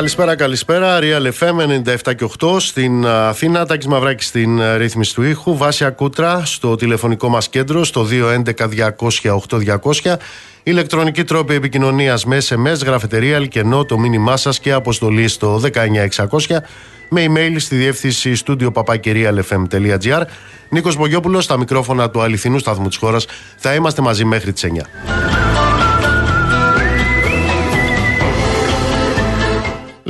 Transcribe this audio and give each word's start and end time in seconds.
Καλησπέρα, 0.00 0.36
καλησπέρα. 0.36 0.98
Real 1.00 1.30
FM 1.38 1.56
97 2.04 2.14
και 2.14 2.28
8 2.40 2.60
στην 2.60 3.06
Αθήνα. 3.06 3.66
Τάκης 3.66 3.86
Μαυράκης 3.86 4.26
στην 4.26 4.60
ρύθμιση 4.76 5.14
του 5.14 5.22
ήχου. 5.22 5.56
Βάσια 5.56 5.90
Κούτρα 5.90 6.42
στο 6.44 6.76
τηλεφωνικό 6.76 7.28
μας 7.28 7.48
κέντρο 7.48 7.84
στο 7.84 8.04
211-200-8200. 8.04 10.16
Ηλεκτρονική 10.62 11.24
τρόπη 11.24 11.54
επικοινωνίας 11.54 12.24
με 12.24 12.38
SMS, 12.48 12.84
γραφετερία, 12.84 13.36
αλκενό, 13.36 13.84
το 13.84 13.98
μήνυμά 13.98 14.36
σας 14.36 14.60
και 14.60 14.72
αποστολή 14.72 15.28
στο 15.28 15.58
19600 15.58 16.62
με 17.08 17.24
email 17.28 17.54
στη 17.56 17.76
διεύθυνση 17.76 18.34
στούντιο 18.34 18.72
παπακυρίαλfm.gr. 18.72 20.22
Νίκος 20.68 20.96
Μπογιόπουλος 20.96 21.44
στα 21.44 21.58
μικρόφωνα 21.58 22.10
του 22.10 22.22
αληθινού 22.22 22.58
σταθμού 22.58 22.88
της 22.88 22.96
χώρας. 22.96 23.26
Θα 23.56 23.74
είμαστε 23.74 24.02
μαζί 24.02 24.24
μέχρι 24.24 24.52
τις 24.52 24.64
9. 24.64 24.86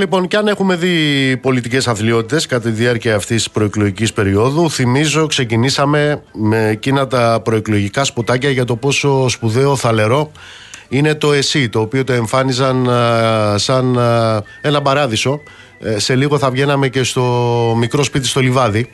Λοιπόν, 0.00 0.28
και 0.28 0.36
αν 0.36 0.48
έχουμε 0.48 0.76
δει 0.76 1.36
πολιτικές 1.36 1.88
αθλειότητες 1.88 2.46
κατά 2.46 2.62
τη 2.62 2.70
διάρκεια 2.70 3.16
αυτής 3.16 3.36
της 3.36 3.50
προεκλογικής 3.50 4.12
περίοδου, 4.12 4.70
θυμίζω 4.70 5.26
ξεκινήσαμε 5.26 6.22
με 6.32 6.68
εκείνα 6.68 7.06
τα 7.06 7.40
προεκλογικά 7.44 8.04
σποτάκια 8.04 8.50
για 8.50 8.64
το 8.64 8.76
πόσο 8.76 9.28
σπουδαίο 9.28 9.76
θαλερό 9.76 10.32
είναι 10.88 11.14
το 11.14 11.32
ΕΣΥ, 11.32 11.68
το 11.68 11.80
οποίο 11.80 12.04
το 12.04 12.12
εμφάνιζαν 12.12 12.88
σαν 13.56 13.98
ένα 14.60 14.82
παράδεισο. 14.82 15.40
Ε, 15.80 15.98
σε 15.98 16.14
λίγο 16.14 16.38
θα 16.38 16.50
βγαίναμε 16.50 16.88
και 16.88 17.02
στο 17.02 17.22
μικρό 17.78 18.02
σπίτι 18.02 18.26
στο 18.26 18.40
Λιβάδι. 18.40 18.90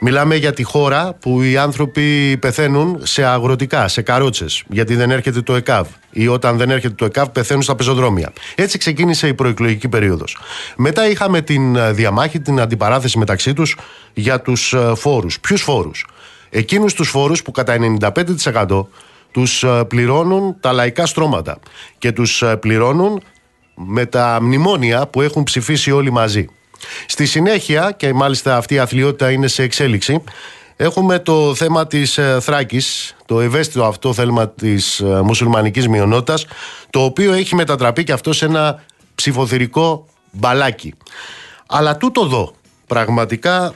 Μιλάμε 0.00 0.34
για 0.36 0.52
τη 0.52 0.62
χώρα 0.62 1.14
που 1.20 1.42
οι 1.42 1.56
άνθρωποι 1.56 2.36
πεθαίνουν 2.36 3.00
σε 3.02 3.24
αγροτικά, 3.24 3.88
σε 3.88 4.02
καρότσες, 4.02 4.64
γιατί 4.68 4.94
δεν 4.94 5.10
έρχεται 5.10 5.42
το 5.42 5.54
ΕΚΑΒ. 5.54 5.86
Ή 6.10 6.28
όταν 6.28 6.56
δεν 6.56 6.70
έρχεται 6.70 6.94
το 6.94 7.04
ΕΚΑΒ, 7.04 7.28
πεθαίνουν 7.28 7.62
στα 7.62 7.74
πεζοδρόμια. 7.74 8.32
Έτσι 8.54 8.78
ξεκίνησε 8.78 9.28
η 9.28 9.34
προεκλογική 9.34 9.88
περίοδος. 9.88 10.38
Μετά 10.76 11.08
είχαμε 11.08 11.40
την 11.40 11.76
ε, 11.76 11.92
διαμάχη, 11.92 12.40
την 12.40 12.60
αντιπαράθεση 12.60 13.18
μεταξύ 13.18 13.52
τους 13.52 13.76
για 14.14 14.40
τους 14.40 14.72
ε, 14.72 14.92
φόρους. 14.96 15.40
Ποιους 15.40 15.62
φόρους; 15.62 16.06
Εκείνους 16.50 16.94
τους 16.94 17.08
φόρους 17.08 17.42
που 17.42 17.50
κατά 17.50 17.76
95% 18.14 18.86
τους 19.30 19.62
ε, 19.62 19.84
πληρώνουν 19.88 20.56
τα 20.60 20.72
λαϊκά 20.72 21.06
στρώματα 21.06 21.58
και 21.98 22.12
τους 22.12 22.44
πληρώνουν 22.60 23.22
με 23.74 24.06
τα 24.06 24.38
μνημόνια 24.42 25.06
που 25.06 25.22
έχουν 25.22 25.42
ψηφίσει 25.42 25.90
όλοι 25.90 26.12
μαζί. 26.12 26.48
Στη 27.06 27.26
συνέχεια, 27.26 27.94
και 27.96 28.12
μάλιστα 28.12 28.56
αυτή 28.56 28.74
η 28.74 28.78
αθλειότητα 28.78 29.30
είναι 29.30 29.46
σε 29.46 29.62
εξέλιξη, 29.62 30.22
έχουμε 30.76 31.18
το 31.18 31.54
θέμα 31.54 31.86
της 31.86 32.18
ε, 32.18 32.38
Θράκης, 32.40 33.16
το 33.26 33.40
ευαίσθητο 33.40 33.84
αυτό 33.84 34.12
θέλημα 34.12 34.48
της 34.48 35.00
ε, 35.00 35.20
μουσουλμανικής 35.24 35.88
μειονότητας, 35.88 36.46
το 36.90 37.04
οποίο 37.04 37.32
έχει 37.32 37.54
μετατραπεί 37.54 38.04
και 38.04 38.12
αυτό 38.12 38.32
σε 38.32 38.44
ένα 38.44 38.82
ψηφοθυρικό 39.14 40.06
μπαλάκι. 40.30 40.94
Αλλά 41.66 41.96
τούτο 41.96 42.20
εδώ 42.24 42.54
πραγματικά 42.86 43.74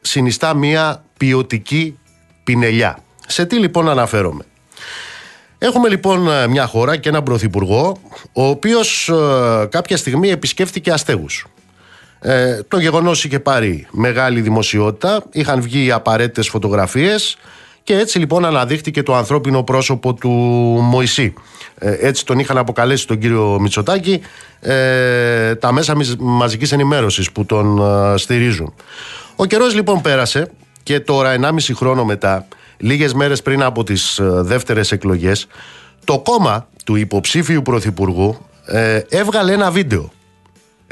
συνιστά 0.00 0.54
μια 0.54 1.04
ποιοτική 1.16 1.98
πινελιά. 2.44 2.98
Σε 3.26 3.46
τι 3.46 3.56
λοιπόν 3.58 3.88
αναφέρομαι; 3.88 4.44
Έχουμε 5.58 5.88
λοιπόν 5.88 6.28
ε, 6.28 6.46
μια 6.46 6.66
χώρα 6.66 6.96
και 6.96 7.08
έναν 7.08 7.22
πρωθυπουργό, 7.22 7.98
ο 8.32 8.46
οποίος 8.46 9.10
κάποια 9.68 9.96
στιγμή 9.96 10.30
επισκέφθηκε 10.30 10.90
αστέγους. 10.90 11.46
Ε, 12.24 12.62
το 12.68 12.78
γεγονός 12.78 13.24
είχε 13.24 13.40
πάρει 13.40 13.86
μεγάλη 13.90 14.40
δημοσιότητα, 14.40 15.24
είχαν 15.30 15.62
βγει 15.62 15.84
οι 15.84 15.90
απαραίτητες 15.90 16.48
φωτογραφίες 16.48 17.36
και 17.82 17.98
έτσι 17.98 18.18
λοιπόν 18.18 18.44
αναδείχτηκε 18.44 19.02
το 19.02 19.14
ανθρώπινο 19.14 19.62
πρόσωπο 19.62 20.14
του 20.14 20.30
Μωυσή. 20.82 21.34
Ε, 21.78 21.96
έτσι 22.00 22.26
τον 22.26 22.38
είχαν 22.38 22.58
αποκαλέσει 22.58 23.06
τον 23.06 23.18
κύριο 23.18 23.58
Μητσοτάκη 23.60 24.20
ε, 24.60 25.54
τα 25.54 25.72
μέσα 25.72 25.96
μαζικής 26.18 26.72
ενημέρωσης 26.72 27.32
που 27.32 27.44
τον 27.44 27.78
ε, 27.78 28.16
στηρίζουν. 28.18 28.74
Ο 29.36 29.44
καιρός 29.44 29.74
λοιπόν 29.74 30.00
πέρασε 30.00 30.50
και 30.82 31.00
τώρα 31.00 31.34
1,5 31.40 31.50
χρόνο 31.74 32.04
μετά, 32.04 32.46
λίγες 32.76 33.14
μέρες 33.14 33.42
πριν 33.42 33.62
από 33.62 33.84
τις 33.84 34.18
ε, 34.18 34.24
δεύτερες 34.24 34.92
εκλογές, 34.92 35.46
το 36.04 36.18
κόμμα 36.18 36.68
του 36.84 36.96
υποψήφιου 36.96 37.62
πρωθυπουργού 37.62 38.38
έβγαλε 39.08 39.52
ένα 39.52 39.70
βίντεο 39.70 40.10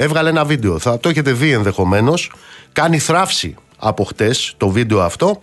έβγαλε 0.02 0.28
ένα 0.28 0.44
βίντεο. 0.44 0.78
Θα 0.78 0.98
το 0.98 1.08
έχετε 1.08 1.32
δει 1.32 1.50
ενδεχομένως. 1.52 2.32
Κάνει 2.72 2.98
θράψη 2.98 3.54
από 3.78 4.04
χτες 4.04 4.54
το 4.56 4.68
βίντεο 4.68 5.00
αυτό 5.00 5.40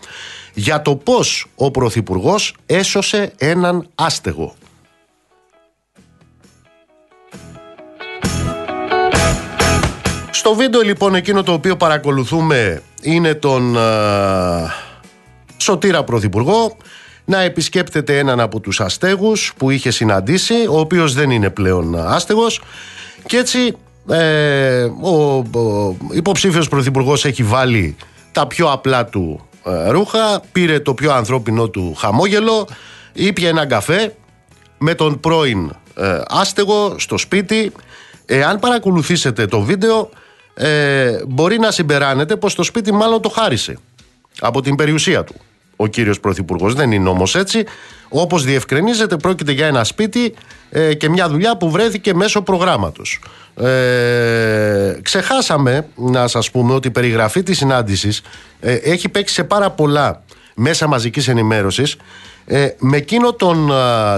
για 0.54 0.82
το 0.82 0.96
πώς 0.96 1.48
ο 1.56 1.72
Πρωθυπουργός 1.72 2.56
έσωσε 2.66 3.34
έναν 3.38 3.88
άστεγο. 3.96 4.56
Στο 10.32 10.56
βίντεο 10.56 10.82
λοιπόν 10.82 11.16
εκείνο 11.16 11.44
το 11.44 11.54
οποίο 11.54 11.78
παρακολουθούμε 11.78 12.82
είναι 13.02 13.34
τον 13.34 13.76
uh, 13.78 13.82
Σωτήρα 15.58 16.04
Πρωθυπουργό 16.04 16.78
να 17.26 17.42
επισκέπτεται 17.42 18.18
έναν 18.18 18.40
από 18.40 18.60
τους 18.60 18.82
αστέγους 18.82 19.54
που 19.58 19.70
είχε 19.70 19.92
συναντήσει, 19.92 20.68
ο 20.70 20.80
οποίος 20.80 21.14
δεν 21.14 21.30
είναι 21.30 21.50
πλέον 21.50 22.00
άστεγος 22.00 22.62
και 23.26 23.38
έτσι 23.38 23.76
ε, 24.10 24.84
ο, 25.02 25.38
ο 25.60 25.96
υποψήφιος 26.12 26.68
πρωθυπουργός 26.68 27.26
έχει 27.26 27.44
βάλει 27.44 27.96
τα 28.32 28.48
πιο 28.48 28.72
απλά 28.72 29.06
του 29.06 29.48
ε, 29.66 29.90
ρούχα, 29.90 30.42
πήρε 30.52 30.80
το 30.80 30.94
πιο 30.94 31.14
ανθρώπινο 31.14 31.70
του 31.70 31.96
χαμόγελο, 31.98 32.68
ήπια 33.14 33.50
έναν 33.50 33.68
καφέ 33.68 34.16
με 34.78 34.96
τον 34.96 35.20
πρώην 35.20 35.72
ε, 35.96 36.22
άστεγο 36.28 36.96
στο 37.00 37.18
σπίτι. 37.18 37.72
Εάν 38.26 38.60
παρακολουθήσετε 38.60 39.46
το 39.46 39.62
βίντεο, 39.62 40.10
ε, 40.54 41.22
μπορεί 41.28 41.60
να 41.60 41.72
συμπεράνετε 41.72 42.36
πως 42.36 42.56
το 42.56 42.64
σπίτι 42.64 42.92
μάλλον 42.92 43.22
το 43.22 43.30
χάρισε 43.30 43.78
από 44.40 44.62
την 44.62 44.76
περιουσία 44.76 45.24
του 45.24 45.36
ο 45.76 45.88
κύριος 45.88 46.20
Πρωθυπουργός. 46.20 46.74
Δεν 46.74 46.92
είναι 46.92 47.10
όμως 47.10 47.36
έτσι. 47.36 47.66
Όπως 48.10 48.44
διευκρινίζεται 48.44 49.18
πρόκειται 49.18 49.52
για 49.52 49.68
ένα 49.68 49.84
σπίτι 49.84 50.34
ε, 50.70 50.94
και 50.94 51.10
μια 51.10 51.30
δουλειά 51.30 51.58
που 51.58 51.72
βρέθηκε 51.72 52.14
μέσω 52.14 52.42
προγράμματος. 52.42 53.20
Ε, 53.62 55.00
ξεχάσαμε 55.02 55.88
να 55.96 56.28
σας 56.28 56.52
πούμε 56.52 56.74
ότι 56.74 56.88
η 56.88 56.92
περιγραφή 56.92 57.44
της 57.44 57.58
συνάντησης 57.58 58.22
ε, 58.60 58.74
έχει 58.74 59.10
παίξει 59.10 59.34
σε 59.34 59.44
πάρα 59.44 59.70
πολλά 59.70 60.24
μέσα 60.56 60.88
μαζικής 60.88 61.28
ενημέρωσης 61.28 61.96
ε, 62.46 62.68
με 62.80 62.98
εκείνο 62.98 63.34
τον 63.34 63.72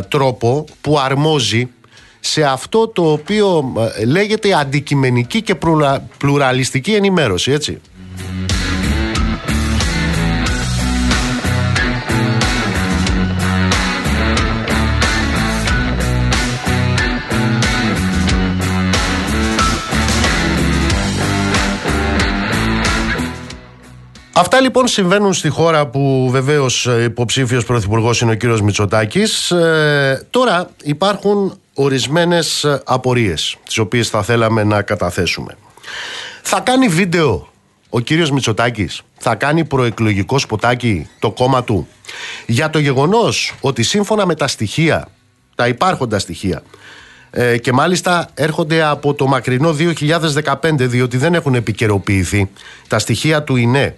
τρόπο 0.07 0.65
που 0.81 0.99
αρμόζει 0.99 1.69
σε 2.19 2.43
αυτό 2.43 2.87
το 2.87 3.11
οποίο 3.11 3.73
λέγεται 4.05 4.53
αντικειμενική 4.53 5.41
και 5.41 5.55
πλουραλιστική 6.17 6.93
ενημέρωση, 6.93 7.51
έτσι. 7.51 7.81
Αυτά 24.39 24.61
λοιπόν 24.61 24.87
συμβαίνουν 24.87 25.33
στη 25.33 25.49
χώρα 25.49 25.87
που 25.87 26.29
βεβαίως 26.31 26.87
ε, 26.87 27.03
υποψήφιος 27.03 27.65
πρωθυπουργός 27.65 28.21
είναι 28.21 28.31
ο 28.31 28.33
κύριος 28.33 28.61
Μητσοτάκης. 28.61 29.51
Ε, 29.51 30.27
τώρα 30.29 30.69
υπάρχουν 30.83 31.59
ορισμένες 31.73 32.63
ε, 32.63 32.81
απορίες, 32.85 33.57
τις 33.65 33.77
οποίες 33.77 34.09
θα 34.09 34.23
θέλαμε 34.23 34.63
να 34.63 34.81
καταθέσουμε. 34.81 35.57
Θα 36.41 36.59
κάνει 36.59 36.87
βίντεο 36.87 37.47
ο 37.89 37.99
κύριος 37.99 38.31
Μητσοτάκης, 38.31 39.01
θα 39.17 39.35
κάνει 39.35 39.65
προεκλογικό 39.65 40.39
σποτάκι 40.39 41.09
το 41.19 41.31
κόμμα 41.31 41.63
του; 41.63 41.87
Για 42.45 42.69
το 42.69 42.79
γεγονός 42.79 43.55
ότι 43.61 43.83
σύμφωνα 43.83 44.25
με 44.25 44.35
τα 44.35 44.47
στοιχεία, 44.47 45.07
τα 45.55 45.67
υπάρχοντα 45.67 46.19
στοιχεία 46.19 46.63
και 47.61 47.71
μάλιστα 47.73 48.29
έρχονται 48.33 48.83
από 48.83 49.13
το 49.13 49.27
μακρινό 49.27 49.75
2015 50.43 50.53
διότι 50.77 51.17
δεν 51.17 51.33
έχουν 51.33 51.55
επικαιροποιηθεί 51.55 52.49
τα 52.87 52.99
στοιχεία 52.99 53.43
του 53.43 53.55
ΙΝΕ 53.55 53.95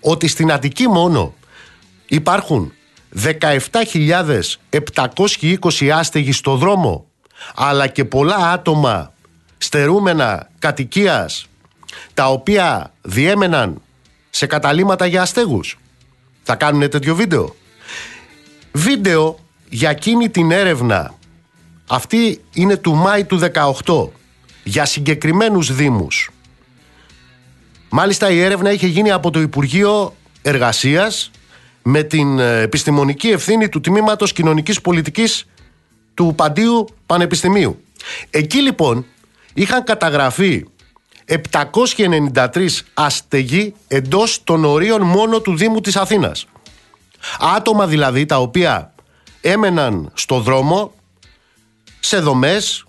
ότι 0.00 0.28
στην 0.28 0.52
Αττική 0.52 0.88
μόνο 0.88 1.34
υπάρχουν 2.06 2.72
17.720 3.22 5.88
άστεγοι 5.88 6.32
στο 6.32 6.56
δρόμο 6.56 7.06
αλλά 7.54 7.86
και 7.86 8.04
πολλά 8.04 8.36
άτομα 8.36 9.12
στερούμενα 9.58 10.50
κατοικίας 10.58 11.46
τα 12.14 12.30
οποία 12.30 12.92
διέμεναν 13.02 13.82
σε 14.30 14.46
καταλήματα 14.46 15.06
για 15.06 15.22
αστέγους. 15.22 15.78
Θα 16.42 16.54
κάνουν 16.54 16.90
τέτοιο 16.90 17.14
βίντεο. 17.14 17.54
Βίντεο 18.72 19.38
για 19.68 19.90
εκείνη 19.90 20.28
την 20.28 20.50
έρευνα 20.50 21.14
αυτή 21.86 22.44
είναι 22.52 22.76
του 22.76 22.94
Μάη 22.94 23.24
του 23.24 23.40
18 23.84 24.08
για 24.64 24.84
συγκεκριμένους 24.84 25.74
δήμους 25.74 26.30
Μάλιστα 27.96 28.30
η 28.30 28.40
έρευνα 28.40 28.72
είχε 28.72 28.86
γίνει 28.86 29.10
από 29.10 29.30
το 29.30 29.40
Υπουργείο 29.40 30.14
Εργασίας 30.42 31.30
με 31.82 32.02
την 32.02 32.38
ε, 32.38 32.60
επιστημονική 32.60 33.28
ευθύνη 33.28 33.68
του 33.68 33.80
Τμήματος 33.80 34.32
Κοινωνικής 34.32 34.80
Πολιτικής 34.80 35.46
του 36.14 36.32
Παντίου 36.36 36.88
Πανεπιστημίου. 37.06 37.84
Εκεί 38.30 38.58
λοιπόν 38.58 39.06
είχαν 39.54 39.84
καταγραφεί 39.84 40.66
793 42.34 42.66
αστεγοί 42.94 43.74
εντός 43.88 44.44
των 44.44 44.64
ορίων 44.64 45.02
μόνο 45.02 45.40
του 45.40 45.56
Δήμου 45.56 45.80
της 45.80 45.96
Αθήνας. 45.96 46.46
Άτομα 47.56 47.86
δηλαδή 47.86 48.26
τα 48.26 48.40
οποία 48.40 48.94
έμεναν 49.40 50.10
στο 50.14 50.40
δρόμο, 50.40 50.94
σε 52.00 52.18
δομές, 52.18 52.84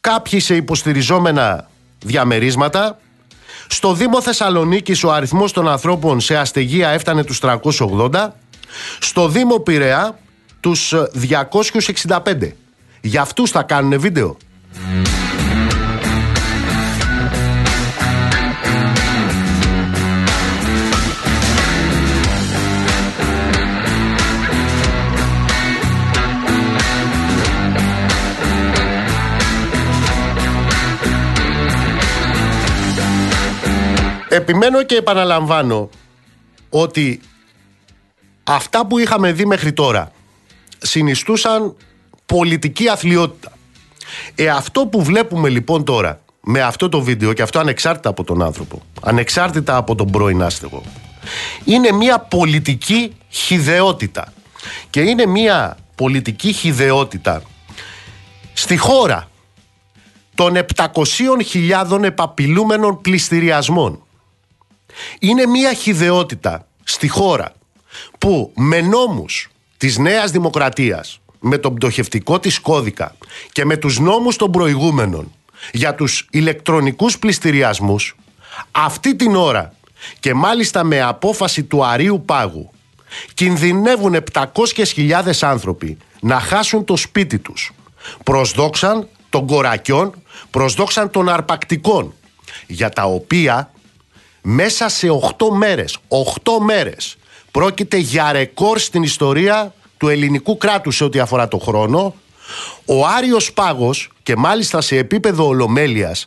κάποιοι 0.00 0.40
σε 0.40 0.56
υποστηριζόμενα 0.56 1.68
διαμερίσματα. 2.04 2.98
Στο 3.66 3.94
Δήμο 3.94 4.22
Θεσσαλονίκης 4.22 5.04
ο 5.04 5.12
αριθμός 5.12 5.52
των 5.52 5.68
ανθρώπων 5.68 6.20
σε 6.20 6.36
αστεγία 6.36 6.88
έφτανε 6.88 7.24
τους 7.24 7.40
380. 7.42 8.28
Στο 9.00 9.28
Δήμο 9.28 9.58
Πειραιά 9.58 10.18
τους 10.60 10.94
265. 11.12 12.52
Για 13.00 13.20
αυτούς 13.20 13.50
θα 13.50 13.62
κάνουν 13.62 14.00
βίντεο. 14.00 14.36
Επιμένω 34.36 34.82
και 34.82 34.94
επαναλαμβάνω 34.96 35.90
ότι 36.68 37.20
αυτά 38.44 38.86
που 38.86 38.98
είχαμε 38.98 39.32
δει 39.32 39.46
μέχρι 39.46 39.72
τώρα 39.72 40.12
συνιστούσαν 40.78 41.76
πολιτική 42.26 42.88
αθλειότητα. 42.88 43.52
Ε, 44.34 44.48
αυτό 44.48 44.86
που 44.86 45.02
βλέπουμε 45.02 45.48
λοιπόν 45.48 45.84
τώρα 45.84 46.20
με 46.40 46.60
αυτό 46.60 46.88
το 46.88 47.00
βίντεο 47.00 47.32
και 47.32 47.42
αυτό 47.42 47.58
ανεξάρτητα 47.58 48.08
από 48.08 48.24
τον 48.24 48.42
άνθρωπο, 48.42 48.82
ανεξάρτητα 49.02 49.76
από 49.76 49.94
τον 49.94 50.10
πρώην 50.10 50.42
άστεγο, 50.42 50.82
είναι 51.64 51.92
μια 51.92 52.18
πολιτική 52.18 53.16
χιδεότητα. 53.28 54.32
Και 54.90 55.00
είναι 55.00 55.26
μια 55.26 55.76
πολιτική 55.94 56.52
χιδεότητα 56.52 57.42
στη 58.52 58.76
χώρα 58.76 59.28
των 60.34 60.54
700.000 60.74 62.02
επαπειλούμενων 62.02 63.00
πληστηριασμών 63.00 64.05
είναι 65.18 65.46
μια 65.46 65.72
χιδεότητα 65.72 66.66
στη 66.84 67.08
χώρα 67.08 67.52
που 68.18 68.52
με 68.56 68.80
νόμους 68.80 69.48
της 69.76 69.98
Νέας 69.98 70.30
Δημοκρατίας, 70.30 71.20
με 71.40 71.58
τον 71.58 71.74
πτωχευτικό 71.74 72.38
της 72.38 72.58
κώδικα 72.58 73.16
και 73.52 73.64
με 73.64 73.76
τους 73.76 73.98
νόμους 73.98 74.36
των 74.36 74.50
προηγούμενων 74.50 75.32
για 75.72 75.94
τους 75.94 76.26
ηλεκτρονικούς 76.30 77.18
πληστηριασμούς, 77.18 78.16
αυτή 78.70 79.16
την 79.16 79.34
ώρα 79.36 79.74
και 80.20 80.34
μάλιστα 80.34 80.84
με 80.84 81.00
απόφαση 81.00 81.62
του 81.64 81.84
Αρίου 81.84 82.22
Πάγου 82.24 82.70
κινδυνεύουν 83.34 84.16
700.000 84.32 85.20
άνθρωποι 85.40 85.98
να 86.20 86.40
χάσουν 86.40 86.84
το 86.84 86.96
σπίτι 86.96 87.38
τους. 87.38 87.72
Προσδόξαν 88.24 89.08
των 89.28 89.46
κορακιών, 89.46 90.22
προσδόξαν 90.50 91.10
των 91.10 91.28
αρπακτικών, 91.28 92.14
για 92.66 92.88
τα 92.88 93.04
οποία 93.04 93.70
μέσα 94.48 94.88
σε 94.88 95.08
8 95.10 95.50
μέρες, 95.50 95.98
8 96.08 96.58
μέρες 96.60 97.16
πρόκειται 97.50 97.96
για 97.96 98.32
ρεκόρ 98.32 98.78
στην 98.78 99.02
ιστορία 99.02 99.74
του 99.96 100.08
ελληνικού 100.08 100.56
κράτους 100.56 100.96
σε 100.96 101.04
ό,τι 101.04 101.18
αφορά 101.18 101.48
το 101.48 101.58
χρόνο. 101.58 102.14
Ο 102.84 103.06
Άριος 103.06 103.52
Πάγος 103.52 104.10
και 104.22 104.36
μάλιστα 104.36 104.80
σε 104.80 104.96
επίπεδο 104.96 105.46
ολομέλειας 105.46 106.26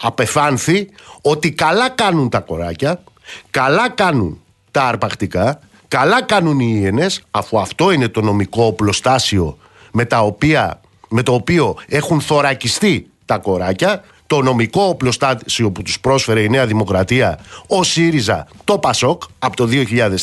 απεφάνθη 0.00 0.88
ότι 1.22 1.52
καλά 1.52 1.88
κάνουν 1.88 2.28
τα 2.28 2.40
κοράκια, 2.40 3.02
καλά 3.50 3.90
κάνουν 3.90 4.40
τα 4.70 4.82
αρπακτικά, 4.82 5.60
καλά 5.88 6.22
κάνουν 6.22 6.60
οι 6.60 6.78
ιενές 6.80 7.22
αφού 7.30 7.58
αυτό 7.58 7.90
είναι 7.90 8.08
το 8.08 8.20
νομικό 8.20 8.64
οπλοστάσιο 8.64 9.58
με, 9.92 10.04
τα 10.04 10.20
οποία, 10.20 10.80
με 11.08 11.22
το 11.22 11.34
οποίο 11.34 11.76
έχουν 11.86 12.20
θωρακιστεί 12.20 13.10
τα 13.24 13.38
κοράκια 13.38 14.04
το 14.28 14.42
νομικό 14.42 14.82
οπλοστάσιο 14.82 15.70
που 15.70 15.82
τους 15.82 16.00
πρόσφερε 16.00 16.40
η 16.40 16.48
Νέα 16.48 16.66
Δημοκρατία, 16.66 17.38
ο 17.66 17.82
ΣΥΡΙΖΑ, 17.82 18.46
το 18.64 18.78
ΠΑΣΟΚ 18.78 19.22
από 19.38 19.56
το 19.56 19.68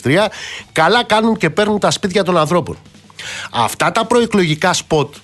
2003, 0.04 0.28
καλά 0.72 1.04
κάνουν 1.04 1.38
και 1.38 1.50
παίρνουν 1.50 1.80
τα 1.80 1.92
σπίτια 1.92 2.24
των 2.24 2.38
ανθρώπων. 2.38 2.78
Αυτά 3.52 3.92
τα 3.92 4.06
προεκλογικά 4.06 4.74
σποτ 4.74 5.16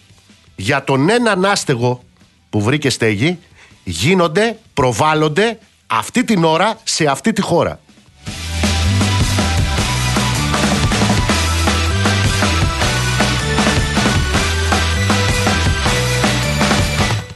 για 0.55 0.83
τον 0.83 1.09
έναν 1.09 1.45
άστεγο 1.45 2.03
που 2.49 2.61
βρήκε 2.61 2.89
στέγη 2.89 3.39
γίνονται, 3.83 4.57
προβάλλονται 4.73 5.59
αυτή 5.87 6.23
την 6.23 6.43
ώρα 6.43 6.77
σε 6.83 7.05
αυτή 7.05 7.33
τη 7.33 7.41
χώρα. 7.41 7.79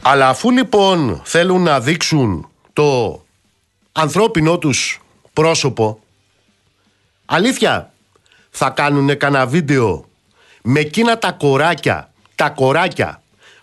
Αλλά 0.08 0.28
αφού 0.28 0.50
λοιπόν 0.50 1.20
θέλουν 1.24 1.62
να 1.62 1.80
δείξουν 1.80 2.48
το 2.72 3.20
ανθρώπινό 3.92 4.58
τους 4.58 5.00
πρόσωπο, 5.32 5.98
αλήθεια 7.24 7.92
θα 8.50 8.70
κάνουν 8.70 9.16
κανένα 9.16 9.46
βίντεο 9.46 10.04
με 10.62 10.80
εκείνα 10.80 11.18
τα 11.18 11.32
κοράκια, 11.32 12.12
τα 12.34 12.50
κοράκια 12.50 13.22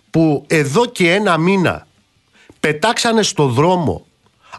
που 0.09 0.45
εδώ 0.47 0.85
και 0.85 1.13
ένα 1.13 1.37
μήνα 1.37 1.87
πετάξανε 2.59 3.23
στο 3.23 3.47
δρόμο 3.47 4.05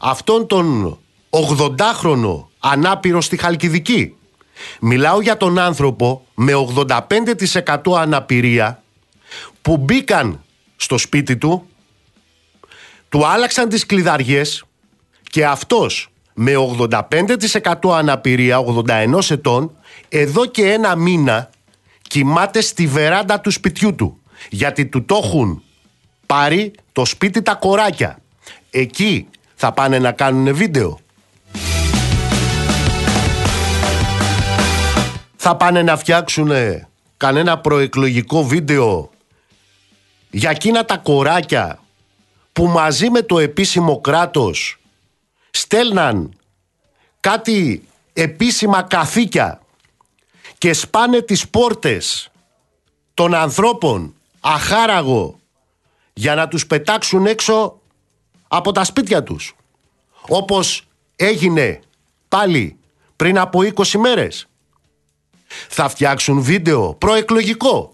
αυτόν 0.01 0.47
τον 0.47 0.99
80χρονο 1.31 2.45
ανάπηρο 2.59 3.21
στη 3.21 3.37
Χαλκιδική. 3.37 4.17
Μιλάω 4.81 5.21
για 5.21 5.37
τον 5.37 5.59
άνθρωπο 5.59 6.27
με 6.35 6.53
85% 6.75 7.77
αναπηρία 7.97 8.83
που 9.63 9.77
μπήκαν 9.77 10.45
στο 10.77 10.99
σπίτι 10.99 11.37
του 11.37 11.69
του 13.15 13.27
άλλαξαν 13.27 13.69
τις 13.69 13.87
κλειδαριές 13.87 14.65
και 15.23 15.47
αυτός 15.47 16.09
με 16.35 16.53
85% 16.79 17.73
αναπηρία, 17.93 18.59
81 18.59 19.31
ετών, 19.31 19.77
εδώ 20.09 20.47
και 20.47 20.73
ένα 20.73 20.97
μήνα 20.97 21.51
κοιμάται 22.03 22.61
στη 22.61 22.87
βεράντα 22.87 23.41
του 23.41 23.51
σπιτιού 23.51 23.95
του. 23.95 24.19
Γιατί 24.51 24.87
του 24.87 25.05
το 25.05 25.21
έχουν 25.25 25.63
πάρει 26.27 26.73
το 26.93 27.05
σπίτι 27.05 27.43
τα 27.43 27.55
κοράκια. 27.55 28.19
Εκεί 28.71 29.29
θα 29.55 29.73
πάνε 29.73 29.99
να 29.99 30.13
κάνουν 30.13 30.55
βίντεο. 30.55 30.99
Θα 35.37 35.57
πάνε 35.57 35.83
να 35.83 35.97
φτιάξουν 35.97 36.51
κανένα 37.17 37.59
προεκλογικό 37.59 38.45
βίντεο 38.45 39.11
για 40.31 40.51
εκείνα 40.51 40.85
τα 40.85 40.97
κοράκια 40.97 41.79
που 42.55 42.67
μαζί 42.67 43.11
με 43.11 43.23
το 43.23 43.39
επίσημο 43.39 44.01
κράτος 44.01 44.79
στέλναν 45.51 46.39
κάτι 47.21 47.89
επίσημα 48.13 48.83
καθήκια 48.83 49.61
και 50.59 50.73
σπάνε 50.73 51.21
τις 51.21 51.49
πόρτες 51.49 52.31
των 53.15 53.35
ανθρώπων 53.35 54.15
αχάραγο 54.41 55.39
για 56.13 56.35
να 56.35 56.49
τους 56.49 56.67
πετάξουν 56.67 57.27
έξω 57.27 57.81
από 58.49 58.73
τα 58.73 58.85
σπίτια 58.85 59.23
τους. 59.23 59.57
Όπως 60.29 60.87
έγινε 61.17 61.81
πάλι 62.29 62.77
πριν 63.17 63.39
από 63.39 63.61
20 63.61 63.87
μέρες. 63.99 64.49
Θα 65.69 65.89
φτιάξουν 65.89 66.41
βίντεο 66.41 66.95
προεκλογικό. 66.95 67.93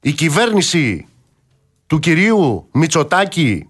Η 0.00 0.12
κυβέρνηση 0.12 1.06
του 1.92 1.98
κυρίου 1.98 2.68
Μητσοτάκη 2.72 3.68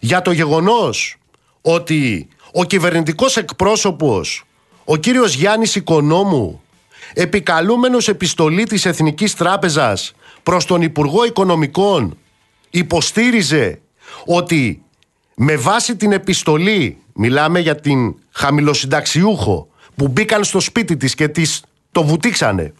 για 0.00 0.22
το 0.22 0.32
γεγονός 0.32 1.16
ότι 1.60 2.28
ο 2.52 2.64
κυβερνητικός 2.64 3.36
εκπρόσωπος, 3.36 4.44
ο 4.84 4.96
κύριος 4.96 5.34
Γιάννης 5.34 5.74
Οικονόμου, 5.74 6.62
επικαλούμενος 7.14 8.08
επιστολή 8.08 8.64
της 8.64 8.84
Εθνικής 8.86 9.34
Τράπεζας 9.34 10.12
προς 10.42 10.64
τον 10.64 10.82
Υπουργό 10.82 11.24
Οικονομικών, 11.24 12.18
υποστήριζε 12.70 13.80
ότι 14.24 14.82
με 15.34 15.56
βάση 15.56 15.96
την 15.96 16.12
επιστολή, 16.12 16.98
μιλάμε 17.14 17.60
για 17.60 17.80
την 17.80 18.14
χαμηλοσυνταξιούχο, 18.30 19.68
που 19.94 20.08
μπήκαν 20.08 20.44
στο 20.44 20.60
σπίτι 20.60 20.96
της 20.96 21.14
και 21.14 21.28
της 21.28 21.62
το 21.92 22.04
βουτήξανε, 22.04 22.72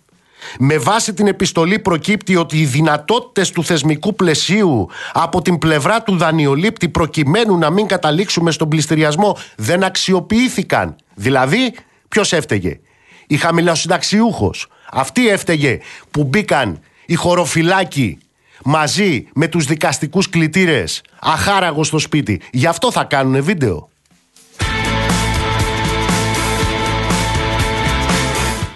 με 0.59 0.79
βάση 0.79 1.15
την 1.15 1.27
επιστολή 1.27 1.79
προκύπτει 1.79 2.37
ότι 2.37 2.61
οι 2.61 2.65
δυνατότητες 2.65 3.51
του 3.51 3.65
θεσμικού 3.65 4.15
πλαισίου 4.15 4.89
από 5.13 5.43
την 5.43 5.59
πλευρά 5.59 6.03
του 6.03 6.17
δανειολήπτη 6.17 6.89
προκειμένου 6.89 7.59
να 7.59 7.71
μην 7.71 7.87
καταλήξουμε 7.87 8.51
στον 8.51 8.69
πληστηριασμό 8.69 9.37
δεν 9.57 9.85
αξιοποιήθηκαν. 9.85 10.97
Δηλαδή, 11.15 11.75
ποιος 12.09 12.33
έφταιγε; 12.33 12.81
Η 13.27 13.37
χαμηλοσυνταξιούχος. 13.37 14.67
Αυτή 14.91 15.29
έφταιγε 15.29 15.79
που 16.11 16.25
μπήκαν 16.25 16.81
οι 17.07 17.15
χωροφυλάκοι 17.15 18.19
μαζί 18.65 19.29
με 19.35 19.49
τους 19.49 19.65
δικαστικούς 19.65 20.29
κλητήρες 20.29 21.03
αχάραγος 21.21 21.87
στο 21.87 21.99
σπίτι. 21.99 22.41
Γι' 22.53 22.67
αυτό 22.67 22.93
θα 22.93 23.05
κάνουν 23.05 23.43
βίντεο. 23.43 23.89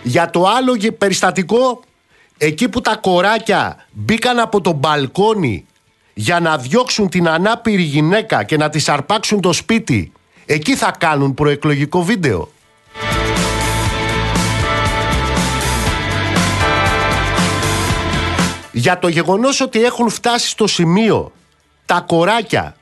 Για 0.08 0.30
το 0.30 0.46
άλλο 0.46 0.92
περιστατικό, 0.98 1.80
εκεί 2.38 2.68
που 2.68 2.80
τα 2.80 2.96
κοράκια 2.96 3.86
μπήκαν 3.90 4.38
από 4.38 4.60
το 4.60 4.72
μπαλκόνι 4.72 5.66
για 6.14 6.40
να 6.40 6.58
διώξουν 6.58 7.08
την 7.08 7.28
ανάπηρη 7.28 7.82
γυναίκα 7.82 8.44
και 8.44 8.56
να 8.56 8.68
της 8.68 8.88
αρπάξουν 8.88 9.40
το 9.40 9.52
σπίτι, 9.52 10.12
εκεί 10.46 10.76
θα 10.76 10.94
κάνουν 10.98 11.34
προεκλογικό 11.34 12.02
βίντεο. 12.02 12.48
Για 18.72 18.98
το 18.98 19.08
γεγονός 19.08 19.60
ότι 19.60 19.84
έχουν 19.84 20.08
φτάσει 20.08 20.48
στο 20.48 20.66
σημείο 20.66 21.32
τα 21.86 22.04
κοράκια 22.06 22.76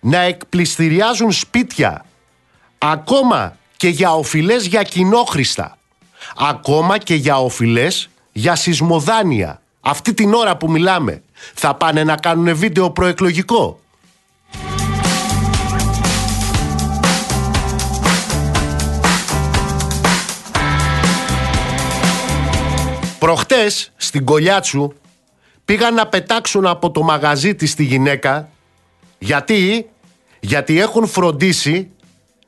να 0.00 0.18
εκπληστηριάζουν 0.18 1.32
σπίτια 1.32 2.04
ακόμα 2.78 3.56
και 3.76 3.88
για 3.88 4.12
οφειλές 4.12 4.66
για 4.66 4.82
κοινόχρηστα 4.82 5.75
ακόμα 6.36 6.98
και 6.98 7.14
για 7.14 7.38
οφειλές 7.38 8.08
για 8.32 8.54
σεισμοδάνεια. 8.54 9.60
Αυτή 9.80 10.14
την 10.14 10.34
ώρα 10.34 10.56
που 10.56 10.70
μιλάμε 10.70 11.22
θα 11.54 11.74
πάνε 11.74 12.04
να 12.04 12.16
κάνουν 12.16 12.56
βίντεο 12.56 12.90
προεκλογικό. 12.90 13.80
Προχτές 23.18 23.92
στην 23.96 24.24
Κολιάτσου 24.24 24.92
πήγαν 25.64 25.94
να 25.94 26.06
πετάξουν 26.06 26.66
από 26.66 26.90
το 26.90 27.02
μαγαζί 27.02 27.54
της 27.54 27.74
τη 27.74 27.84
γυναίκα 27.84 28.48
γιατί, 29.18 29.88
γιατί 30.40 30.80
έχουν 30.80 31.06
φροντίσει 31.06 31.90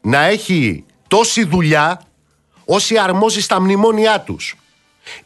να 0.01 0.25
έχει 0.25 0.85
τόση 1.09 1.45
δουλειά 1.45 2.01
όσοι 2.71 2.99
αρμόζει 2.99 3.41
στα 3.41 3.61
μνημόνια 3.61 4.21
τους. 4.21 4.57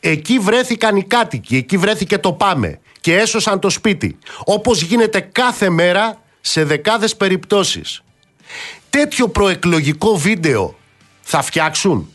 Εκεί 0.01 0.39
βρέθηκαν 0.39 0.97
οι 0.97 1.05
κάτοικοι, 1.05 1.57
εκεί 1.57 1.77
βρέθηκε 1.77 2.19
το 2.19 2.33
πάμε 2.33 2.81
και 3.01 3.17
έσωσαν 3.17 3.61
το 3.61 3.71
σπίτι. 3.71 4.19
Όπως 4.45 4.83
γίνεται 4.83 5.21
κάθε 5.21 5.71
μέρα 5.71 6.21
σε 6.41 6.65
δεκάδες 6.65 7.17
περιπτώσεις. 7.17 8.03
Τέτοιο 8.91 9.29
προεκλογικό 9.29 10.17
βίντεο 10.17 10.79
θα 11.23 11.43
φτιάξουν; 11.43 12.13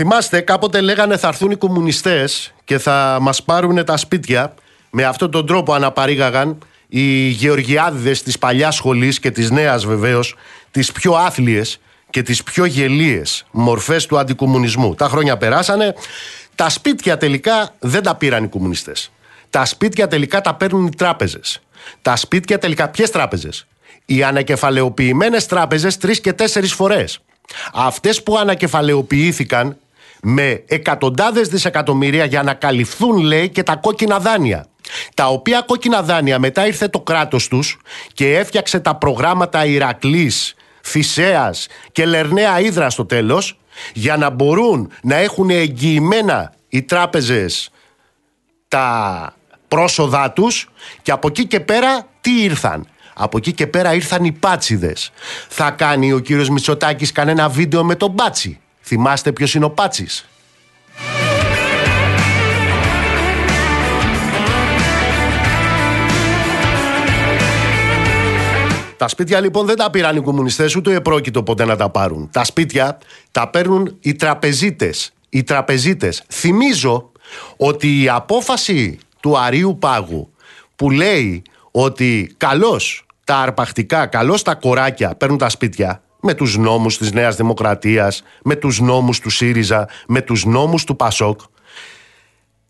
Θυμάστε, 0.00 0.40
κάποτε 0.40 0.80
λέγανε 0.80 1.16
θα 1.16 1.28
έρθουν 1.28 1.50
οι 1.50 1.56
κομμουνιστές 1.56 2.54
και 2.64 2.78
θα 2.78 3.18
μας 3.20 3.42
πάρουν 3.42 3.84
τα 3.84 3.96
σπίτια. 3.96 4.54
Με 4.90 5.04
αυτόν 5.04 5.30
τον 5.30 5.46
τρόπο 5.46 5.72
αναπαρήγαγαν 5.72 6.58
οι 6.88 7.28
γεωργιάδιδες 7.28 8.22
της 8.22 8.38
παλιάς 8.38 8.74
σχολής 8.74 9.20
και 9.20 9.30
της 9.30 9.50
νέας 9.50 9.86
βεβαίως, 9.86 10.34
τις 10.70 10.92
πιο 10.92 11.12
άθλιες 11.12 11.80
και 12.10 12.22
τις 12.22 12.42
πιο 12.42 12.64
γελίες 12.64 13.46
μορφές 13.50 14.06
του 14.06 14.18
αντικομουνισμού. 14.18 14.94
Τα 14.94 15.08
χρόνια 15.08 15.36
περάσανε, 15.36 15.94
τα 16.54 16.68
σπίτια 16.68 17.16
τελικά 17.16 17.74
δεν 17.78 18.02
τα 18.02 18.14
πήραν 18.14 18.44
οι 18.44 18.48
κομμουνιστές. 18.48 19.10
Τα 19.50 19.64
σπίτια 19.64 20.08
τελικά 20.08 20.40
τα 20.40 20.54
παίρνουν 20.54 20.86
οι 20.86 20.94
τράπεζες. 20.96 21.60
Τα 22.02 22.16
σπίτια 22.16 22.58
τελικά 22.58 22.88
ποιες 22.88 23.10
τράπεζες; 23.10 23.66
Οι 24.04 24.22
ανακεφαλαιοποιημένες 24.22 25.46
τράπεζες 25.46 25.96
τρεις 25.96 26.20
και 26.20 26.32
τέσσερις 26.32 26.72
φορές. 26.72 27.20
Αυτές 27.72 28.22
που 28.22 28.38
ανακεφαλαιοποιήθηκαν 28.38 29.76
με 30.22 30.62
εκατοντάδες 30.66 31.48
δισεκατομμύρια 31.48 32.24
για 32.24 32.42
να 32.42 32.54
καλυφθούν 32.54 33.18
λέει 33.18 33.48
και 33.48 33.62
τα 33.62 33.76
κόκκινα 33.76 34.18
δάνεια. 34.18 34.66
Τα 35.14 35.26
οποία 35.26 35.60
κόκκινα 35.66 36.02
δάνεια 36.02 36.38
μετά 36.38 36.66
ήρθε 36.66 36.88
το 36.88 37.00
κράτος 37.00 37.48
τους 37.48 37.78
και 38.12 38.36
έφτιαξε 38.36 38.80
τα 38.80 38.94
προγράμματα 38.94 39.64
Ηρακλής, 39.64 40.54
Θησέας 40.82 41.66
και 41.92 42.06
Λερναία 42.06 42.60
Ήδρα 42.60 42.90
στο 42.90 43.04
τέλος 43.06 43.58
για 43.92 44.16
να 44.16 44.30
μπορούν 44.30 44.90
να 45.02 45.16
έχουν 45.16 45.50
εγγυημένα 45.50 46.52
οι 46.68 46.82
τράπεζες 46.82 47.70
τα 48.68 49.32
πρόσοδά 49.68 50.32
τους 50.32 50.68
και 51.02 51.10
από 51.10 51.28
εκεί 51.28 51.46
και 51.46 51.60
πέρα 51.60 52.06
τι 52.20 52.42
ήρθαν. 52.42 52.88
Από 53.20 53.36
εκεί 53.36 53.52
και 53.52 53.66
πέρα 53.66 53.94
ήρθαν 53.94 54.24
οι 54.24 54.32
πάτσιδες. 54.32 55.10
Θα 55.48 55.70
κάνει 55.70 56.12
ο 56.12 56.18
κύριος 56.18 56.48
Μητσοτάκης 56.48 57.12
κανένα 57.12 57.48
βίντεο 57.48 57.84
με 57.84 57.94
τον 57.94 58.14
πάτσι; 58.14 58.60
Θυμάστε 58.88 59.32
ποιος 59.32 59.54
είναι 59.54 59.64
ο 59.64 59.70
Πάτσης; 59.70 60.28
Τα 68.96 69.08
σπίτια 69.08 69.40
λοιπόν 69.40 69.66
δεν 69.66 69.76
τα 69.76 69.90
πήραν 69.90 70.16
οι 70.16 70.20
κομμουνιστές 70.20 70.76
ούτε 70.76 70.94
επρόκειτο 70.94 71.42
ποτέ 71.42 71.64
να 71.64 71.76
τα 71.76 71.90
πάρουν. 71.90 72.28
Τα 72.32 72.44
σπίτια 72.44 72.98
τα 73.30 73.48
παίρνουν 73.48 73.96
οι 74.00 74.14
τραπεζίτες. 74.14 75.12
Οι 75.28 75.42
τραπεζίτες. 75.42 76.22
Θυμίζω 76.28 77.12
ότι 77.56 78.02
η 78.02 78.08
απόφαση 78.08 78.98
του 79.20 79.38
Αρίου 79.38 79.78
Πάγου 79.78 80.32
που 80.76 80.90
λέει 80.90 81.42
ότι 81.70 82.34
καλώς 82.36 83.06
τα 83.24 83.36
αρπακτικά, 83.36 84.06
καλώς 84.06 84.42
τα 84.42 84.54
κοράκια 84.54 85.14
παίρνουν 85.14 85.38
τα 85.38 85.48
σπίτια 85.48 86.02
με 86.20 86.34
τους 86.34 86.56
νόμους 86.56 86.98
της 86.98 87.12
Νέας 87.12 87.36
Δημοκρατίας, 87.36 88.22
με 88.44 88.56
τους 88.56 88.80
νόμους 88.80 89.20
του 89.20 89.30
ΣΥΡΙΖΑ, 89.30 89.88
με 90.08 90.20
τους 90.20 90.44
νόμους 90.44 90.84
του 90.84 90.96
ΠΑΣΟΚ. 90.96 91.40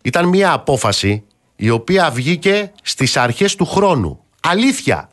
Ήταν 0.03 0.29
μια 0.29 0.53
απόφαση 0.53 1.25
η 1.57 1.71
οποία 1.71 2.11
βγήκε 2.11 2.73
στις 2.83 3.17
αρχές 3.17 3.55
του 3.55 3.67
χρόνου. 3.67 4.21
Αλήθεια. 4.41 5.09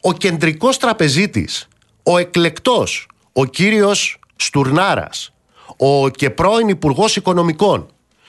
Ο 0.00 0.12
κεντρικός 0.12 0.78
τραπεζίτης, 0.78 1.68
ο 2.02 2.18
εκλεκτός, 2.18 3.08
ο 3.32 3.44
κύριος 3.44 4.18
Στουρνάρας, 4.36 5.32
ο 5.76 6.08
και 6.08 6.30
πρώην 6.30 6.68
υπουργός 6.68 7.16
Οικονομικών, 7.16 7.86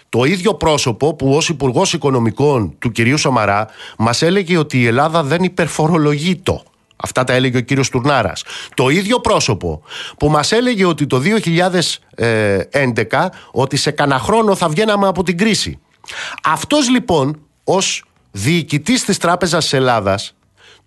το 0.10 0.24
ίδιο 0.24 0.54
πρόσωπο 0.54 1.14
που 1.14 1.36
ως 1.36 1.50
υπουργός 1.50 1.94
Οικονομικών 1.94 2.76
του 2.80 2.92
κυρίου 2.92 3.18
Σαμαρά 3.18 3.68
μας 3.98 4.22
έλεγε 4.22 4.58
ότι 4.58 4.80
η 4.82 4.86
Ελλάδα 4.86 5.24
δεν 5.24 5.44
υπερφορολογεί 5.44 6.36
το. 6.36 6.64
Αυτά 6.96 7.24
τα 7.24 7.34
έλεγε 7.34 7.58
ο 7.58 7.62
κύριος 7.62 7.90
Τουρνάρας. 7.90 8.44
Το 8.74 8.90
ίδιο 8.90 9.20
πρόσωπο 9.20 9.82
που 10.18 10.30
μας 10.30 10.52
έλεγε 10.52 10.86
ότι 10.86 11.08
το 11.08 11.20
2011 11.20 13.30
ότι 13.52 13.78
σε 13.78 13.92
κανένα 13.92 14.20
χρόνο 14.20 14.56
θα 14.56 14.70
βγαίναμε 14.70 15.08
από 15.08 15.24
την 15.24 15.38
κρίση. 15.38 15.80
Αυτός 16.44 16.90
λοιπόν 16.90 17.40
ως 17.64 18.04
διοικητής 18.32 19.06
της 19.06 19.18
Τράπεζας 19.18 19.64
της 19.64 19.74
Ελλάδας 19.74 20.36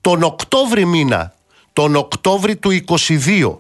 τον 0.01 0.23
Οκτώβρη 0.23 0.85
μήνα, 0.85 1.35
τον 1.73 1.97
Οκτώβρη 1.97 2.57
του 2.57 2.71
22 2.87 3.59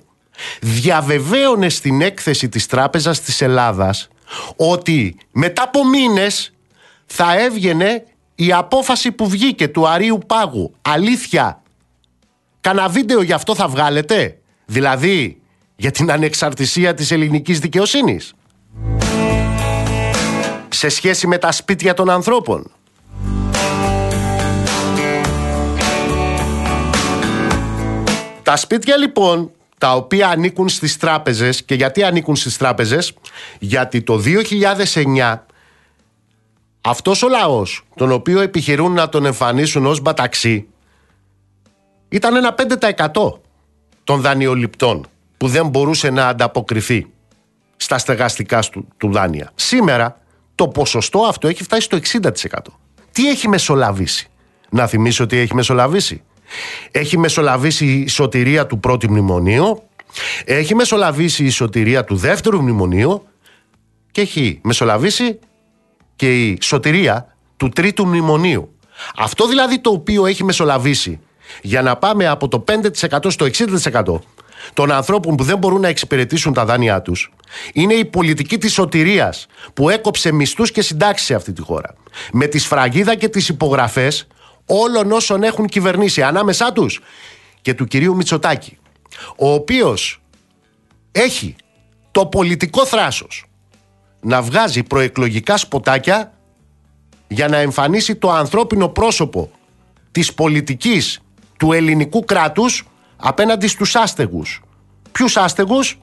διαβεβαίωνε 0.60 1.68
στην 1.68 2.00
έκθεση 2.00 2.48
της 2.48 2.66
Τράπεζας 2.66 3.20
της 3.20 3.40
Ελλάδας 3.40 4.08
ότι 4.56 5.16
μετά 5.32 5.62
από 5.62 5.88
μήνες 5.88 6.52
θα 7.06 7.38
έβγαινε 7.38 8.04
η 8.34 8.52
απόφαση 8.52 9.12
που 9.12 9.28
βγήκε 9.28 9.68
του 9.68 9.88
Αρίου 9.88 10.18
Πάγου. 10.26 10.72
Αλήθεια, 10.82 11.62
Κάνα 12.60 12.88
βίντεο 12.88 13.22
γι' 13.22 13.32
αυτό 13.32 13.54
θα 13.54 13.68
βγάλετε; 13.68 14.38
Δηλαδή 14.66 15.40
για 15.76 15.90
την 15.90 16.10
ανεξαρτησία 16.10 16.94
της 16.94 17.10
ελληνικής 17.10 17.58
δικαιοσύνης; 17.58 18.34
Σε 20.68 20.88
σχέση 20.88 21.26
με 21.26 21.38
τα 21.38 21.52
σπίτια 21.52 21.94
των 21.94 22.10
ανθρώπων; 22.10 22.70
Τα 28.42 28.56
σπίτια 28.56 28.96
λοιπόν 28.96 29.50
τα 29.78 29.94
οποία 29.94 30.28
ανήκουν 30.28 30.68
στις 30.68 30.96
τράπεζες 30.96 31.62
και 31.62 31.74
γιατί 31.74 32.02
ανήκουν 32.02 32.36
στις 32.36 32.56
τράπεζες; 32.56 33.14
Γιατί 33.58 34.02
το 34.02 34.18
2009 34.18 35.46
αυτός 36.80 37.22
ο 37.22 37.28
λαός 37.28 37.84
τον 37.96 38.12
οποίο 38.12 38.40
επιχειρούν 38.40 38.92
να 38.92 39.08
τον 39.08 39.24
εμφανίσουν 39.24 39.86
ως 39.86 40.00
μπαταξί 40.00 40.68
ήταν 42.08 42.36
ένα 42.36 42.54
5% 43.12 43.32
των 44.04 44.20
δανειοληπτών 44.20 45.06
που 45.36 45.48
δεν 45.48 45.68
μπορούσε 45.68 46.10
να 46.10 46.28
ανταποκριθεί 46.28 47.06
στα 47.76 47.98
στεγαστικά 47.98 48.60
του, 48.60 48.88
του 48.96 49.12
δάνεια. 49.12 49.50
Σήμερα 49.54 50.20
το 50.54 50.68
ποσοστό 50.68 51.20
αυτό 51.20 51.48
έχει 51.48 51.62
φτάσει 51.62 51.82
στο 51.82 51.98
60%. 52.20 52.30
Τι 53.12 53.28
έχει 53.28 53.48
μεσολαβήσει; 53.48 54.28
Να 54.70 54.86
θυμίσω 54.86 55.24
ότι 55.24 55.36
έχει 55.36 55.54
μεσολαβήσει. 55.54 56.22
Έχει 56.90 57.18
μεσολαβήσει 57.18 57.86
η 57.86 58.08
σωτηρία 58.08 58.66
του 58.66 58.78
πρώτου 58.78 59.10
μνημονίου, 59.10 59.82
έχει 60.44 60.74
μεσολαβήσει 60.74 61.44
η 61.44 61.50
σωτηρία 61.50 62.04
του 62.04 62.16
δεύτερου 62.16 62.62
μνημονίου 62.62 63.26
και 64.10 64.20
έχει 64.20 64.60
μεσολαβήσει 64.62 65.38
και 66.16 66.46
η 66.46 66.58
σωτηρία 66.60 67.36
του 67.56 67.68
τρίτου 67.68 68.06
μνημονίου. 68.06 68.72
Αυτό 69.16 69.46
δηλαδή 69.48 69.80
το 69.80 69.90
οποίο 69.90 70.26
έχει 70.26 70.44
μεσολαβήσει 70.44 71.20
για 71.62 71.82
να 71.82 71.96
πάμε 71.96 72.26
από 72.26 72.48
το 72.48 72.64
5% 72.68 73.30
στο 73.30 73.46
60% 73.84 74.20
των 74.72 74.92
ανθρώπων 74.92 75.36
που 75.36 75.44
δεν 75.44 75.58
μπορούν 75.58 75.80
να 75.80 75.88
εξυπηρετήσουν 75.88 76.52
τα 76.52 76.64
δάνειά 76.64 77.02
τους 77.02 77.32
είναι 77.72 77.94
η 77.94 78.04
πολιτική 78.04 78.58
της 78.58 78.72
σωτηρίας 78.72 79.46
που 79.74 79.88
έκοψε 79.88 80.32
μισθούς 80.32 80.70
και 80.70 80.82
συντάξεις 80.82 81.26
σε 81.26 81.34
αυτή 81.34 81.52
τη 81.52 81.62
χώρα. 81.62 81.94
Με 82.32 82.46
τη 82.46 82.58
σφραγίδα 82.58 83.16
και 83.16 83.28
τις 83.28 83.48
υπογραφές 83.48 84.26
όλων 84.66 85.12
όσων 85.12 85.42
έχουν 85.42 85.66
κυβερνήσει 85.66 86.22
ανάμεσά 86.22 86.72
τους 86.72 87.00
και 87.62 87.74
του 87.74 87.84
κυρίου 87.84 88.16
Μητσοτάκη 88.16 88.78
ο 89.36 89.52
οποίος 89.52 90.20
έχει 91.12 91.56
το 92.10 92.26
πολιτικό 92.26 92.86
θράσος 92.86 93.44
να 94.20 94.42
βγάζει 94.42 94.82
προεκλογικά 94.82 95.56
σποτάκια 95.56 96.32
για 97.28 97.48
να 97.48 97.56
εμφανίσει 97.56 98.16
το 98.16 98.30
ανθρώπινο 98.30 98.88
πρόσωπο 98.88 99.50
της 100.10 100.34
πολιτικής 100.34 101.20
του 101.58 101.72
ελληνικού 101.72 102.24
κράτους 102.24 102.86
απέναντι 103.16 103.66
στους 103.66 103.96
άστεγους. 103.96 104.62
Ποιους 105.12 105.36
άστεγους; 105.36 105.98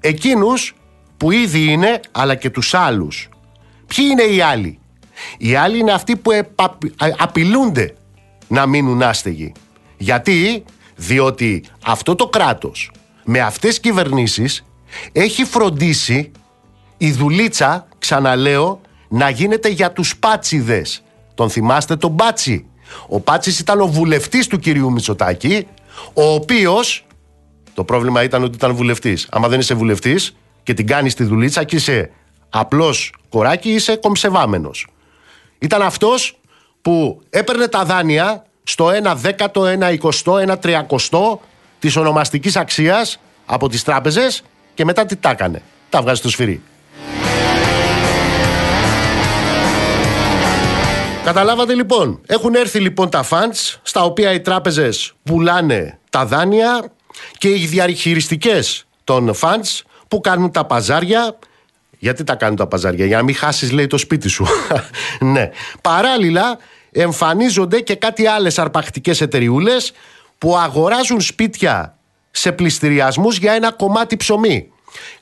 Εκείνους 0.00 0.74
που 1.16 1.30
ήδη 1.30 1.64
είναι 1.64 2.00
αλλά 2.12 2.34
και 2.34 2.50
τους 2.50 2.74
άλλους. 2.74 3.28
Ποιοι 3.86 4.06
είναι 4.10 4.22
οι 4.22 4.40
άλλοι; 4.40 4.78
Οι 5.38 5.54
άλλοι 5.54 5.78
είναι 5.78 5.92
αυτοί 5.92 6.16
που 6.16 6.30
απειλούνται 7.18 7.94
να 8.48 8.66
μείνουν 8.66 9.02
άστεγοι. 9.02 9.52
Γιατί; 9.96 10.64
Διότι 10.96 11.64
αυτό 11.84 12.14
το 12.14 12.26
κράτος 12.26 12.90
με 13.24 13.40
αυτές 13.40 13.70
τις 13.70 13.80
κυβερνήσεις 13.80 14.64
έχει 15.12 15.44
φροντίσει 15.44 16.30
η 16.96 17.10
δουλίτσα, 17.12 17.88
ξαναλέω, 17.98 18.80
να 19.08 19.30
γίνεται 19.30 19.68
για 19.68 19.92
τους 19.92 20.16
πάτσιδες. 20.16 21.02
Τον 21.34 21.50
θυμάστε 21.50 21.96
τον 21.96 22.16
Πάτσι; 22.16 22.66
Ο 23.08 23.20
Πάτσης 23.20 23.58
ήταν 23.58 23.80
ο 23.80 23.86
βουλευτής 23.86 24.46
του 24.46 24.58
κυρίου 24.58 24.92
Μητσοτάκη, 24.92 25.66
ο 26.14 26.22
οποίος, 26.22 27.06
το 27.74 27.84
πρόβλημα 27.84 28.22
ήταν 28.22 28.42
ότι 28.42 28.54
ήταν 28.54 28.74
βουλευτής. 28.74 29.28
Άμα 29.30 29.48
δεν 29.48 29.60
είσαι 29.60 29.74
βουλευτής 29.74 30.36
και 30.62 30.74
την 30.74 30.86
κάνεις 30.86 31.14
τη 31.14 31.24
δουλίτσα 31.24 31.64
και 31.64 31.76
είσαι 31.76 32.10
απλός 32.50 33.12
κοράκι, 33.28 33.70
είσαι 33.70 33.96
κομψεβάμενος. 33.96 34.86
Ήταν 35.58 35.82
αυτός 35.82 36.38
που 36.82 37.22
έπαιρνε 37.30 37.68
τα 37.68 37.84
δάνεια 37.84 38.44
στο 38.62 38.88
1 38.88 39.14
δέκατο, 39.16 39.64
1 39.64 39.92
εικοστό, 39.92 40.34
1 40.34 40.58
τριακοστό 40.58 41.40
της 41.78 41.96
ονομαστικής 41.96 42.56
αξίας 42.56 43.20
από 43.46 43.68
τις 43.68 43.82
τράπεζες 43.82 44.42
και 44.74 44.84
μετά 44.84 45.06
τι 45.06 45.16
τα 45.16 45.30
έκανε. 45.30 45.62
Τα 45.90 46.02
βγάζει 46.02 46.18
στο 46.18 46.30
σφυρί. 46.30 46.62
Καταλάβατε 51.26 51.74
λοιπόν. 51.74 52.20
Έχουν 52.26 52.54
έρθει 52.54 52.80
λοιπόν 52.80 53.10
τα 53.10 53.24
funds 53.30 53.74
στα 53.82 54.02
οποία 54.02 54.32
οι 54.32 54.40
τράπεζες 54.40 55.12
πουλάνε 55.22 55.98
τα 56.10 56.26
δάνεια 56.26 56.92
και 57.38 57.48
οι 57.48 57.66
διαχειριστικές 57.66 58.86
των 59.04 59.34
funds 59.40 59.80
που 60.08 60.20
κάνουν 60.20 60.50
τα 60.50 60.64
παζάρια 60.64 61.38
γιατί 61.98 62.24
τα 62.24 62.34
κάνουν 62.34 62.56
τα 62.56 62.66
παζάρια, 62.66 63.06
για 63.06 63.16
να 63.16 63.22
μην 63.22 63.34
χάσεις 63.34 63.72
λέει 63.72 63.86
το 63.86 63.98
σπίτι 63.98 64.28
σου. 64.28 64.46
ναι. 65.34 65.50
Παράλληλα 65.80 66.58
εμφανίζονται 66.92 67.80
και 67.80 67.94
κάτι 67.94 68.26
άλλες 68.26 68.58
αρπακτικές 68.58 69.20
εταιριούλες 69.20 69.92
που 70.38 70.56
αγοράζουν 70.56 71.20
σπίτια 71.20 71.96
σε 72.30 72.52
πληστηριασμούς 72.52 73.38
για 73.38 73.52
ένα 73.52 73.72
κομμάτι 73.72 74.16
ψωμί. 74.16 74.72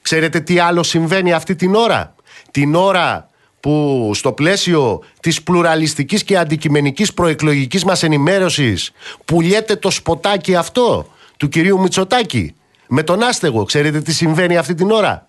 Ξέρετε 0.03 0.41
τι 0.41 0.59
άλλο 0.59 0.83
συμβαίνει 0.83 1.33
αυτή 1.33 1.55
την 1.55 1.75
ώρα; 1.75 2.15
Την 2.51 2.75
ώρα 2.75 3.29
που 3.65 4.11
στο 4.15 4.33
πλαίσιο 4.33 5.01
της 5.21 5.43
πλουραλιστικής 5.43 6.25
και 6.25 6.39
αντικειμενικής 6.39 7.15
προεκλογικής 7.15 7.85
μας 7.85 8.03
ενημέρωσης 8.03 8.91
πουλιέται 9.25 9.77
το 9.77 9.91
σποτάκι 9.91 10.55
αυτό 10.55 11.07
του 11.37 11.49
κυρίου 11.49 11.81
Μητσοτάκη 11.81 12.55
με 12.89 13.03
τον 13.03 13.23
άστεγο. 13.23 13.65
Ξέρετε 13.65 14.01
τι 14.01 14.13
συμβαίνει 14.13 14.57
αυτή 14.57 14.75
την 14.75 14.91
ώρα; 14.91 15.29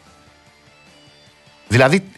Δηλαδή, 1.68 2.10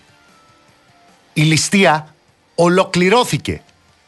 η 1.32 1.42
ληστεία 1.42 2.14
ολοκληρώθηκε 2.54 3.62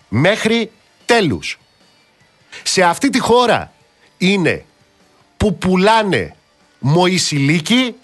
μέχρι 0.08 0.70
τέλους. 1.04 1.58
Σε 2.62 2.82
αυτή 2.82 3.11
τη 3.11 3.18
χώρα 3.18 3.72
είναι 4.18 4.64
που 5.37 5.58
πουλάνε 5.58 6.37
μοησιλίκι, 6.83 7.95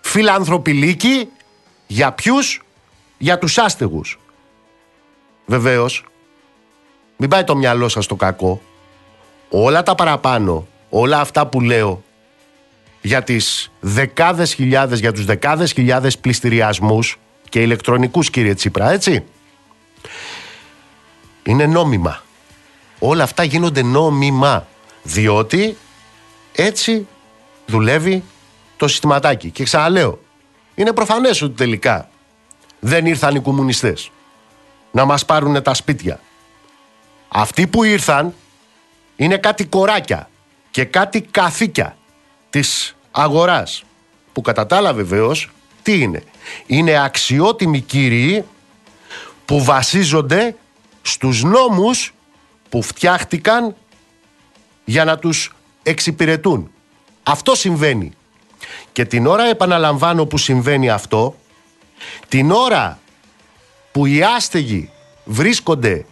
φιλανθρωπιλίκι, 0.00 1.28
για 1.86 2.12
ποιους, 2.12 2.62
για 3.18 3.38
τους 3.38 3.58
άστεγους. 3.58 4.18
Βεβαίως, 5.46 6.04
μην 7.16 7.28
πάει 7.28 7.44
το 7.44 7.56
μυαλό 7.56 7.88
σας 7.88 8.04
στο 8.04 8.16
κακό. 8.16 8.60
Όλα 9.48 9.82
τα 9.82 9.94
παραπάνω, 9.94 10.66
όλα 10.88 11.20
αυτά 11.20 11.46
που 11.46 11.60
λέω 11.60 12.02
για 13.00 13.22
τις 13.22 13.70
δεκάδες 13.80 14.54
χιλιάδες, 14.54 14.98
για 15.00 15.12
τους 15.12 15.24
δεκάδες 15.24 15.72
χιλιάδες 15.72 16.18
πληστηριασμούς 16.18 17.18
και 17.48 17.60
ηλεκτρονικούς 17.60 18.30
κύριε 18.30 18.54
Τσίπρα, 18.54 18.90
έτσι. 18.90 19.24
Είναι 21.42 21.66
νόμιμα. 21.66 22.22
Όλα 22.98 23.22
αυτά 23.22 23.42
γίνονται 23.42 23.82
νόμιμα, 23.82 24.66
διότι 25.02 25.76
έτσι 26.52 27.06
δουλεύει 27.68 28.24
το 28.76 28.88
συστηματάκι. 28.88 29.50
Και 29.50 29.64
ξαναλέω, 29.64 30.20
είναι 30.74 30.92
προφανές 30.92 31.42
ότι 31.42 31.54
τελικά 31.54 32.08
δεν 32.80 33.06
ήρθαν 33.06 33.34
οι 33.34 33.40
κομμουνιστές 33.40 34.10
να 34.90 35.04
μας 35.04 35.24
πάρουν 35.24 35.62
τα 35.62 35.74
σπίτια 35.74 36.20
αυτοί 37.28 37.66
που 37.66 37.84
ήρθαν 37.84 38.34
είναι 39.16 39.36
κάτι 39.36 39.64
κοράκια 39.64 40.30
και 40.70 40.84
κάτι 40.84 41.20
καθήκια 41.20 41.96
της 42.50 42.96
αγοράς 43.10 43.84
που 44.32 44.40
κατά 44.40 44.66
τα 44.66 44.76
άλλα 44.76 44.92
βεβαίως 44.92 45.50
τι 45.82 46.00
είναι; 46.00 46.22
Είναι 46.66 47.04
αξιότιμοι 47.04 47.80
κύριοι 47.80 48.44
που 49.44 49.64
βασίζονται 49.64 50.56
στους 51.02 51.42
νόμους 51.42 52.14
που 52.68 52.82
φτιάχτηκαν 52.82 53.76
για 54.84 55.04
να 55.04 55.18
τους 55.18 55.54
εξυπηρετούν. 55.82 56.70
Αυτό 57.30 57.54
συμβαίνει. 57.54 58.12
Και 58.92 59.04
την 59.04 59.26
ώρα 59.26 59.44
επαναλαμβάνω 59.44 60.26
που 60.26 60.38
συμβαίνει 60.38 60.90
αυτό, 60.90 61.36
Την 62.28 62.50
ώρα 62.50 62.98
που 63.92 64.06
οι 64.06 64.22
άστεγοι 64.22 64.90
βρίσκονται 65.24 66.06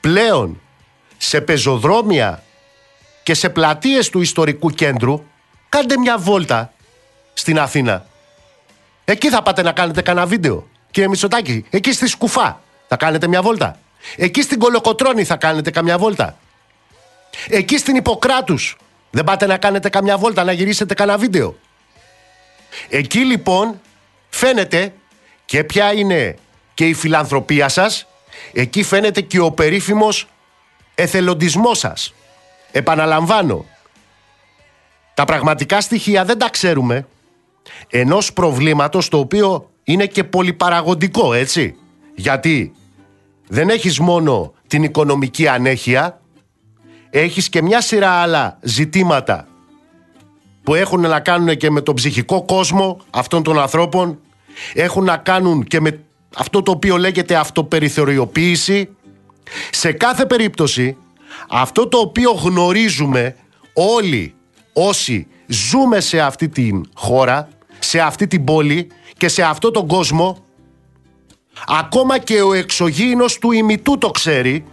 πλέον 0.00 0.60
σε 1.16 1.40
πεζοδρόμια 1.40 2.42
και 3.22 3.34
σε 3.34 3.48
πλατείες 3.48 4.08
του 4.08 4.20
ιστορικού 4.20 4.70
κέντρου, 4.70 5.24
κάντε 5.68 5.98
μια 5.98 6.18
βόλτα 6.18 6.72
στην 7.32 7.58
Αθήνα. 7.58 8.06
Εκεί 9.04 9.28
θα 9.28 9.42
πάτε 9.42 9.62
να 9.62 9.72
κάνετε 9.72 10.02
κανένα 10.02 10.26
βίντεο. 10.26 10.66
Κύριε 10.90 11.08
Μητσοτάκη, 11.08 11.64
εκεί 11.70 11.92
στη 11.92 12.06
Σκουφά 12.06 12.60
θα 12.88 12.96
κάνετε 12.96 13.26
μια 13.28 13.42
βόλτα. 13.42 13.78
Εκεί 14.16 14.42
στην 14.42 14.58
Κολοκοτρώνη 14.58 15.24
θα 15.24 15.36
κάνετε 15.36 15.70
καμιά 15.70 15.98
βόλτα. 15.98 16.38
Εκεί 17.48 17.78
στην 17.78 17.96
Ιπποκράτους 17.96 18.76
δεν 19.12 19.24
πάτε 19.24 19.46
να 19.46 19.56
κάνετε 19.56 19.88
καμιά 19.88 20.18
βόλτα, 20.18 20.44
να 20.44 20.52
γυρίσετε 20.52 20.94
κανένα 20.94 21.18
βίντεο. 21.18 21.56
Εκεί 22.88 23.18
λοιπόν 23.18 23.80
φαίνεται 24.28 24.92
και 25.44 25.64
ποια 25.64 25.92
είναι 25.92 26.36
και 26.74 26.88
η 26.88 26.94
φιλανθρωπία 26.94 27.68
σας, 27.68 28.06
εκεί 28.52 28.82
φαίνεται 28.82 29.20
και 29.20 29.40
ο 29.40 29.50
περίφημος 29.50 30.28
εθελοντισμός 30.94 31.78
σας. 31.78 32.14
Επαναλαμβάνω, 32.72 33.64
τα 35.14 35.24
πραγματικά 35.24 35.80
στοιχεία 35.80 36.24
δεν 36.24 36.38
τα 36.38 36.50
ξέρουμε 36.50 37.06
ενός 37.90 38.32
προβλήματος 38.32 39.08
το 39.08 39.18
οποίο 39.18 39.70
είναι 39.84 40.06
και 40.06 40.24
πολυπαραγοντικό, 40.24 41.32
έτσι. 41.32 41.76
Γιατί 42.14 42.72
δεν 43.48 43.68
έχεις 43.68 43.98
μόνο 43.98 44.52
την 44.66 44.82
οικονομική 44.82 45.48
ανέχεια, 45.48 46.20
έχεις 47.12 47.48
και 47.48 47.62
μια 47.62 47.80
σειρά 47.80 48.10
άλλα 48.10 48.58
ζητήματα 48.62 49.46
που 50.62 50.74
έχουν 50.74 51.00
να 51.00 51.20
κάνουν 51.20 51.56
και 51.56 51.70
με 51.70 51.80
τον 51.80 51.94
ψυχικό 51.94 52.44
κόσμο 52.44 53.00
αυτών 53.10 53.42
των 53.42 53.58
ανθρώπων, 53.60 54.18
έχουν 54.74 55.04
να 55.04 55.16
κάνουν 55.16 55.64
και 55.64 55.80
με 55.80 56.00
αυτό 56.36 56.62
το 56.62 56.70
οποίο 56.70 56.96
λέγεται 56.96 57.36
αυτοπεριθωριοποίηση. 57.36 58.88
Σε 59.70 59.92
κάθε 59.92 60.26
περίπτωση, 60.26 60.96
αυτό 61.48 61.88
το 61.88 61.98
οποίο 61.98 62.30
γνωρίζουμε 62.30 63.36
όλοι 63.74 64.34
όσοι 64.72 65.26
ζούμε 65.46 66.00
σε 66.00 66.20
αυτή 66.20 66.48
την 66.48 66.88
χώρα, 66.94 67.48
σε 67.78 68.00
αυτή 68.00 68.26
την 68.26 68.44
πόλη 68.44 68.90
και 69.16 69.28
σε 69.28 69.42
αυτό 69.42 69.70
τον 69.70 69.86
κόσμο, 69.86 70.44
ακόμα 71.66 72.18
και 72.18 72.42
ο 72.42 72.52
εξωγήινος 72.52 73.38
του 73.38 73.52
ημιτού 73.52 73.98
το 73.98 74.10
ξέρει, 74.10 74.64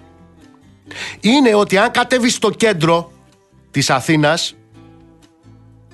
είναι 1.19 1.55
ότι 1.55 1.77
αν 1.77 1.91
κατέβεις 1.91 2.33
στο 2.33 2.49
κέντρο 2.49 3.11
της 3.71 3.89
Αθήνας, 3.89 4.55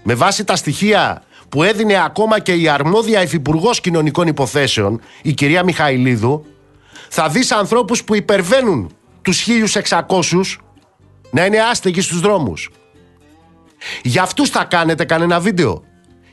με 0.03 0.13
βάση 0.13 0.43
τα 0.43 0.55
στοιχεία 0.55 1.23
που 1.49 1.63
έδινε 1.63 2.03
ακόμα 2.03 2.39
και 2.39 2.53
η 2.53 2.67
αρμόδια 2.67 3.21
υφυπουργός 3.21 3.81
κοινωνικών 3.81 4.27
υποθέσεων, 4.27 5.01
η 5.21 5.33
κυρία 5.33 5.63
Μιχαηλίδου, 5.63 6.45
θα 7.09 7.29
δεις 7.29 7.51
ανθρώπους 7.51 8.03
που 8.03 8.15
υπερβαίνουν 8.15 8.95
τους 9.21 9.39
1600 9.39 10.59
να 11.31 11.45
είναι 11.45 11.59
άστεγοι 11.59 12.01
στους 12.01 12.19
δρόμους. 12.19 12.69
Για 14.03 14.21
αυτούς 14.21 14.49
θα 14.49 14.63
κάνετε 14.63 15.05
κανένα 15.05 15.39
βίντεο. 15.39 15.83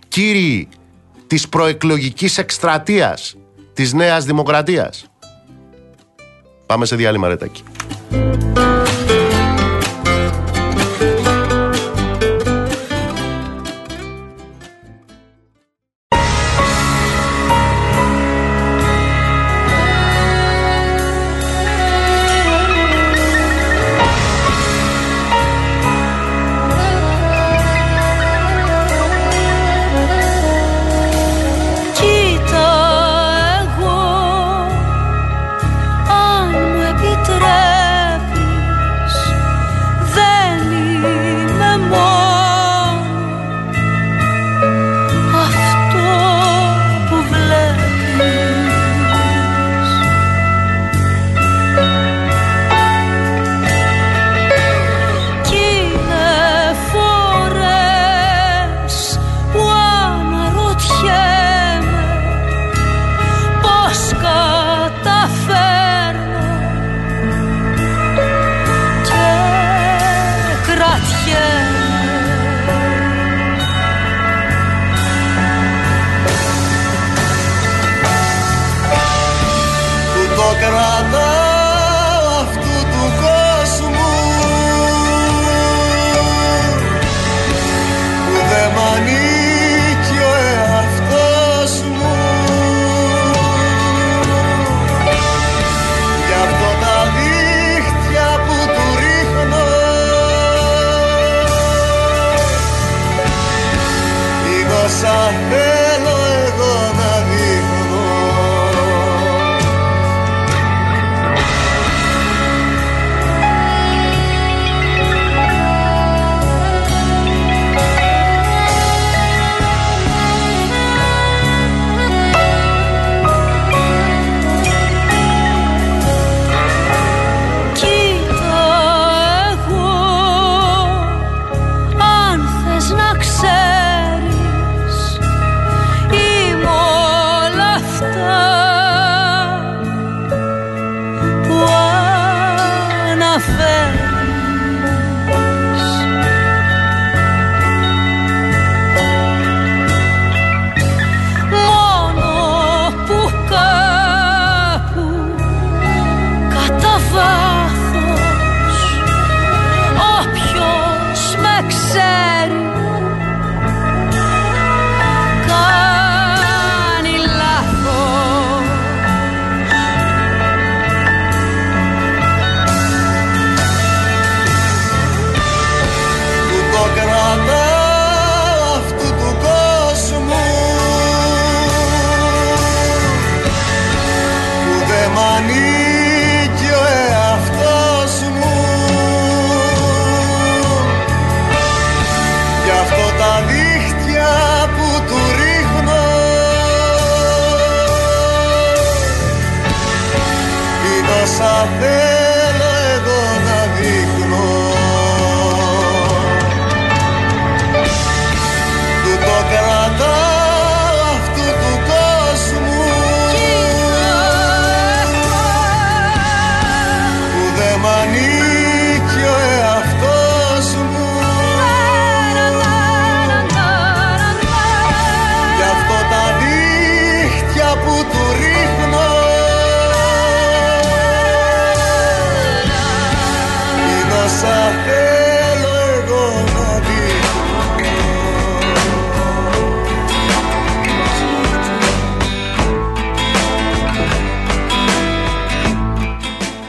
Κύριοι 0.08 0.68
της 1.26 1.48
προεκλογικής 1.48 2.38
εκστρατείας 2.38 3.36
της 3.72 3.92
Νέας 3.92 4.24
Δημοκρατίας. 4.24 5.11
Πάμε 6.66 6.84
σε 6.84 6.96
διάλειμμα 6.96 7.28
ρετάκι. 7.28 7.62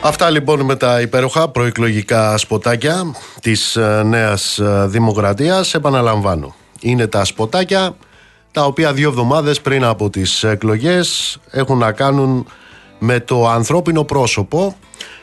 Αυτά 0.06 0.30
λοιπόν 0.30 0.62
με 0.62 0.76
τα 0.76 1.02
υπέροχα 1.02 1.50
προεκλογικά 1.50 2.38
σποτάκια 2.38 3.16
της 3.42 3.76
ε, 3.76 4.04
νέας 4.06 4.60
ε, 4.60 4.86
δημοκρατίας. 4.88 5.74
Επαναλαμβάνω, 5.74 6.56
είναι 6.82 7.08
τα 7.08 7.26
σποτάκια 7.26 7.96
τα 8.52 8.66
οποία 8.66 8.94
δύο 8.94 9.10
εβδομάδες 9.10 9.62
πριν 9.62 9.84
από 9.84 10.10
τις 10.10 10.44
εκλογές 10.44 11.38
έχουν 11.50 11.78
να 11.78 11.92
κάνουν 11.92 12.48
με 13.00 13.20
το 13.20 13.48
ανθρώπινο 13.50 14.04
πρόσωπο 14.04 14.76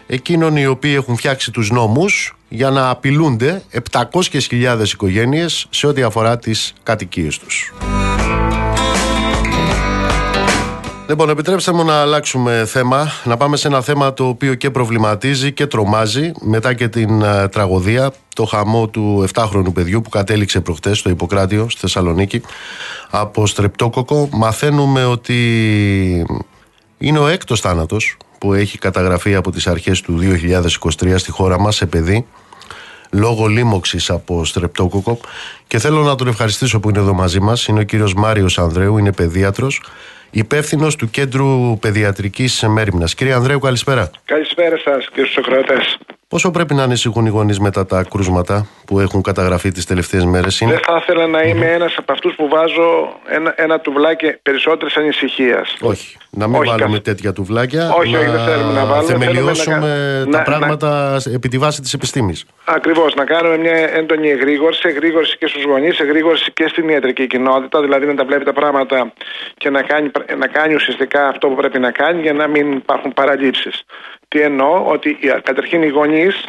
εκείνων 0.06 0.56
οι 0.56 0.66
οποίοι 0.66 0.92
έχουν 0.96 1.16
φτιάξει 1.16 1.50
τους 1.50 1.70
νόμους 1.70 2.36
για 2.48 2.70
να 2.70 2.88
απειλούνται 2.88 3.62
700.000 3.90 4.82
οικογένειες 4.92 5.66
σε 5.70 5.86
ό,τι 5.86 6.02
αφορά 6.02 6.38
τις 6.38 6.72
κατοικίες 6.82 7.38
τους. 7.38 7.72
Λοιπόν, 11.10 11.30
επιτρέψτε 11.30 11.72
μου 11.72 11.84
να 11.84 12.00
αλλάξουμε 12.00 12.64
θέμα, 12.66 13.12
να 13.24 13.36
πάμε 13.36 13.56
σε 13.56 13.68
ένα 13.68 13.80
θέμα 13.80 14.14
το 14.14 14.26
οποίο 14.26 14.54
και 14.54 14.70
προβληματίζει 14.70 15.52
και 15.52 15.66
τρομάζει. 15.66 16.32
Μετά 16.40 16.74
και 16.74 16.88
την 16.88 17.22
ε, 17.22 17.48
τραγωδία, 17.48 18.12
το 18.34 18.44
χαμό 18.44 18.88
του 18.88 19.28
7χρονου 19.34 19.72
παιδιού 19.74 20.00
που 20.00 20.08
κατέληξε 20.08 20.60
προχτές 20.60 20.98
στο 20.98 21.10
Ιπποκράτιο, 21.10 21.68
στη 21.70 21.80
Θεσσαλονίκη, 21.80 22.42
από 23.10 23.46
στρεπτόκοκο. 23.46 24.28
Μαθαίνουμε 24.32 25.04
ότι 25.04 25.36
είναι 26.98 27.18
ο 27.18 27.26
έκτος 27.26 27.60
θάνατος 27.60 28.16
που 28.38 28.52
έχει 28.52 28.78
καταγραφεί 28.78 29.34
από 29.34 29.50
τις 29.50 29.66
αρχές 29.66 30.00
του 30.00 30.18
2023 31.00 31.14
στη 31.16 31.30
χώρα 31.30 31.60
μας 31.60 31.76
σε 31.76 31.86
παιδί 31.86 32.26
λόγω 33.10 33.46
λίμωξης 33.46 34.10
από 34.10 34.44
στρεπτόκοκο. 34.44 35.20
Και 35.66 35.78
θέλω 35.78 36.02
να 36.02 36.14
τον 36.14 36.26
ευχαριστήσω 36.26 36.80
που 36.80 36.88
είναι 36.88 36.98
εδώ 36.98 37.12
μαζί 37.12 37.40
μας. 37.40 37.66
Είναι 37.66 37.80
ο 37.80 37.82
κύριος 37.82 38.14
Μάριος 38.14 38.58
Ανδρέου, 38.58 38.98
είναι 38.98 39.12
παιδίατρος 39.12 39.80
υπεύθυνος 40.30 40.96
του 40.96 41.10
Κέντρου 41.10 41.78
Παιδιατρικής 41.78 42.64
Μέριμνας. 42.68 43.14
Κύριε 43.14 43.32
Ανδρέου, 43.32 43.58
καλησπέρα. 43.58 44.10
Καλησπέρα 44.24 44.78
σας 44.78 45.08
και 45.12 45.24
στους 45.24 45.36
ακροατές. 45.36 45.98
Πόσο 46.30 46.50
πρέπει 46.50 46.74
να 46.74 46.82
ανησυχούν 46.82 47.26
οι 47.26 47.28
γονείς 47.28 47.58
μετά 47.60 47.86
τα 47.86 48.04
κρούσματα 48.10 48.66
που 48.86 49.00
έχουν 49.00 49.22
καταγραφεί 49.22 49.72
τις 49.72 49.84
τελευταίες 49.86 50.24
μέρες, 50.24 50.60
είναι. 50.60 50.70
Δεν 50.72 50.80
θα 50.84 50.98
ήθελα 51.02 51.26
να 51.26 51.42
είμαι 51.42 51.66
ένας 51.66 51.94
από 51.96 52.12
αυτούς 52.12 52.34
που 52.34 52.48
βάζω 52.48 53.12
ένα, 53.28 53.54
ένα 53.56 53.80
τουβλάκι 53.80 54.32
περισσότερης 54.42 54.96
ανησυχίας. 54.96 55.76
Όχι. 55.80 56.16
Να 56.30 56.46
μην 56.48 56.60
Όχι, 56.60 56.68
βάλουμε 56.70 56.90
καθ- 56.90 57.02
τέτοια 57.04 57.32
τουβλάκια. 57.32 57.90
Όχι, 57.92 58.12
να 58.12 58.18
όχι, 58.18 58.28
δεν 58.30 58.44
θέλουμε 58.44 58.72
να 58.72 58.84
βάλουμε. 58.84 59.12
θεμελιώσουμε 59.12 59.74
Θέλουμε 59.74 60.18
να- 60.18 60.30
τα 60.30 60.38
να- 60.38 60.42
πράγματα 60.42 61.20
επί 61.34 61.48
τη 61.48 61.58
βάση 61.58 61.80
της 61.80 61.92
επιστήμης. 61.94 62.44
Ακριβώς, 62.64 63.14
να 63.14 63.24
κάνουμε 63.24 63.56
μια 63.58 63.72
έντονη 63.94 64.28
εγρήγορση, 64.30 64.88
εγρήγορση 64.88 65.38
και 65.38 65.46
στους 65.46 65.62
γονείς, 65.64 65.98
εγρήγορση 65.98 66.52
και 66.52 66.68
στην 66.68 66.88
ιατρική 66.88 67.26
κοινότητα, 67.26 67.80
δηλαδή 67.80 68.06
να 68.06 68.14
τα 68.14 68.24
βλέπει 68.24 68.44
τα 68.44 68.52
πράγματα 68.52 69.12
και 69.56 69.70
να 69.70 69.82
κάνει, 69.82 70.10
να 70.38 70.46
κάνει 70.46 70.74
ουσιαστικά 70.74 71.28
αυτό 71.28 71.48
που 71.48 71.54
πρέπει 71.54 71.78
να 71.78 71.90
κάνει 71.90 72.20
για 72.22 72.32
να 72.32 72.46
μην 72.48 72.72
υπάρχουν 72.72 73.12
παραλήψεις. 73.12 73.82
Τι 74.30 74.40
εννοώ, 74.40 74.84
ότι 74.86 75.08
οι- 75.20 75.40
καταρχήν 75.42 75.82
οι 75.82 75.88
γονείς, 75.88 76.44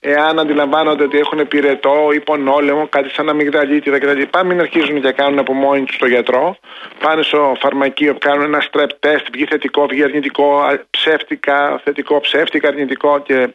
εάν 0.00 0.38
αντιλαμβάνονται 0.38 1.02
ότι 1.02 1.18
έχουν 1.18 1.48
πυρετό, 1.48 2.08
υπονόλεμο, 2.14 2.86
κάτι 2.88 3.10
σαν 3.10 3.28
αμυγδαλίτιδα 3.28 3.98
κτλ., 3.98 4.46
μην 4.46 4.60
αρχίζουν 4.60 5.00
και 5.00 5.12
κάνουν 5.12 5.38
από 5.38 5.52
μόνοι 5.52 5.84
τους 5.84 5.96
το 5.96 6.06
γιατρό. 6.06 6.56
Πάνε 6.98 7.22
στο 7.22 7.56
φαρμακείο, 7.60 8.14
κάνουν 8.18 8.44
ένα 8.44 8.62
strep 8.70 9.06
test, 9.06 9.24
βγει 9.32 9.44
θετικό, 9.44 9.86
βγει 9.86 10.02
αρνητικό, 10.02 10.60
α, 10.60 10.78
ψεύτικα, 10.90 11.80
θετικό, 11.84 12.20
ψεύτικα, 12.20 12.68
αρνητικό 12.68 13.20
και 13.20 13.48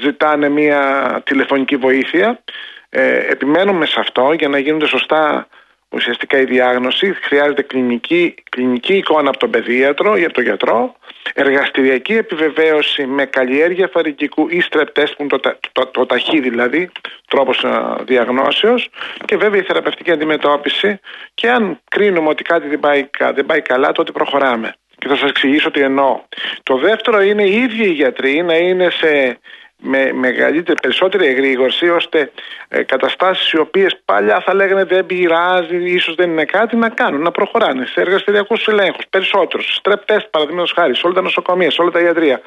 ζητάνε 0.00 0.48
μια 0.48 0.82
τηλεφωνική 1.24 1.76
βοήθεια. 1.76 2.42
Ε, 2.90 3.16
επιμένουμε 3.16 3.86
σε 3.86 4.00
αυτό 4.00 4.32
για 4.32 4.48
να 4.48 4.58
γίνονται 4.58 4.86
σωστά 4.86 5.48
ουσιαστικά 5.88 6.38
η 6.38 6.44
διάγνωση. 6.44 7.12
Χρειάζεται 7.22 7.62
κλινική, 7.62 8.34
κλινική 8.50 8.94
εικόνα 8.96 9.28
από 9.28 9.38
τον 9.38 9.50
παιδίατρο 9.50 10.16
ή 10.16 10.24
από 10.24 10.32
τον 10.32 10.44
γιατρό, 10.44 10.96
εργαστηριακή 11.34 12.12
επιβεβαίωση 12.12 13.06
με 13.06 13.24
καλλιέργεια 13.24 13.88
φαρικικού 13.92 14.48
ή 14.48 14.62
strep 14.70 14.86
test 15.00 15.12
που 15.16 15.16
είναι 15.18 15.28
το, 15.28 15.38
τα- 15.40 15.58
το, 15.72 15.86
το, 15.86 16.06
ταχύ 16.06 16.40
δηλαδή, 16.40 16.90
τρόπος 17.28 17.64
α, 17.64 17.96
διαγνώσεως 18.06 18.88
και 19.24 19.36
βέβαια 19.36 19.60
η 19.60 19.64
θεραπευτική 19.64 20.10
αντιμετώπιση 20.10 21.00
και 21.34 21.50
αν 21.50 21.80
κρίνουμε 21.90 22.28
ότι 22.28 22.42
κάτι 22.42 22.68
δεν 22.68 22.80
πάει, 22.80 23.04
κα- 23.04 23.32
δεν 23.32 23.46
πάει 23.46 23.60
καλά 23.62 23.92
τότε 23.92 24.12
προχωράμε. 24.12 24.74
Και 24.98 25.08
θα 25.08 25.16
σας 25.16 25.28
εξηγήσω 25.28 25.70
τι 25.70 25.80
εννοώ. 25.80 26.20
Το 26.62 26.76
δεύτερο 26.76 27.22
είναι 27.22 27.42
οι 27.42 27.52
ίδιοι 27.56 27.84
οι 27.84 27.92
γιατροί 27.92 28.42
να 28.42 28.54
είναι 28.56 28.90
σε 28.90 29.38
με 29.82 30.12
μεγαλύτερη, 30.12 30.78
περισσότερη 30.82 31.26
εγρήγορση 31.26 31.88
ώστε 31.88 32.32
ε, 32.68 32.82
καταστάσεις 32.82 33.50
οι 33.50 33.58
οποίες 33.58 34.00
παλιά 34.04 34.40
θα 34.40 34.54
λέγανε 34.54 34.84
δεν 34.84 35.06
πειράζει, 35.06 35.76
ίσως 35.76 36.14
δεν 36.14 36.30
είναι 36.30 36.44
κάτι 36.44 36.76
να 36.76 36.88
κάνουν, 36.88 37.22
να 37.22 37.30
προχωράνε 37.30 37.86
σε 37.86 38.00
εργαστηριακούς 38.00 38.66
ελέγχους, 38.66 39.04
περισσότερους, 39.10 39.74
στρεπ 39.74 40.04
τεστ 40.04 40.26
παραδείγματος 40.30 40.72
χάρη, 40.72 40.96
σε 40.96 41.02
όλα 41.04 41.14
τα 41.14 41.22
νοσοκομεία, 41.22 41.70
σε 41.70 41.82
όλα 41.82 41.90
τα 41.90 42.00
ιατρία. 42.00 42.40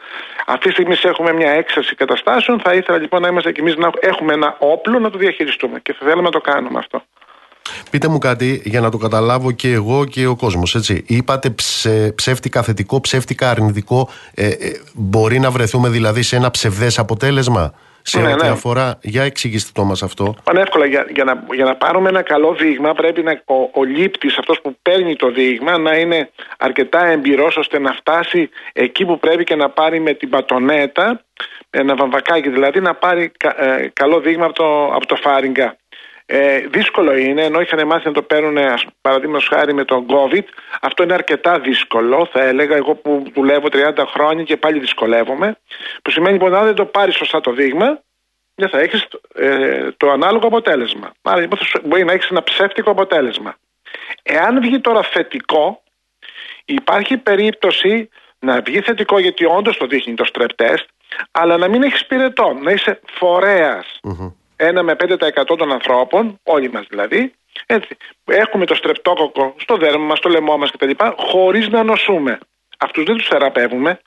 Αυτή 0.46 0.68
τη 0.68 0.74
στιγμή 0.74 0.96
έχουμε 1.04 1.34
μια 1.34 1.52
έξαρση 1.52 1.96
καταστάσεων, 1.96 2.60
θα 2.60 2.74
ήθελα 2.74 2.98
λοιπόν 2.98 3.22
να 3.22 3.28
είμαστε 3.28 3.52
κι 3.52 3.60
εμείς 3.60 3.76
να 3.76 3.90
έχουμε 4.00 4.34
ένα 4.34 4.56
όπλο 4.60 5.00
να 5.00 5.10
το 5.10 5.18
διαχειριστούμε 5.18 5.80
και 5.80 5.94
θα 5.94 6.00
θέλαμε 6.06 6.22
να 6.22 6.32
το 6.32 6.42
κάνουμε 6.42 6.80
αυτό. 6.80 7.04
Πείτε 7.92 8.08
μου 8.08 8.18
κάτι 8.18 8.62
για 8.66 8.82
να 8.82 8.90
το 8.90 8.98
καταλάβω 8.98 9.52
και 9.52 9.72
εγώ 9.72 10.06
και 10.06 10.26
ο 10.28 10.36
κόσμος, 10.36 10.76
έτσι. 10.76 11.04
Είπατε 11.08 11.50
ψε, 11.50 12.12
ψεύτικα 12.16 12.62
θετικό, 12.64 13.02
ψεύτικα 13.02 13.50
αρνητικό. 13.50 14.10
Ε, 14.34 14.48
ε, 14.48 14.56
μπορεί 14.94 15.40
να 15.40 15.52
βρεθούμε 15.52 15.90
δηλαδή 15.90 16.22
σε 16.22 16.36
ένα 16.36 16.52
ψευδές 16.52 17.00
αποτέλεσμα; 17.00 17.74
Σε 18.08 18.20
Ναι, 18.20 18.34
ό,τι 18.34 18.46
ναι. 18.46 18.52
αφορά. 18.52 18.98
Για 19.02 19.24
εξηγήστε 19.24 19.72
το 19.74 19.84
μας 19.84 20.04
αυτό. 20.04 20.36
Πανεύκολα. 20.44 20.86
Για, 20.86 21.06
για, 21.14 21.24
να, 21.24 21.44
για 21.54 21.66
να 21.66 21.76
πάρουμε 21.76 22.10
ένα 22.10 22.22
καλό 22.22 22.54
δείγμα, 22.54 22.94
πρέπει 22.94 23.24
να, 23.24 23.32
ο, 23.32 23.56
ο 23.74 23.84
λήπτης, 23.84 24.38
αυτός 24.38 24.62
που 24.62 24.76
παίρνει 24.82 25.16
το 25.16 25.32
δείγμα, 25.32 25.78
να 25.78 25.96
είναι 25.96 26.30
αρκετά 26.58 27.06
εμπειρός 27.06 27.58
ώστε 27.58 27.80
να 27.80 27.92
φτάσει 27.94 28.50
εκεί 28.74 29.06
που 29.06 29.20
πρέπει 29.20 29.44
και 29.44 29.56
να 29.56 29.70
πάρει 29.70 30.00
με 30.00 30.14
την 30.14 30.30
πατονέτα, 30.30 31.22
ένα 31.70 31.96
βαμβακάκι 31.96 32.50
δηλαδή, 32.50 32.80
να 32.80 32.94
πάρει 32.94 33.32
κα- 33.38 33.64
ε, 33.64 33.92
καλό 33.94 34.20
δείγμα 34.20 34.46
από 34.46 34.54
το, 34.54 34.86
από 34.86 35.06
το 35.06 35.16
φάριγγα. 35.16 35.76
Ε, 36.28 36.60
δύσκολο 36.60 37.16
είναι, 37.16 37.44
ενώ 37.44 37.62
είχαν 37.62 37.88
μάθει 37.88 38.08
να 38.08 38.14
το 38.14 38.22
παίρνουν 38.22 38.58
παραδείγματος 39.02 39.48
χάρη 39.48 39.74
με 39.74 39.86
τον 39.86 40.06
COVID, 40.10 40.44
αυτό 40.82 41.04
είναι 41.04 41.14
αρκετά 41.14 41.60
δύσκολο, 41.60 42.30
θα 42.32 42.44
έλεγα. 42.44 42.76
Εγώ 42.76 42.96
που 42.96 43.24
δουλεύω 43.34 43.68
30 43.72 44.04
χρόνια 44.08 44.44
και 44.44 44.58
πάλι 44.58 44.80
δυσκολεύομαι. 44.80 45.58
Που 46.02 46.12
σημαίνει 46.12 46.34
λοιπόν, 46.34 46.56
αν 46.56 46.66
δεν 46.66 46.76
το 46.76 46.86
πάρεις 46.86 47.16
σωστά 47.16 47.42
το 47.42 47.52
δείγμα, 47.52 48.02
δεν 48.56 48.70
θα 48.70 48.80
έχεις 48.80 49.08
ε, 49.36 49.92
το 49.98 50.10
ανάλογο 50.10 50.48
αποτέλεσμα. 50.48 51.12
Άρα 51.22 51.40
λοιπόν, 51.40 51.60
μπορεί 51.84 52.04
να 52.04 52.12
έχεις 52.12 52.30
ένα 52.30 52.44
ψεύτικο 52.44 52.92
αποτέλεσμα. 52.92 53.56
Εάν 54.24 54.62
βγει 54.62 54.80
τώρα 54.80 55.04
θετικό, 55.04 55.84
υπάρχει 56.66 57.18
περίπτωση 57.18 58.10
να 58.40 58.62
βγει 58.62 58.82
θετικό 58.82 59.20
γιατί 59.20 59.46
όντως 59.46 59.78
το 59.78 59.86
δείχνει 59.88 60.14
το 60.14 60.26
strep 60.34 60.76
αλλά 61.32 61.58
να 61.58 61.68
μην 61.68 61.84
έχεις 61.84 62.06
πυρετό, 62.06 62.54
να 62.62 62.72
είσαι 62.72 63.00
φορέας. 63.06 64.00
Mm-hmm. 64.04 64.34
1 64.58 64.82
με 64.84 64.96
5% 65.00 65.58
των 65.58 65.72
ανθρώπων, 65.72 66.40
όλοι 66.44 66.72
μας 66.72 66.86
δηλαδή, 66.90 67.34
έτσι, 67.66 67.98
έχουμε 68.26 68.66
το 68.66 68.76
στρεπτόκοκο 68.76 69.56
στο 69.58 69.78
δέρμα 69.78 70.06
μας, 70.06 70.18
στο 70.18 70.30
λαιμό 70.30 70.58
μας 70.58 70.72
κτλ. 70.72 70.90
χωρίς 71.18 71.68
να 71.68 71.84
νοσούμε. 71.84 72.40
Αυτούς 72.78 73.04
δεν 73.04 73.18
τους 73.18 73.28
θεραπεύουμε. 73.28 74.00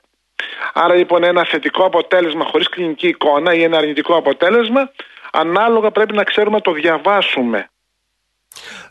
Άρα 0.73 0.95
λοιπόν 0.95 1.23
ένα 1.23 1.45
θετικό 1.45 1.85
αποτέλεσμα 1.85 2.45
χωρίς 2.45 2.69
κλινική 2.69 3.07
εικόνα 3.07 3.53
ή 3.53 3.63
ένα 3.63 3.77
αρνητικό 3.77 4.15
αποτέλεσμα, 4.15 4.91
ανάλογα 5.31 5.91
πρέπει 5.91 6.15
να 6.15 6.23
ξέρουμε 6.23 6.55
να 6.55 6.61
το 6.61 6.71
διαβάσουμε. 6.71 7.69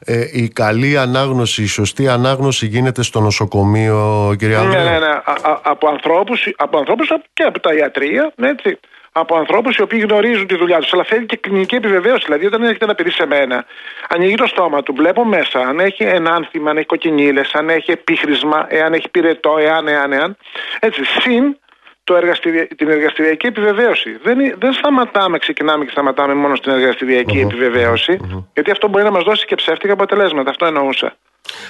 Ε, 0.00 0.28
η 0.32 0.48
καλή 0.48 0.98
ανάγνωση, 0.98 1.62
η 1.62 1.66
σωστή 1.66 2.08
ανάγνωση 2.08 2.66
γίνεται 2.66 3.02
στο 3.02 3.20
νοσοκομείο, 3.20 4.34
κυρία 4.38 4.62
Ναι, 4.62 4.82
ναι, 4.82 4.98
ναι. 4.98 5.06
Α, 5.06 5.32
α, 5.42 5.60
από 5.62 5.88
ανθρώπους 5.88 6.52
από 6.56 6.78
ανθρώπους 6.78 7.12
και 7.32 7.42
από 7.42 7.60
τα 7.60 7.74
ιατρία, 7.74 8.32
έτσι. 8.42 8.78
Από 9.18 9.36
ανθρώπους 9.36 9.76
οι 9.76 9.82
οποίοι 9.82 10.00
γνωρίζουν 10.08 10.46
τη 10.46 10.56
δουλειά 10.56 10.78
τους. 10.78 10.92
Αλλά 10.92 11.04
θέλει 11.04 11.26
και 11.26 11.36
κλινική 11.36 11.74
επιβεβαίωση. 11.74 12.24
Δηλαδή, 12.24 12.46
όταν 12.46 12.62
έρχεται 12.62 12.84
ένα 12.84 12.94
παιδί 12.94 13.10
σε 13.10 13.26
μένα, 13.26 13.64
ανοίγει 14.08 14.34
το 14.34 14.46
στόμα 14.46 14.82
του, 14.82 14.94
βλέπω 14.94 15.24
μέσα 15.24 15.58
αν 15.58 15.80
έχει 15.80 16.02
ενάνθημα, 16.02 16.70
αν 16.70 16.76
έχει 16.76 16.86
κοκκινίλες, 16.86 17.50
αν 17.52 17.68
έχει 17.68 17.90
επίχρησμα, 17.90 18.66
εάν 18.68 18.92
έχει 18.92 19.08
πυρετό, 19.08 19.56
εάν, 19.58 19.88
εάν, 19.88 20.12
εάν. 20.12 20.36
Έτσι, 20.80 21.04
συν 21.04 21.56
το 22.04 22.16
εργαστηρια... 22.16 22.66
την 22.66 22.88
εργαστηριακή 22.90 23.46
επιβεβαίωση. 23.46 24.18
Δεν, 24.22 24.36
δεν 24.58 24.72
σταματάμε, 24.72 25.38
ξεκινάμε 25.38 25.84
και 25.84 25.90
σταματάμε 25.90 26.34
μόνο 26.34 26.54
στην 26.56 26.72
εργαστηριακή 26.72 27.38
επιβεβαίωση, 27.38 28.18
γιατί 28.54 28.70
αυτό 28.70 28.88
μπορεί 28.88 29.04
να 29.04 29.10
μας 29.10 29.24
δώσει 29.24 29.46
και 29.46 29.54
ψεύτικα 29.54 29.92
αποτελέσματα. 29.92 30.50
Αυτό 30.50 30.66
εννοούσα. 30.66 31.16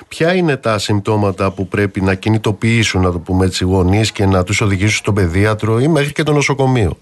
Ποια 0.09 0.35
είναι 0.35 0.57
τα 0.57 0.79
συμπτώματα 0.79 1.53
που 1.53 1.69
πρέπει 1.69 2.01
να 2.01 2.15
κινητοποιήσουν, 2.15 3.03
να 3.03 3.13
το 3.13 3.19
πούμε 3.19 3.45
έτσι, 3.45 3.65
οι 3.65 3.67
γονείς 3.67 4.13
και 4.13 4.27
να 4.27 4.45
τους 4.45 4.61
οδηγήσουν 4.61 4.97
στον 4.97 5.15
παιδίατρο 5.15 5.79
ή 5.79 5.89
μέχρι 5.89 6.13
και 6.13 6.23
το 6.23 6.33
νοσοκομείο; 6.33 6.99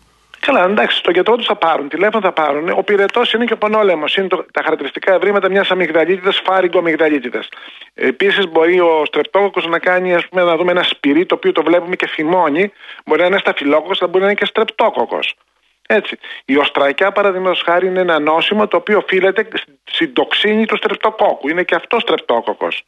Καλά, 0.47 0.65
εντάξει, 0.65 0.97
στο 0.97 1.11
γιατρό 1.11 1.37
τους 1.37 1.47
θα 1.47 1.57
πάρουν, 1.57 1.89
τηλέφωνο 1.89 2.23
θα 2.23 2.33
πάρουν. 2.33 2.69
Ο 2.69 2.83
πυρετός 2.83 3.33
είναι 3.33 3.45
και 3.45 3.53
ο 3.53 3.57
πονόλεμος. 3.57 4.17
Είναι 4.17 4.29
το, 4.29 4.47
τα 4.53 4.63
χαρακτηριστικά 4.63 5.15
ευρήματα 5.15 5.49
μιας 5.49 5.71
αμυγδαλίτιδας, 5.71 6.41
φάριγκο 6.45 6.79
αμυγδαλίτιδας. 6.79 7.49
Επίσης, 7.95 8.49
μπορεί 8.49 8.81
ο 8.81 9.03
στρεπτόκοκος 9.07 9.67
να 9.67 9.79
κάνει, 9.79 10.15
ας 10.15 10.29
πούμε, 10.29 10.43
να 10.43 10.57
δούμε 10.57 10.71
ένα 10.71 10.83
σπυρί 10.83 11.27
το 11.27 11.35
οποίο 11.35 11.53
το 11.53 11.63
βλέπουμε 11.63 11.97
και 11.97 12.07
θυμώνει. 12.07 12.73
Μπορεί 13.05 13.21
να 13.21 13.27
είναι 13.27 13.39
σταφυλόκοκος, 13.39 14.01
αλλά 14.01 14.11
μπορεί 14.11 14.25
να 14.25 14.31
είναι 14.31 14.39
και 14.39 14.45
στρεπτόκοκος. 14.45 15.35
Έτσι. 15.87 16.19
Η 16.45 16.57
οστρακιά, 16.57 17.13
παραδείγματος 17.13 17.63
χάρη, 17.63 17.87
είναι 17.87 18.01
ένα 18.01 18.19
νόσημα 18.19 18.69
το 18.69 18.77
οποίο 18.77 18.99
οφείλεται 18.99 19.49
στην 19.85 20.13
τοξίνη 20.13 20.67
του 20.67 20.77
στρεπτοκόκου. 20.77 21.49
Είναι 21.49 21.63
και 21.63 21.75
αυτός 21.75 22.03
στρεπτόκοκος. 22.03 22.85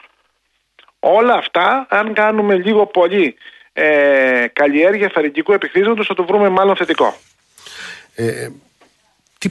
Όλα 1.01 1.35
αυτά, 1.35 1.87
αν 1.91 2.13
κάνουμε 2.13 2.55
λίγο 2.55 2.87
πολύ 2.87 3.37
ε, 3.73 4.47
καλλιέργεια 4.53 5.09
φαρικικού 5.09 5.53
επιχείρηματο, 5.53 6.05
θα 6.05 6.15
το 6.15 6.25
βρούμε 6.25 6.49
μάλλον 6.49 6.77
θετικό. 6.77 7.15
Ε, 8.21 8.49
τι, 9.39 9.51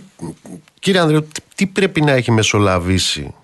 κύριε 0.79 0.99
Ανδρέου, 0.99 1.27
τι 1.55 1.67
πρέπει 1.67 2.01
να 2.01 2.11
έχει 2.11 2.31
μεσολαβήσει 2.31 3.35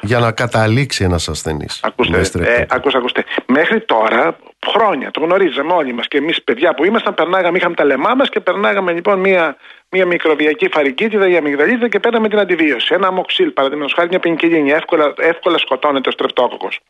για 0.00 0.18
να 0.18 0.32
καταλήξει 0.32 1.04
ένας 1.04 1.28
ασθενής. 1.28 1.80
Ακούστε, 1.82 2.20
ε, 2.40 2.66
ακούστε, 2.68 2.98
ακούστε. 2.98 3.24
Μέχρι 3.46 3.80
τώρα, 3.80 4.36
χρόνια, 4.66 5.10
το 5.10 5.20
γνωρίζαμε 5.20 5.72
όλοι 5.72 5.92
μας 5.92 6.08
και 6.08 6.18
εμείς 6.18 6.42
παιδιά 6.42 6.74
που 6.74 6.84
ήμασταν, 6.84 7.14
περνάγαμε, 7.14 7.58
είχαμε 7.58 7.74
τα 7.74 7.84
λεμά 7.84 8.14
μας 8.14 8.28
και 8.28 8.40
περνάγαμε 8.40 8.92
λοιπόν 8.92 9.18
μία, 9.18 9.56
μία 9.88 10.06
μικροβιακή 10.06 10.68
φαρικίτιδα 10.72 11.28
ή 11.28 11.36
αμυγδαλίτιδα 11.36 11.88
και 11.88 12.00
παίρναμε 12.00 12.28
την 12.28 12.38
αντιβίωση. 12.38 12.94
Ένα 12.94 13.06
αμοξίλ, 13.06 13.50
παραδείγματος 13.50 13.92
χάρη, 13.94 14.08
μια 14.08 14.18
πενικυλίνη. 14.18 14.70
Εύκολα, 14.70 15.14
εύκολα 15.16 15.58
σκοτώνεται 15.58 16.08
ο 16.08 16.12
στρεπτόκοκος. 16.12 16.80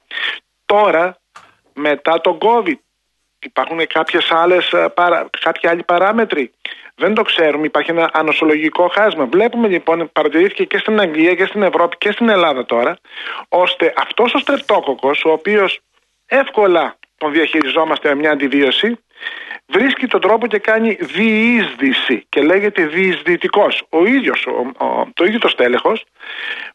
Τώρα, 0.64 1.18
μετά 1.72 2.20
τον 2.20 2.38
COVID, 2.40 2.78
υπάρχουν 3.38 3.86
κάποιες 3.86 4.30
άλλες, 4.30 4.72
ε, 4.72 4.92
κάποιοι 5.40 5.68
άλλοι 5.68 5.82
παράμετροι 5.82 6.52
δεν 6.96 7.14
το 7.14 7.22
ξέρουμε, 7.22 7.66
υπάρχει 7.66 7.90
ένα 7.90 8.10
ανοσολογικό 8.12 8.88
χάσμα. 8.88 9.24
Βλέπουμε 9.26 9.68
λοιπόν, 9.68 10.10
παρατηρήθηκε 10.12 10.64
και 10.64 10.78
στην 10.78 11.00
Αγγλία 11.00 11.34
και 11.34 11.44
στην 11.44 11.62
Ευρώπη 11.62 11.96
και 11.96 12.10
στην 12.10 12.28
Ελλάδα 12.28 12.64
τώρα, 12.64 12.96
ώστε 13.48 13.92
αυτός 13.96 14.34
ο 14.34 14.38
στρεπτόκοκο, 14.38 15.10
ο 15.24 15.30
οποίος 15.30 15.80
εύκολα 16.26 16.96
τον 17.18 17.32
διαχειριζόμαστε 17.32 18.08
με 18.08 18.14
μια 18.14 18.30
αντιβίωση, 18.30 18.98
βρίσκει 19.66 20.06
τον 20.06 20.20
τρόπο 20.20 20.46
και 20.46 20.58
κάνει 20.58 20.98
διείσδυση 21.00 22.26
και 22.28 22.42
λέγεται 22.42 22.86
διεισδυτικός. 22.86 23.82
Ο 23.88 24.06
ίδιος, 24.06 24.46
το 25.14 25.24
ίδιο 25.24 25.38
το 25.38 25.48
στέλεχος, 25.48 26.04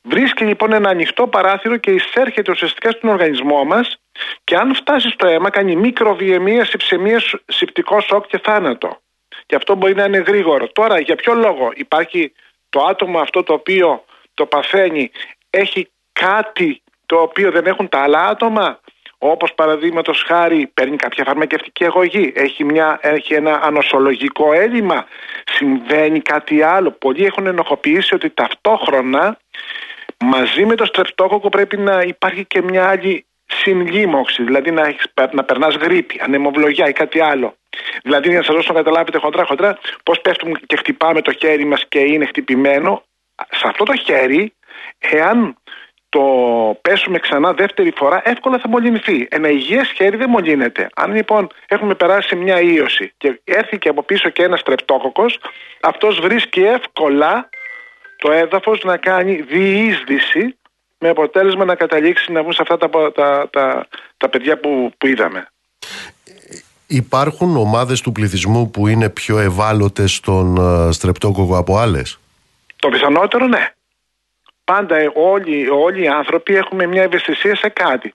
βρίσκει 0.02 0.44
λοιπόν 0.44 0.74
ένα 0.74 0.90
ανοιχτό 0.90 1.28
παράθυρο 1.28 1.78
και 1.78 1.92
εισέρχεται 1.92 2.52
ουσιαστικά 2.52 2.92
στον 2.92 3.10
οργανισμό 3.10 3.64
μας 3.64 3.98
και 4.44 4.56
αν 4.56 4.76
φτάσει 4.76 5.10
στο 5.10 5.28
αίμα 5.28 5.50
κάνει 5.50 5.76
μικροβιαιμία, 5.76 6.66
συψεμία, 6.66 7.22
συπτικό 7.46 8.00
σοκ 8.00 8.28
και 8.28 8.38
θάνατο 8.44 9.02
και 9.52 9.58
αυτό 9.58 9.76
μπορεί 9.76 9.96
να 9.96 10.04
είναι 10.04 10.18
γρήγορο. 10.18 10.68
Τώρα, 10.68 11.00
για 11.00 11.16
ποιο 11.16 11.34
λόγο; 11.34 11.72
Υπάρχει 11.76 12.34
το 12.70 12.84
άτομο 12.84 13.20
αυτό 13.20 13.44
το 13.44 13.54
οποίο 13.54 14.06
το 14.34 14.46
παθαίνει, 14.46 15.12
έχει 15.50 15.90
κάτι 16.12 16.82
το 17.06 17.16
οποίο 17.16 17.52
δεν 17.52 17.66
έχουν 17.66 17.90
τα 17.90 18.00
άλλα 18.00 18.28
άτομα, 18.28 18.80
όπως 19.18 19.54
παραδείγματος 19.54 20.24
χάρη 20.28 20.72
παίρνει 20.74 20.96
κάποια 20.96 21.24
φαρμακευτική 21.24 21.86
αγωγή, 21.86 22.32
έχει, 22.36 22.64
μια, 22.64 23.00
έχει 23.02 23.34
ένα 23.34 23.60
ανοσολογικό 23.64 24.54
έλλειμμα, 24.54 25.06
συμβαίνει 25.46 26.20
κάτι 26.20 26.62
άλλο. 26.62 26.92
Πολλοί 26.92 27.26
έχουν 27.26 27.48
ενοχοποιήσει 27.48 28.16
ότι 28.16 28.30
ταυτόχρονα 28.30 29.38
μαζί 30.24 30.66
με 30.66 30.76
το 30.76 30.86
στρεπτόκοκο 30.86 31.50
πρέπει 31.50 31.78
να 31.78 32.02
υπάρχει 32.02 32.46
και 32.46 32.62
μια 32.62 32.88
άλλη 32.88 33.26
συνλήμωξη, 33.46 34.44
δηλαδή 34.44 34.72
να, 34.72 34.82
έχεις, 34.82 35.06
να 35.32 35.44
περνάς 35.44 35.76
γρήπη, 35.76 36.20
ανεμοβλογιά 36.24 36.88
ή 36.88 36.94
κάτι 36.94 37.20
άλλο. 37.20 37.56
Δηλαδή, 38.04 38.28
για 38.30 38.38
να 38.38 38.44
σας 38.44 38.56
δώσω 38.56 38.74
να 38.74 38.80
καταλάβετε 38.80 39.18
χοντρά-χοντρά 39.18 39.78
πώς 40.04 40.22
πέφτουμε 40.22 40.60
και 40.66 40.76
χτυπάμε 40.76 41.22
το 41.22 41.32
χέρι 41.32 41.66
μας 41.66 41.86
και 41.88 42.00
είναι 42.00 42.26
χτυπημένο. 42.26 43.04
Σε 43.52 43.68
αυτό 43.68 43.84
το 43.84 43.96
χέρι, 43.96 44.54
εάν 45.00 45.56
το 46.10 46.24
πέσουμε 46.82 47.20
ξανά 47.20 47.54
δεύτερη 47.54 47.94
φορά, 47.96 48.22
εύκολα 48.26 48.58
θα 48.58 48.68
μολυνθεί. 48.68 49.28
Ένα 49.30 49.50
υγιές 49.50 49.92
χέρι 49.92 50.18
δεν 50.18 50.30
μολύνεται. 50.30 50.90
Αν 50.96 51.16
λοιπόν 51.16 51.50
έχουμε 51.68 51.96
περάσει 51.96 52.36
μια 52.36 52.60
ίωση 52.62 53.14
και 53.18 53.42
έρθει 53.44 53.78
και 53.78 53.90
από 53.90 54.04
πίσω 54.04 54.30
και 54.30 54.44
ένας 54.44 54.64
τρεπτόκοκος, 54.64 55.40
αυτός 55.82 56.20
βρίσκει 56.20 56.62
εύκολα 56.62 57.50
το 58.18 58.32
έδαφος 58.32 58.84
να 58.84 58.98
κάνει 58.98 59.36
διείσδυση 59.42 60.56
με 61.00 61.10
αποτέλεσμα 61.10 61.66
να 61.66 61.76
καταλήξει 61.76 62.32
να 62.32 62.42
βγουν 62.42 62.54
σε 62.54 62.62
αυτά 62.62 62.78
τα, 62.78 63.12
τα, 63.12 63.50
τα, 63.50 63.88
τα 64.18 64.30
παιδιά 64.30 64.60
που, 64.60 64.92
που 64.98 65.08
είδαμε. 65.08 65.48
Υπάρχουν 66.94 67.58
ομάδες 67.58 68.02
του 68.02 68.12
πληθυσμού 68.12 68.72
που 68.72 68.88
είναι 68.88 69.10
πιο 69.10 69.40
ευάλωτες 69.40 70.12
στον 70.12 70.58
ε, 70.58 70.92
στρεπτόκοκο 70.92 71.58
από 71.58 71.78
άλλες; 71.78 72.20
Το 72.76 72.90
πιθανότερο 72.90 73.48
ναι. 73.48 73.74
Πάντα 74.64 74.96
όλοι, 75.14 75.70
όλοι 75.70 76.04
οι 76.04 76.08
άνθρωποι 76.08 76.56
έχουμε 76.56 76.86
μια 76.86 77.04
ευαισθησία 77.04 77.56
σε 77.56 77.70
κάτι. 77.70 78.14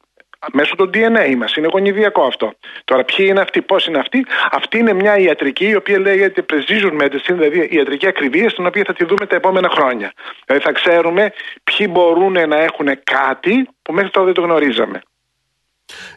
Μέσω 0.53 0.75
του 0.75 0.91
DNA 0.95 1.35
μας. 1.37 1.55
Είναι 1.55 1.69
γονιδιακό 1.73 2.23
αυτό. 2.23 2.53
Τώρα, 2.85 3.05
ποιοι 3.05 3.27
είναι 3.29 3.41
αυτοί, 3.41 3.63
πώς 3.63 3.87
είναι 3.87 3.99
αυτοί; 3.99 4.27
Αυτή 4.51 4.79
είναι 4.79 4.93
μια 4.93 5.19
ιατρική 5.19 5.67
η 5.67 5.75
οποία 5.75 5.99
λέγεται 5.99 6.45
precision 6.53 7.03
medicine, 7.03 7.35
δηλαδή 7.35 7.69
ιατρική 7.71 8.07
ακριβία, 8.07 8.49
στην 8.49 8.67
οποία 8.67 8.85
θα 8.87 8.93
τη 8.93 9.05
δούμε 9.05 9.27
τα 9.27 9.37
επόμενα 9.37 9.69
χρόνια. 9.69 10.13
Δηλαδή, 10.47 10.65
θα 10.65 10.73
ξέρουμε 10.73 11.33
ποιοι 11.65 11.87
μπορούν 11.91 12.49
να 12.49 12.57
έχουν 12.57 12.87
κάτι 13.05 13.69
που 13.83 13.93
μέχρι 13.93 14.11
τώρα 14.11 14.27
δεν 14.27 14.35
το 14.35 14.41
γνωρίζαμε. 14.41 15.01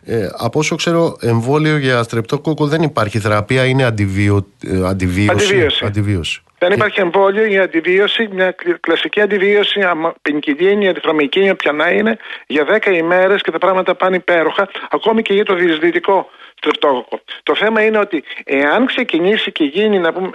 Ε, 0.03 0.27
από 0.37 0.59
όσο 0.59 0.75
ξέρω, 0.75 1.17
εμβόλιο 1.21 1.77
για 1.77 2.03
στρεπτόκοκο 2.03 2.67
δεν 2.67 2.81
υπάρχει. 2.81 3.19
Θεραπεία 3.19 3.65
είναι 3.65 3.83
αντιβίω, 3.83 4.47
ε, 4.63 4.87
αντιβίωση. 4.87 5.69
αντιβίωση. 5.85 6.41
Δεν 6.57 6.71
υπάρχει 6.71 6.99
εμβόλιο 6.99 7.45
για 7.45 7.63
αντιβίωση, 7.63 8.29
μια 8.31 8.55
κλασική 8.79 9.21
αντιβίωση, 9.21 9.79
πενικυλίνη, 10.21 10.87
αντιφραμική, 10.87 11.49
όποια 11.49 11.71
να 11.71 11.89
είναι, 11.89 12.17
για 12.47 12.65
10 12.65 12.91
ημέρες 12.91 13.41
και 13.41 13.51
τα 13.51 13.57
πράγματα 13.57 13.95
πάνε 13.95 14.15
υπέροχα, 14.15 14.69
ακόμη 14.89 15.21
και 15.21 15.33
για 15.33 15.45
το 15.45 15.55
διεισδυτικό 15.55 16.29
στρεπτόκοκο. 16.59 17.19
Το 17.43 17.55
θέμα 17.55 17.83
είναι 17.83 17.97
ότι 17.97 18.23
εάν 18.43 18.85
ξεκινήσει 18.85 19.51
και 19.51 19.63
γίνει 19.63 19.99
να 19.99 20.13
πούμε, 20.13 20.29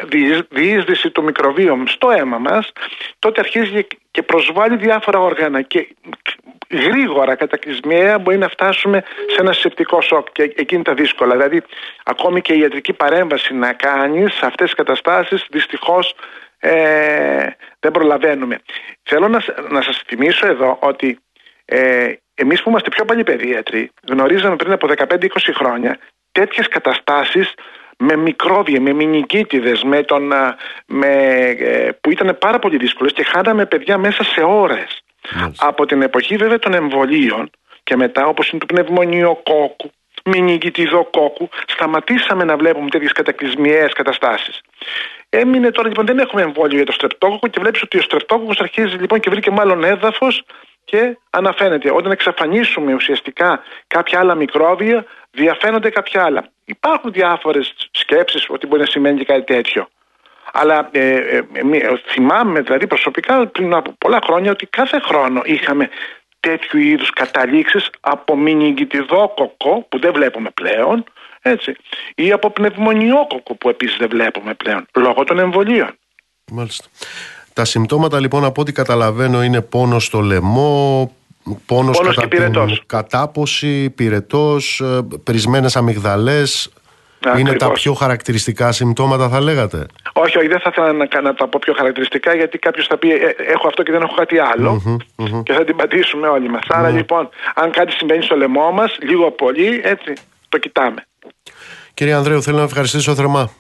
διείσδυση 0.51 1.11
του 1.11 1.23
μικροβίου 1.23 1.83
στο 1.87 2.11
αίμα 2.11 2.39
μας, 2.39 2.73
τότε 3.19 3.41
αρχίζει 3.41 3.87
και 4.11 4.23
προσβάλλει 4.23 4.77
διάφορα 4.77 5.19
όργανα 5.19 5.63
και 5.63 5.89
γρήγορα 6.71 7.35
κατακλυσμιαία 7.35 8.19
μπορεί 8.19 8.39
να 8.39 8.49
φτάσουμε 8.49 9.03
σε 9.27 9.41
ένα 9.41 9.53
σεπτικό 9.53 10.01
σοκ 10.01 10.27
και 10.33 10.43
εκείνη 10.43 10.83
τα 10.83 10.95
δύσκολα. 10.95 11.33
Δηλαδή, 11.33 11.63
ακόμη 12.05 12.41
και 12.41 12.53
η 12.53 12.59
ιατρική 12.59 12.93
παρέμβαση 12.93 13.55
να 13.55 13.73
κάνεις 13.73 14.35
σε 14.35 14.47
αυτές 14.47 14.67
τις 14.67 14.75
καταστάσεις, 14.75 15.47
δυστυχώς 15.51 16.15
ε, 16.59 17.47
δεν 17.81 17.91
προλαβαίνουμε. 17.91 18.61
Θέλω 19.03 19.29
να, 19.29 19.45
να 19.71 19.83
σας 19.83 20.03
θυμίσω 20.07 20.47
εδώ 20.47 20.79
ότι 20.81 21.19
ε, 21.65 22.13
εμείς 22.35 22.63
που 22.63 22.69
είμαστε 22.69 22.89
πιο 22.89 23.05
παλιοί 23.05 23.25
παιδίατροι 23.25 23.91
γνωρίζαμε 24.09 24.57
πριν 24.57 24.73
από 24.73 24.89
15-20 24.97 25.27
χρόνια 25.55 25.99
τέτοιες 26.33 26.69
καταστάσεις 26.69 27.55
με 27.99 28.17
μικρόβια, 28.17 28.81
με 28.81 28.93
μηνικίτιδες, 28.93 29.83
με 29.83 30.03
τον, 30.03 30.33
με, 30.87 31.13
ε, 31.59 31.91
που 32.01 32.11
ήταν 32.11 32.37
πάρα 32.41 32.59
πολύ 32.59 32.77
δύσκολες 32.77 33.13
και 33.13 33.25
χάναμε 33.25 33.67
παιδιά 33.67 33.99
μέσα 33.99 34.25
σε 34.25 34.41
ώρες. 34.41 35.03
Από 35.59 35.87
την 35.87 36.03
εποχή 36.03 36.37
βέβαια 36.37 36.59
των 36.59 36.75
εμβολίων 36.75 37.51
και 37.83 37.97
μετά 37.97 38.27
όπως 38.27 38.51
είναι 38.51 38.61
του 38.61 38.67
πνευμονιοκόκου, 38.67 39.91
μηνυκητιδοκόκου, 40.25 41.49
σταματήσαμε 41.67 42.45
να 42.45 42.57
βλέπουμε 42.57 42.91
τέτοιες 42.91 43.13
κατακλυσμιαίες 43.13 43.93
καταστάσεις. 43.93 44.61
Έμεινε 45.29 45.71
τώρα 45.71 45.89
λοιπόν 45.89 46.07
δεν 46.07 46.19
έχουμε 46.19 46.43
εμβόλιο 46.43 46.77
για 46.77 46.87
το 46.87 46.93
στρεπτόκοκο 46.93 47.49
και 47.49 47.61
βλέπεις 47.61 47.83
ότι 47.83 47.99
ο 47.99 48.03
στρεπτόκοκος 48.03 48.61
αρχίζει 48.61 48.97
λοιπόν 48.97 49.21
και 49.21 49.31
βρήκε 49.31 49.51
μάλλον 49.51 49.85
έδαφος 49.85 50.43
και 50.85 51.19
αναφαίνεται. 51.31 51.91
Όταν 51.91 52.11
εξαφανίσουμε 52.11 52.95
ουσιαστικά 52.95 53.63
κάποια 53.87 54.19
άλλα 54.19 54.35
μικρόβια, 54.35 55.05
διαφαίνονται 55.31 55.91
κάποια 55.91 56.25
άλλα. 56.25 56.49
Υπάρχουν 56.65 57.13
διάφορες 57.13 57.75
σκέψεις 57.91 58.47
ότι 58.49 58.67
μπορεί 58.67 58.81
να 58.81 58.87
σημαίνει 58.87 59.19
και 59.19 59.25
κάτι 59.25 59.45
τέτοιο. 59.45 59.89
Αλλά 60.53 60.89
ε, 60.93 61.15
ε, 61.15 61.37
ε, 61.73 61.97
θυμάμαι 62.07 62.61
δηλαδή 62.61 62.87
προσωπικά 62.87 63.47
πριν 63.47 63.75
από 63.75 63.93
πολλά 63.99 64.19
χρόνια 64.25 64.51
ότι 64.51 64.67
κάθε 64.67 65.01
χρόνο 65.01 65.41
είχαμε 65.45 65.89
τέτοιου 66.41 66.79
είδους 66.79 67.11
καταλήξεις 67.11 67.91
από 68.01 68.37
μηνυγκητιδόκοκο 68.37 69.87
που 69.89 69.99
δεν 69.99 70.13
βλέπουμε 70.13 70.51
πλέον 70.51 71.05
έτσι, 71.47 71.77
ή 72.15 72.33
από 72.33 72.51
πνευμονιόκοκο 72.51 73.55
που 73.55 73.69
επίσης 73.69 73.97
δεν 73.97 74.09
βλέπουμε 74.09 74.55
πλέον 74.55 74.87
λόγω 74.95 75.25
των 75.25 75.39
εμβολίων. 75.39 75.99
Μάλιστα. 76.53 76.89
Τα 77.55 77.65
συμπτώματα 77.65 78.21
λοιπόν 78.21 78.45
από 78.45 78.61
ό,τι 78.61 78.73
καταλαβαίνω 78.73 79.43
είναι 79.43 79.61
πόνος 79.61 80.05
στο 80.05 80.21
λαιμό, 80.21 81.13
πόνος, 81.67 81.99
πόνος 81.99 82.17
κατά 82.17 82.29
την 82.29 82.79
κατάποση, 82.87 83.91
πυρετός, 83.91 84.83
πρισμένες 85.25 85.77
αμυγδαλές, 85.77 86.73
Είναι 87.39 87.53
τα 87.53 87.73
πιο 87.73 87.95
χαρακτηριστικά 87.95 88.73
συμπτώματα, 88.73 89.29
θα 89.29 89.41
λέγατε; 89.41 89.87
Όχι, 90.13 90.39
όχι, 90.39 90.49
δεν 90.49 90.61
θα 90.61 90.71
ήθελα 90.73 90.93
να, 90.93 91.21
να 91.21 91.35
τα 91.35 91.49
πω 91.49 91.59
πιο 91.63 91.75
χαρακτηριστικά, 91.77 92.35
γιατί 92.35 92.59
κάποιος 92.59 92.87
θα 92.87 92.97
πει 92.97 93.11
ε, 93.11 93.35
Έχω 93.53 93.67
αυτό 93.67 93.83
και 93.83 93.93
δεν 93.93 94.03
έχω 94.03 94.15
κάτι 94.15 94.37
και 95.43 95.53
θα 95.53 95.65
την 95.65 95.77
πατήσουμε 95.77 96.27
όλοι 96.27 96.49
μας. 96.49 96.63
Άρα 96.69 96.91
λοιπόν, 96.91 97.29
αν 97.55 97.71
κάτι 97.71 97.93
συμβαίνει 97.93 98.23
στο 98.23 98.37
λαιμό 98.37 98.71
μας, 98.71 98.97
λίγο 99.01 99.31
πολύ, 99.31 99.81
έτσι, 99.85 100.13
το 100.49 100.59
κοιτάμε. 100.59 101.07
Κύριε 101.95 102.15
Ανδρέου, 102.15 102.43
θέλω 102.43 102.57
να 102.57 102.63
ευχαριστήσω 102.63 103.15
θερμά. 103.15 103.51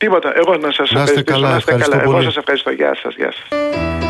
Τίποτα. 0.00 0.32
Εγώ 0.36 0.56
να 0.56 0.72
σας 0.72 0.90
ευχαριστήσω. 0.90 1.22
Καλά, 1.24 1.50
να 1.50 1.56
είστε 1.56 1.76
καλά. 1.76 2.02
Εγώ 2.02 2.22
σας 2.22 2.36
ευχαριστώ. 2.36 2.70
Γεια 2.70 2.94
σας. 2.94 3.14
Γεια 3.14 3.32
σας. 3.32 4.09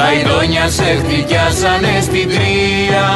τα 0.00 0.12
ειδόνια 0.12 0.68
σε 0.68 0.88
χτυπιάσανε 1.00 1.94
στην 2.02 2.28
τρία 2.34 3.08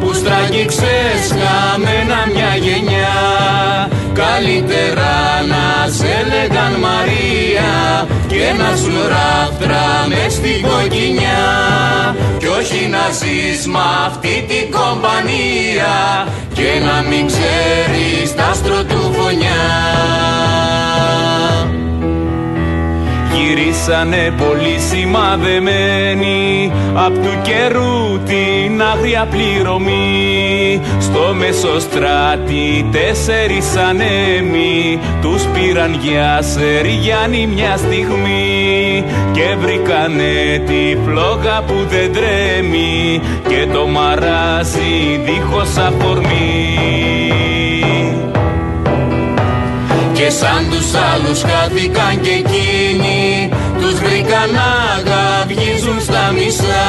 Που 0.00 0.12
στραγγίξες 0.12 1.22
χαμένα 1.40 2.18
μια 2.32 2.52
γενιά. 2.64 3.18
Καλύτερα 4.22 5.14
να 5.52 5.64
σε 5.98 6.14
λέγαν 6.30 6.72
Μαρία 6.86 7.72
Και 8.26 8.46
να 8.60 8.76
σου 8.76 8.96
ράφτρα 9.14 9.84
μες 10.08 10.32
στην 10.32 10.60
κοκκινιά. 10.68 11.44
Κι 12.38 12.46
όχι 12.46 12.86
να 12.94 13.04
ζεις 13.18 13.66
μ' 13.66 13.82
αυτή 14.06 14.44
την 14.48 14.66
κομπανία 14.76 15.96
Και 16.54 16.70
να 16.86 16.96
μην 17.08 17.26
ξέρεις 17.26 18.34
τα 18.34 18.46
άστρο 18.46 18.82
του 18.84 19.14
φωνιά 19.16 19.62
γυρίσανε 23.34 24.32
πολύ 24.38 24.78
σημαδεμένοι. 24.90 26.72
Απ' 26.94 27.14
του 27.14 27.40
καιρού 27.42 28.18
την 28.24 28.82
άγρια 28.82 29.26
πληρωμή. 29.30 30.80
Στο 31.00 31.34
μεσοστράτη 31.34 32.88
τέσσερις 32.92 33.76
ανέμοι 33.76 34.98
Τους 35.20 35.42
πήραν 35.42 35.98
για 36.02 36.42
Σεριάννη 36.42 37.46
μια 37.46 37.76
στιγμή. 37.76 39.04
Και 39.32 39.56
βρήκανε 39.60 40.62
τη 40.66 40.96
φλόγα 41.04 41.62
που 41.66 41.74
δεν 41.88 42.12
τρέμει. 42.12 43.20
Και 43.48 43.66
το 43.72 43.86
μαράζι 43.86 45.20
δίχως 45.24 45.76
αφορμή 45.76 46.84
και 50.24 50.30
σαν 50.30 50.70
τους 50.70 50.94
άλλους 50.94 51.42
χάθηκαν 51.42 52.20
και 52.20 52.30
εκείνοι 52.30 53.23
Τους 53.84 53.98
βρήκαν 53.98 54.50
να 54.52 54.70
γαυγίζουν 55.08 56.00
στα 56.00 56.32
μισά. 56.36 56.84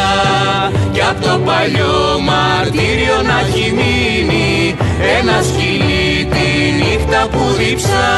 Κι 0.92 1.02
απ' 1.02 1.22
το 1.22 1.40
παλιό 1.46 2.20
μαρτύριο 2.30 3.22
να 3.30 3.40
έχει 3.40 3.74
μείνει 3.78 4.76
Ένα 5.20 5.42
σκυλί 5.42 6.26
τη 6.26 6.72
νύχτα 6.80 7.28
που 7.32 7.54
διψά 7.58 8.10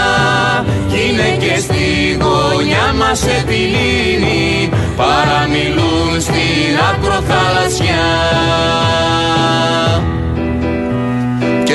Κι 0.87 0.97
είναι 1.09 1.45
και 1.45 1.59
στη 1.59 2.17
γωνιά 2.21 2.93
μας 2.99 3.21
επιλύνει 3.39 4.69
Παραμιλούν 4.95 6.21
στην 6.21 6.73
ακροθαλασσιά 6.89 8.05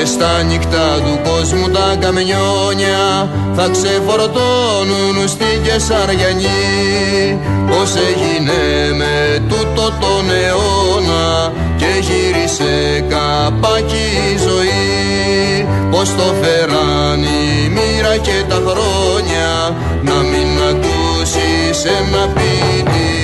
και 0.03 0.09
στα 0.09 0.43
νύχτα 0.43 0.99
του 1.05 1.19
κόσμου 1.29 1.69
τα 1.69 1.95
καμιόνια 1.99 3.29
θα 3.55 3.69
ξεφορτώνουν 3.71 5.27
στην 5.27 5.63
Κεσαριανή 5.63 7.39
Πώς 7.69 7.91
έγινε 8.07 8.61
με 8.97 9.43
τούτο 9.49 9.85
τον 10.01 10.25
αιώνα 10.29 11.51
και 11.77 11.91
γύρισε 11.99 13.05
καπάκι 13.09 14.05
η 14.33 14.37
ζωή. 14.37 15.67
Πώς 15.91 16.09
το 16.09 16.33
φέραν 16.41 17.23
η 17.23 17.69
μοίρα 17.69 18.17
και 18.17 18.43
τα 18.47 18.61
χρόνια 18.67 19.75
να 20.01 20.13
μην 20.13 20.49
ακούσεις 20.69 21.83
ένα 21.83 22.27
πίτι 22.33 23.23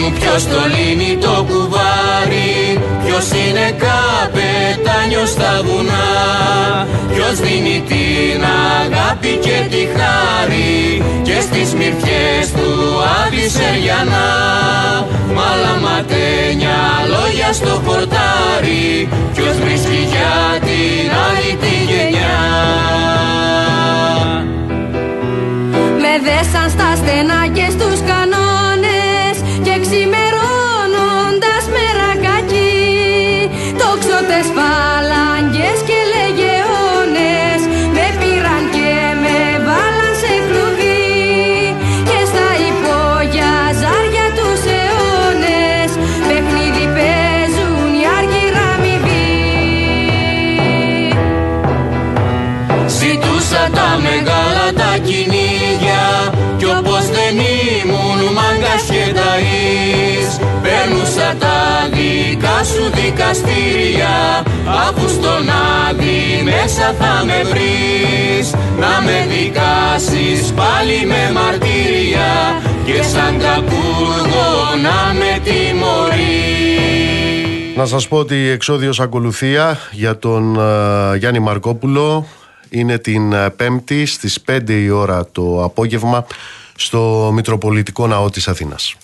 μου 0.00 0.12
ποιος 0.18 0.44
το 0.46 0.60
λύνει 0.74 1.16
το 1.16 1.46
κουβάρι 1.48 1.79
Ποιος 3.20 3.40
είναι 3.40 3.76
καπετάνιος 3.84 5.30
στα 5.30 5.60
βουνά 5.64 6.06
Ποιος 7.12 7.40
δίνει 7.40 7.84
την 7.88 8.44
αγάπη 8.80 9.38
και 9.44 9.56
τη 9.70 9.82
χάρη 9.96 11.02
Και 11.22 11.40
στις 11.40 11.74
μυρφιές 11.74 12.46
του 12.52 12.70
Σεριανά. 13.56 14.28
Μαλαματένια 15.34 16.78
λόγια 17.12 17.52
στο 17.52 17.82
χορτάρι 17.86 19.08
Ποιος 19.34 19.56
βρίσκει 19.64 20.00
για 20.12 20.58
την 20.60 21.10
άλλη 21.26 21.52
τη 21.62 21.74
γενιά. 21.90 22.40
Με 26.02 26.14
δέσαν 26.26 26.70
στα 26.70 26.96
στενά 26.96 27.40
και 27.52 27.66
στους 27.70 28.00
Ζητούσα 53.60 53.70
τα 53.80 53.98
μεγάλα 54.02 54.66
τα 54.76 54.98
κυνήγια. 54.98 56.02
Κι 56.58 56.64
όπως 56.64 57.04
δεν 57.16 57.34
ήμουν 57.80 58.20
μάγκας 58.36 58.82
και 58.90 59.04
ταΐς 59.18 60.30
Παίρνουσα 60.62 61.34
τα 61.38 61.58
δικά 61.94 62.58
σου 62.70 62.84
δικαστήρια. 62.94 64.16
Αφού 64.86 65.08
στον 65.08 65.44
Άδη 65.88 66.42
μέσα 66.44 66.86
θα 66.98 67.24
με 67.24 67.38
βρεις 67.50 68.46
Να 68.78 68.94
με 69.06 69.18
δικάσεις 69.32 70.52
πάλι 70.52 71.06
με 71.06 71.22
μαρτύρια. 71.34 72.30
Και 72.84 73.02
σαν 73.02 73.38
κακούργο 73.44 74.48
να 74.84 74.98
με 75.18 75.32
τιμωρείς. 75.44 76.80
Να 77.76 77.86
σας 77.86 78.08
πω 78.08 78.16
ότι 78.16 78.34
η 78.34 78.50
εξόδιος 78.50 79.00
ακολουθία 79.00 79.78
για 79.90 80.18
τον 80.18 80.56
uh, 80.58 81.18
Γιάννη 81.18 81.38
Μαρκόπουλο 81.38 82.26
είναι 82.70 82.98
την 82.98 83.32
ε, 83.32 83.50
Πέμπτη 83.50 84.06
στις 84.06 84.42
5 84.50 84.70
η 84.70 84.90
ώρα 84.90 85.26
το 85.32 85.64
απόγευμα 85.64 86.26
στο 86.76 87.30
Μητροπολιτικό 87.34 88.06
Ναό 88.06 88.30
της 88.30 88.48
Αθήνας. 88.48 88.96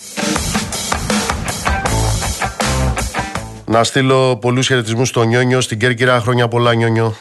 Να 3.65 3.83
στείλω 3.83 4.37
πολλούς 4.37 4.67
χαιρετισμούς 4.67 5.07
στο 5.07 5.23
Νιόνιο, 5.23 5.61
στην 5.61 5.79
Κέρκυρα. 5.79 6.19
Χρόνια 6.19 6.47
πολλά, 6.47 6.73
Νιόνιο. 6.73 7.15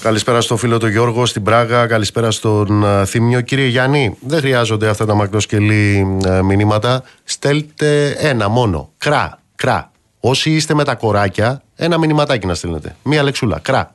Καλησπέρα 0.00 0.40
στο 0.40 0.56
φίλο 0.56 0.78
του 0.78 0.88
Γιώργο 0.88 1.26
στην 1.26 1.42
Πράγα. 1.42 1.86
Καλησπέρα 1.86 2.30
στον 2.30 2.84
Θήμιο. 3.06 3.40
Κύριε 3.40 3.66
Γιάννη, 3.66 4.16
δεν 4.20 4.38
χρειάζονται 4.38 4.88
αυτά 4.88 5.06
τα 5.06 5.14
μακροσκελή 5.14 6.06
μηνύματα. 6.44 7.02
Στέλτε 7.24 8.10
ένα 8.10 8.48
μόνο. 8.48 8.90
Κρά, 8.98 9.38
κρά. 9.54 9.90
Όσοι 10.28 10.50
είστε 10.50 10.74
με 10.74 10.84
τα 10.84 10.94
κοράκια, 10.94 11.62
ένα 11.76 11.98
μηνυματάκι 11.98 12.46
να 12.46 12.54
στέλνετε. 12.54 12.96
Μία 13.02 13.22
λεξούλα. 13.22 13.58
Κρά. 13.58 13.94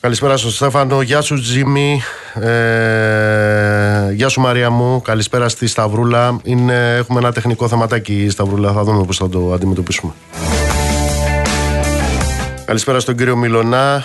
Καλησπέρα 0.00 0.36
στον 0.36 0.50
Στέφανο. 0.50 1.00
Γεια 1.02 1.20
σου 1.20 1.40
Τζίμι. 1.40 2.02
Ε, 2.34 4.12
γεια 4.12 4.28
σου 4.28 4.40
Μαρία 4.40 4.70
μου. 4.70 5.02
Καλησπέρα 5.02 5.48
στη 5.48 5.66
Σταυρούλα. 5.66 6.40
Είναι, 6.42 6.94
έχουμε 6.96 7.18
ένα 7.18 7.32
τεχνικό 7.32 7.68
θεματάκι 7.68 8.28
Σταυρούλα. 8.30 8.72
Θα 8.72 8.82
δούμε 8.82 9.04
πώς 9.04 9.16
θα 9.16 9.28
το 9.28 9.52
αντιμετωπίσουμε. 9.52 10.12
Καλησπέρα 12.64 13.00
στον 13.00 13.16
κύριο 13.16 13.36
Μιλωνά. 13.36 14.04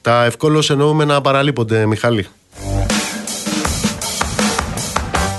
Τα 0.00 0.24
ευκόλως 0.24 0.70
εννοούμε 0.70 1.04
να 1.04 1.20
παραλείπονται, 1.20 1.86
Μιχάλη. 1.86 2.26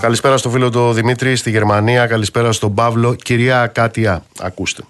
Καλησπέρα 0.01 0.37
στο 0.37 0.49
φίλο 0.49 0.69
του 0.69 0.93
Δημήτρη 0.93 1.35
στη 1.35 1.49
Γερμανία. 1.49 2.07
Καλησπέρα 2.07 2.51
στον 2.51 2.73
Παύλο. 2.73 3.15
Κυρία 3.15 3.67
Κάτια, 3.67 4.25
ακούστε. 4.39 4.83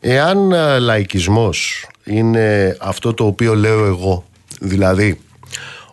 Εάν 0.00 0.52
ε, 0.52 0.78
λαϊκισμός 0.78 1.86
είναι 2.04 2.76
αυτό 2.80 3.14
το 3.14 3.26
οποίο 3.26 3.54
λέω 3.54 3.84
εγώ, 3.84 4.24
δηλαδή 4.60 5.20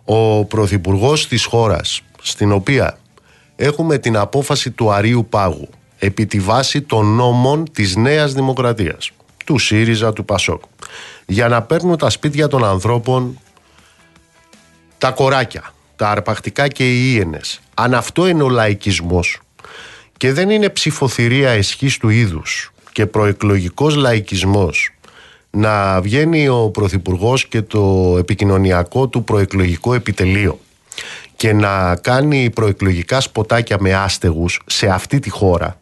ο 0.04 0.44
Πρωθυπουργός 0.44 1.28
της 1.28 1.44
χώρας, 1.44 2.00
στην 2.22 2.52
οποία 2.52 2.98
έχουμε 3.56 3.98
την 3.98 4.16
απόφαση 4.16 4.70
του 4.70 4.92
Αρίου 4.92 5.26
Πάγου 5.30 5.68
επί 5.98 6.26
τη 6.26 6.40
βάση 6.40 6.82
των 6.82 7.06
νόμων 7.06 7.72
της 7.72 7.96
Νέας 7.96 8.32
Δημοκρατίας, 8.32 9.10
του 9.44 9.58
ΣΥΡΙΖΑ, 9.58 10.12
του 10.12 10.24
ΠΑΣΟΚ, 10.24 10.62
για 11.26 11.48
να 11.48 11.62
παίρνουν 11.62 11.96
τα 11.96 12.10
σπίτια 12.10 12.48
των 12.48 12.64
ανθρώπων 12.64 13.38
τα 14.98 15.10
κοράκια, 15.10 15.72
τα 16.00 16.08
αρπακτικά 16.08 16.68
και 16.68 16.90
οι 16.90 17.12
ίενες. 17.14 17.60
Αν 17.74 17.94
αυτό 17.94 18.26
είναι 18.26 18.42
ο 18.42 18.48
λαϊκισμός 18.48 19.40
και 20.16 20.32
δεν 20.32 20.50
είναι 20.50 20.68
ψηφοθυρία 20.68 21.50
εσχής 21.50 21.96
του 21.96 22.08
είδους 22.08 22.72
και 22.92 23.06
προεκλογικός 23.06 23.94
λαϊκισμός 23.94 24.90
να 25.50 26.00
βγαίνει 26.00 26.48
ο 26.48 26.70
Πρωθυπουργός 26.70 27.46
και 27.46 27.62
το 27.62 28.14
επικοινωνιακό 28.18 29.08
του 29.08 29.24
προεκλογικό 29.24 29.94
επιτελείο 29.94 30.60
και 31.36 31.52
να 31.52 31.96
κάνει 31.96 32.50
προεκλογικά 32.50 33.20
σποτάκια 33.20 33.76
με 33.80 33.94
άστεγους 33.94 34.60
σε 34.66 34.86
αυτή 34.86 35.18
τη 35.18 35.30
χώρα 35.30 35.80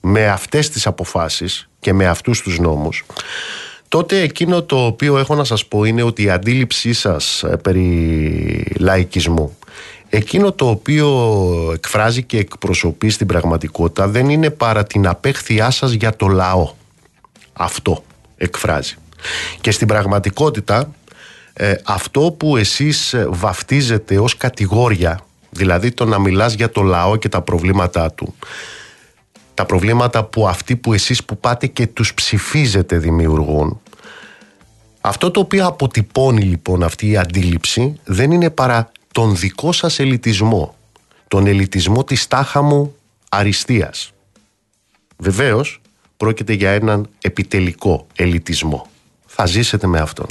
με 0.00 0.28
αυτές 0.28 0.70
τις 0.70 0.86
αποφάσεις 0.86 1.68
και 1.80 1.92
με 1.92 2.06
αυτούς 2.06 2.42
τους 2.42 2.58
νόμους 2.58 3.04
τότε 3.94 4.20
εκείνο 4.20 4.62
το 4.62 4.86
οποίο 4.86 5.18
έχω 5.18 5.34
να 5.34 5.44
σας 5.44 5.66
πω 5.66 5.84
είναι 5.84 6.02
ότι 6.02 6.22
η 6.22 6.30
αντίληψή 6.30 6.92
σας 6.92 7.42
ε, 7.42 7.56
περί 7.56 8.72
λαϊκισμού 8.78 9.56
εκείνο 10.08 10.52
το 10.52 10.68
οποίο 10.68 11.30
εκφράζει 11.74 12.22
και 12.22 12.38
εκπροσωπεί 12.38 13.10
στην 13.10 13.26
πραγματικότητα 13.26 14.08
δεν 14.08 14.28
είναι 14.28 14.50
παρά 14.50 14.84
την 14.84 15.06
απέχθειά 15.06 15.70
σας 15.70 15.92
για 15.92 16.16
το 16.16 16.26
λαό. 16.26 16.72
Αυτό 17.52 18.04
εκφράζει. 18.36 18.94
Και 19.60 19.70
στην 19.70 19.86
πραγματικότητα 19.86 20.90
ε, 21.52 21.74
αυτό 21.84 22.20
που 22.38 22.56
εσείς 22.56 23.14
βαφτίζετε 23.28 24.18
ως 24.18 24.36
κατηγόρια, 24.36 25.20
δηλαδή 25.50 25.90
το 25.90 26.04
να 26.04 26.18
μιλάς 26.18 26.52
για 26.54 26.70
το 26.70 26.82
λαό 26.82 27.16
και 27.16 27.28
τα 27.28 27.42
προβλήματά 27.42 28.12
του, 28.12 28.34
τα 29.54 29.64
προβλήματα 29.66 30.24
που 30.24 30.48
αυτοί 30.48 30.76
που 30.76 30.92
εσείς 30.92 31.24
που 31.24 31.38
πάτε 31.38 31.66
και 31.66 31.86
τους 31.86 32.14
ψηφίζετε 32.14 32.98
δημιουργούν, 32.98 33.80
αυτό 35.06 35.30
το 35.30 35.40
οποίο 35.40 35.66
αποτυπώνει 35.66 36.42
λοιπόν 36.42 36.82
αυτή 36.82 37.08
η 37.08 37.16
αντίληψη 37.16 38.00
δεν 38.04 38.30
είναι 38.30 38.50
παρά 38.50 38.92
τον 39.12 39.36
δικό 39.36 39.72
σας 39.72 39.98
ελιτισμό, 39.98 40.76
τον 41.28 41.46
ελιτισμό 41.46 42.04
της 42.04 42.26
τάχα 42.28 42.62
μου 42.62 42.94
αριστείας. 43.28 44.12
Βεβαίως, 45.16 45.80
πρόκειται 46.16 46.52
για 46.52 46.70
έναν 46.70 47.08
επιτελικό 47.20 48.06
ελιτισμό. 48.16 48.86
Θα 49.26 49.46
ζήσετε 49.46 49.86
με 49.86 49.98
αυτόν. 49.98 50.26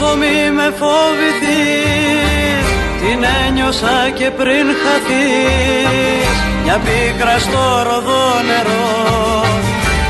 Με 0.00 0.74
φοβηθείς. 0.78 2.66
Την 3.00 3.24
ένιωσα 3.46 4.10
και 4.14 4.30
πριν 4.30 4.66
χαθείς. 4.82 6.36
Μια 6.64 6.78
πίκρα 6.84 7.38
στο 7.38 7.82
ροδό 7.86 8.26
νερό. 8.46 9.44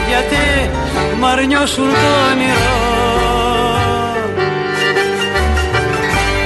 Γιατί 0.08 0.70
μ' 1.18 1.24
αρνιώσουν 1.24 1.90
το 1.90 2.30
όνειρο 2.30 2.78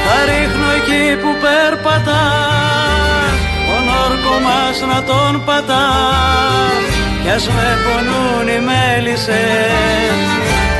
Θα 0.05 0.16
ρίχνω 0.24 0.70
εκεί 0.78 1.16
που 1.22 1.30
περπατάς. 1.43 3.38
Τον 3.68 3.84
όρκο 4.05 4.34
μας 4.47 4.95
να 4.95 5.03
τον 5.03 5.45
πατάς. 5.45 6.82
Κι 7.22 7.30
ας 7.30 7.49
με 7.49 7.78
πονούν 7.84 8.49
οι 8.49 8.61
μέλισσες. 8.68 10.28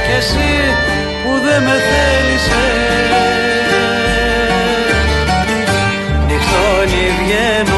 Κι 0.07 0.13
εσύ 0.19 0.75
που 1.23 1.33
δεν 1.45 1.63
με 1.63 1.77
θέλησες. 1.89 3.11
Νυχτώνει 6.27 7.05
βγαίνω 7.19 7.70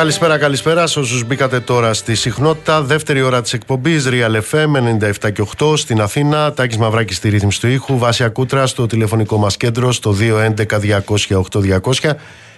Καλησπέρα, 0.00 0.38
καλησπέρα 0.38 0.86
σε 0.86 0.98
όσους 0.98 1.24
μπήκατε 1.24 1.60
τώρα 1.60 1.94
στη 1.94 2.14
συχνότητα. 2.14 2.82
Δεύτερη 2.82 3.22
ώρα 3.22 3.42
της 3.42 3.52
εκπομπής 3.52 4.06
Real 4.08 4.40
FM 4.50 4.76
97 5.22 5.32
και 5.32 5.42
8 5.58 5.76
στην 5.76 6.00
Αθήνα. 6.00 6.52
Τάκης 6.52 6.76
Μαυράκης 6.76 7.16
στη 7.16 7.28
ρύθμιση 7.28 7.60
του 7.60 7.68
ήχου. 7.68 7.98
Βάσια 7.98 8.28
Κούτρα 8.28 8.66
στο 8.66 8.86
τηλεφωνικό 8.86 9.36
μας 9.36 9.56
κέντρο 9.56 9.92
στο 9.92 10.10
211-200-8200. 10.10 12.16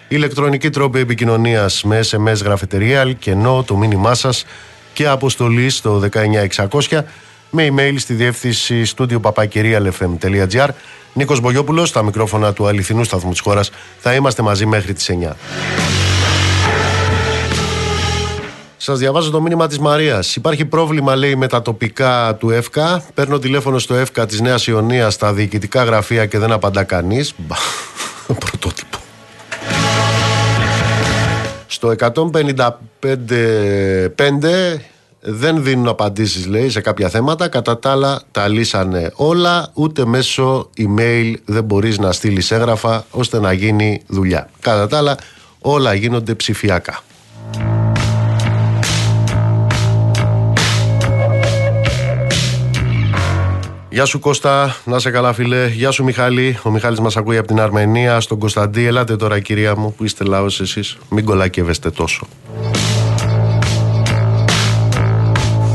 Ηλεκτρονική 0.08 0.70
τρόπη 0.70 0.98
επικοινωνίας 0.98 1.84
με 1.84 2.00
SMS 2.10 2.42
γραφετερία, 2.44 3.12
κενό, 3.12 3.64
το 3.66 3.76
μήνυμά 3.76 4.14
σας 4.14 4.44
και 4.92 5.08
αποστολή 5.08 5.70
στο 5.70 5.98
19600 5.98 7.04
με 7.50 7.68
email 7.70 7.94
στη 7.96 8.14
διεύθυνση 8.14 8.84
στούντιο 8.84 9.20
papakirialfm.gr. 9.22 10.68
Νίκος 11.12 11.40
Μπογιόπουλος, 11.40 11.88
στα 11.88 12.02
μικρόφωνα 12.02 12.52
του 12.52 12.66
αληθινού 12.66 13.04
σταθμού 13.04 13.30
της 13.30 13.40
χώρας. 13.40 13.70
Θα 13.98 14.14
είμαστε 14.14 14.42
μαζί 14.42 14.66
μέχρι 14.66 14.92
τις 14.92 15.08
9. 15.08 15.36
Σας 18.84 18.98
διαβάζω 18.98 19.30
το 19.30 19.40
μήνυμα 19.40 19.66
της 19.66 19.78
Μαρίας. 19.78 20.36
Υπάρχει 20.36 20.64
πρόβλημα, 20.64 21.16
λέει, 21.16 21.36
με 21.36 21.46
τα 21.46 21.62
τοπικά 21.62 22.36
του 22.38 22.50
ΕΦΚΑ. 22.50 23.04
Παίρνω 23.14 23.38
τηλέφωνο 23.38 23.78
στο 23.78 23.94
ΕΦΚΑ 23.94 24.26
της 24.26 24.40
Νέας 24.40 24.66
Ιωνίας 24.66 25.14
στα 25.14 25.32
διοικητικά 25.32 25.84
γραφεία 25.84 26.26
και 26.26 26.38
δεν 26.38 26.52
απαντά 26.52 26.84
κανείς. 26.84 27.34
Πρωτότυπο. 28.46 28.98
Στο 31.66 31.94
155.5 31.98 32.08
δεν 35.20 35.62
δίνουν 35.62 35.88
απαντήσεις 35.88 36.46
λέει 36.46 36.70
σε 36.70 36.80
κάποια 36.80 37.08
θέματα 37.08 37.48
κατά 37.48 37.78
τα 37.78 37.90
άλλα 37.90 38.22
τα 38.30 38.48
λύσανε 38.48 39.12
όλα 39.14 39.70
ούτε 39.74 40.04
μέσω 40.04 40.70
email 40.78 41.34
δεν 41.44 41.64
μπορείς 41.64 41.98
να 41.98 42.12
στείλεις 42.12 42.50
έγγραφα 42.50 43.04
ώστε 43.10 43.40
να 43.40 43.52
γίνει 43.52 44.02
δουλειά 44.06 44.50
κατά 44.60 44.86
τα 44.86 44.96
άλλα 44.96 45.16
όλα 45.60 45.94
γίνονται 45.94 46.34
ψηφιακά 46.34 47.02
Γεια 53.92 54.04
σου 54.04 54.18
Κώστα, 54.18 54.76
να 54.84 54.98
σε 54.98 55.10
καλά 55.10 55.32
φίλε. 55.32 55.66
Γεια 55.66 55.90
σου 55.90 56.04
Μιχάλη. 56.04 56.58
Ο 56.62 56.70
Μιχάλης 56.70 57.00
μας 57.00 57.16
ακούει 57.16 57.36
από 57.36 57.46
την 57.46 57.60
Αρμενία, 57.60 58.20
στον 58.20 58.38
Κωνσταντή. 58.38 58.86
Ελάτε 58.86 59.16
τώρα 59.16 59.40
κυρία 59.40 59.76
μου 59.76 59.94
που 59.94 60.04
είστε 60.04 60.24
λαός 60.24 60.60
εσείς. 60.60 60.96
Μην 61.08 61.24
κολακεύεστε 61.24 61.90
τόσο. 61.90 62.26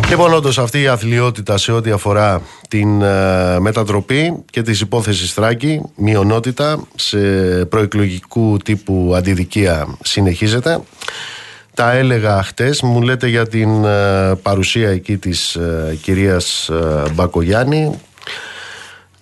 Λοιπόν, 0.10 0.34
όντως 0.34 0.60
αυτή 0.60 0.82
η 0.82 0.88
αθλειότητα 0.88 1.58
σε 1.58 1.72
ό,τι 1.72 1.92
αφορά 1.92 2.42
την 2.70 3.02
ε, 3.02 3.60
μετατροπή 3.60 4.44
και 4.50 4.62
της 4.62 4.82
υπόθεσης 4.82 5.34
Θράκη, 5.34 5.82
μειονότητα 5.96 6.80
σε 6.96 7.18
προεκλογικού 7.66 8.58
τύπου 8.64 9.14
αντιδικία 9.16 9.98
συνεχίζεται. 10.04 10.80
Τα 11.78 11.92
έλεγα 11.92 12.44
χτες, 12.44 12.82
μου 12.82 13.02
λέτε 13.02 13.28
για 13.28 13.48
την 13.48 13.86
ε, 13.86 14.36
παρουσία 14.42 14.90
εκεί 14.90 15.18
της 15.18 15.56
ε, 15.56 15.98
κυρίας 16.02 16.70
ε, 16.70 17.04
Μπακογιάννη. 17.14 18.00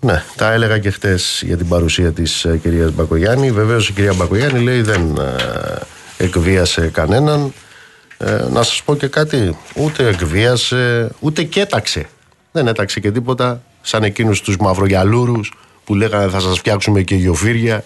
Ναι, 0.05 0.23
τα 0.35 0.51
έλεγα 0.51 0.77
και 0.77 0.89
χτες 0.89 1.41
για 1.45 1.57
την 1.57 1.67
παρουσία 1.67 2.11
της 2.11 2.45
ε, 2.45 2.57
κυρίας 2.57 2.91
Μπακογιάννη. 2.91 3.51
Βεβαίως 3.51 3.89
η 3.89 3.93
κυρία 3.93 4.13
Μπακογιάννη 4.13 4.63
λέει 4.63 4.81
δεν 4.81 5.17
ε, 5.17 6.23
εκβίασε 6.23 6.87
κανέναν. 6.87 7.53
Ε, 8.17 8.45
να 8.51 8.63
σας 8.63 8.81
πω 8.85 8.95
και 8.95 9.07
κάτι, 9.07 9.57
ούτε 9.75 10.07
εκβίασε, 10.07 11.09
ούτε 11.19 11.43
κέταξε. 11.43 12.05
Δεν 12.51 12.67
έταξε 12.67 12.99
και 12.99 13.11
τίποτα, 13.11 13.61
σαν 13.81 14.03
εκείνους 14.03 14.41
τους 14.41 14.57
μαυρογιαλούρους 14.57 15.53
που 15.83 15.95
λέγανε 15.95 16.29
θα 16.29 16.39
σας 16.39 16.57
φτιάξουμε 16.57 17.01
και 17.01 17.15
γιοφύρια. 17.15 17.83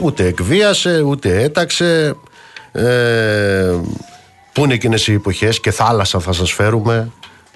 Ούτε 0.00 0.26
εκβίασε, 0.26 1.00
ούτε 1.00 1.42
έταξε. 1.42 2.16
Ε, 2.72 3.74
πού 4.52 4.64
είναι 4.64 4.74
εκείνες 4.74 5.06
οι 5.06 5.12
εποχές; 5.12 5.60
Και 5.60 5.70
θάλασσα 5.70 6.18
θα 6.18 6.32
σας 6.32 6.52
φέρουμε 6.52 7.10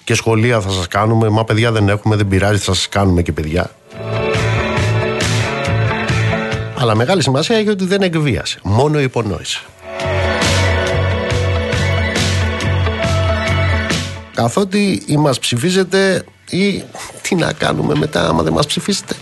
και 0.04 0.14
σχολεία 0.14 0.60
θα 0.60 0.70
σας 0.70 0.88
κάνουμε. 0.88 1.28
Μα 1.28 1.44
παιδιά 1.44 1.72
δεν 1.72 1.88
έχουμε, 1.88 2.16
δεν 2.16 2.28
πειράζει, 2.28 2.58
θα 2.58 2.74
σας 2.74 2.88
κάνουμε 2.88 3.22
και 3.22 3.32
παιδιά. 3.32 3.70
Αλλά 6.78 6.94
μεγάλη 6.94 7.22
σημασία 7.22 7.56
έχει 7.56 7.68
ότι 7.68 7.84
δεν 7.84 8.02
εκβίασε. 8.02 8.58
Μόνο 8.62 9.00
υπονόησε. 9.00 9.60
Καθότι 14.34 15.02
ή 15.06 15.16
μας 15.16 15.38
ψηφίζετε 15.38 16.24
ή 16.50 16.82
τι 17.22 17.34
να 17.34 17.52
κάνουμε 17.52 17.94
μετά 17.94 18.28
άμα 18.28 18.42
δεν 18.42 18.52
μας 18.52 18.66
ψηφίσετε. 18.66 19.14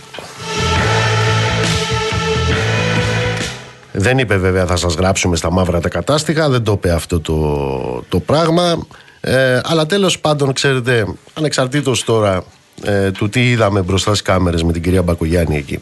Δεν 3.91 4.17
είπε 4.17 4.37
βέβαια 4.37 4.65
θα 4.65 4.75
σας 4.75 4.93
γράψουμε 4.93 5.35
στα 5.35 5.51
μαύρα 5.51 5.79
τα 5.79 5.89
κατάστοιχα, 5.89 6.49
δεν 6.49 6.63
το 6.63 6.71
είπε 6.71 6.91
αυτό 6.91 7.19
το, 7.19 8.03
το 8.09 8.19
πράγμα. 8.19 8.87
Ε, 9.21 9.59
αλλά 9.63 9.85
τέλος 9.85 10.19
πάντων, 10.19 10.53
ξέρετε, 10.53 11.05
ανεξαρτήτως 11.33 12.03
τώρα 12.03 12.43
ε, 12.83 13.11
του 13.11 13.29
τι 13.29 13.49
είδαμε 13.49 13.81
μπροστά 13.81 14.09
στις 14.09 14.21
κάμερες 14.21 14.63
με 14.63 14.71
την 14.71 14.81
κυρία 14.81 15.01
Μπακογιάννη 15.01 15.57
εκεί, 15.57 15.79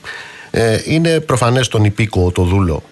ε, 0.52 0.80
είναι 0.86 1.20
προφανές 1.20 1.68
τον 1.68 1.84
υπήκο, 1.84 2.32
το 2.32 2.44
δούλο. 2.44 2.84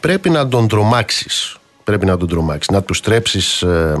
Πρέπει 0.00 0.30
να 0.30 0.48
τον 0.48 0.68
τρομάξεις. 0.68 1.56
Πρέπει 1.84 2.06
να 2.06 2.16
τον 2.16 2.28
τρομάξεις. 2.28 2.68
Να 2.68 2.82
τους 2.82 2.96
στρέψεις, 2.96 3.62
ε, 3.62 3.96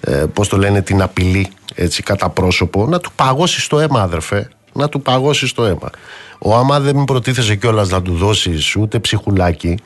ε, 0.00 0.24
πώς 0.32 0.48
το 0.48 0.56
λένε, 0.56 0.82
την 0.82 1.02
απειλή 1.02 1.50
έτσι, 1.74 2.02
κατά 2.02 2.28
πρόσωπο. 2.28 2.86
Να 2.86 3.00
του 3.00 3.10
παγώσεις 3.14 3.66
το 3.66 3.80
αίμα, 3.80 4.02
αδερφέ. 4.02 4.48
Να 4.80 4.88
του 4.88 5.02
παγώσεις 5.02 5.52
το 5.52 5.64
αίμα. 5.64 5.90
Ο 6.38 6.56
άμα 6.56 6.80
δεν 6.80 7.04
προτίθεσαι 7.04 7.56
κιόλας 7.56 7.88
να 7.88 8.02
του 8.02 8.14
δώσεις 8.14 8.76
ούτε 8.76 8.98
ψυχουλάκι, 8.98 9.78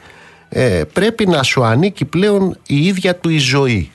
ε, 0.48 0.82
πρέπει 0.92 1.26
να 1.26 1.42
σου 1.42 1.64
ανήκει 1.64 2.04
πλέον 2.04 2.58
η 2.66 2.86
ίδια 2.86 3.16
του 3.16 3.28
η 3.28 3.38
ζωή. 3.38 3.90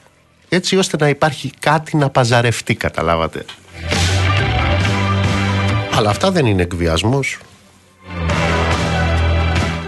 Έτσι 0.49 0.77
ώστε 0.77 0.97
να 0.99 1.09
υπάρχει 1.09 1.51
κάτι 1.59 1.97
να 1.97 2.09
παζαρευτεί, 2.09 2.75
καταλάβατε. 2.75 3.45
Αλλά 5.95 6.09
αυτά 6.09 6.31
δεν 6.31 6.45
είναι 6.45 6.61
εκβιασμός. 6.61 7.37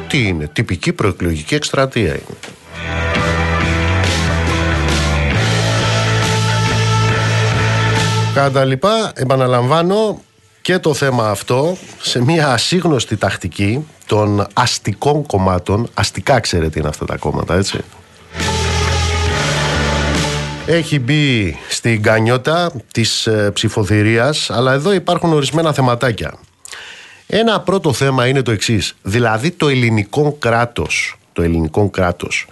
Τι 0.08 0.28
είναι, 0.28 0.48
τυπική 0.54 0.94
προεκλογική 0.94 1.56
εκστρατεία 1.56 2.10
είναι. 2.10 2.38
Κατά 8.34 8.66
λοιπά, 8.66 9.12
επαναλαμβάνω 9.16 10.22
και 10.62 10.80
το 10.80 10.94
θέμα 10.94 11.30
αυτό 11.30 11.78
σε 12.02 12.24
μια 12.24 12.48
ασύγνωστη 12.48 13.18
τακτική 13.18 13.88
των 14.06 14.48
αστικών 14.54 15.26
κομμάτων. 15.26 15.90
Αστικά 15.94 16.40
ξέρετε 16.40 16.80
είναι 16.80 16.88
αυτά 16.88 17.06
τα 17.06 17.18
κόμματα, 17.18 17.56
έτσι. 17.56 17.80
Έχει 20.66 21.00
μπει 21.00 21.56
στην 21.70 22.02
κανιώτα 22.02 22.72
της 22.92 23.28
ε, 23.28 23.52
ψηφοθυρίας, 23.54 24.50
αλλά 24.50 24.74
εδώ 24.74 24.94
υπάρχουν 24.94 25.34
ορισμένα 25.34 25.74
θεματάκια. 25.74 26.34
Ένα 27.28 27.62
πρώτο 27.62 27.94
θέμα 27.94 28.28
είναι 28.28 28.42
το 28.42 28.52
εξής. 28.52 28.96
Δηλαδή 29.02 29.52
το 29.52 29.68
ελληνικό 29.68 30.36
κράτος, 30.40 31.18
το 31.34 31.42
ελληνικό 31.42 31.90
κράτος 31.90 32.48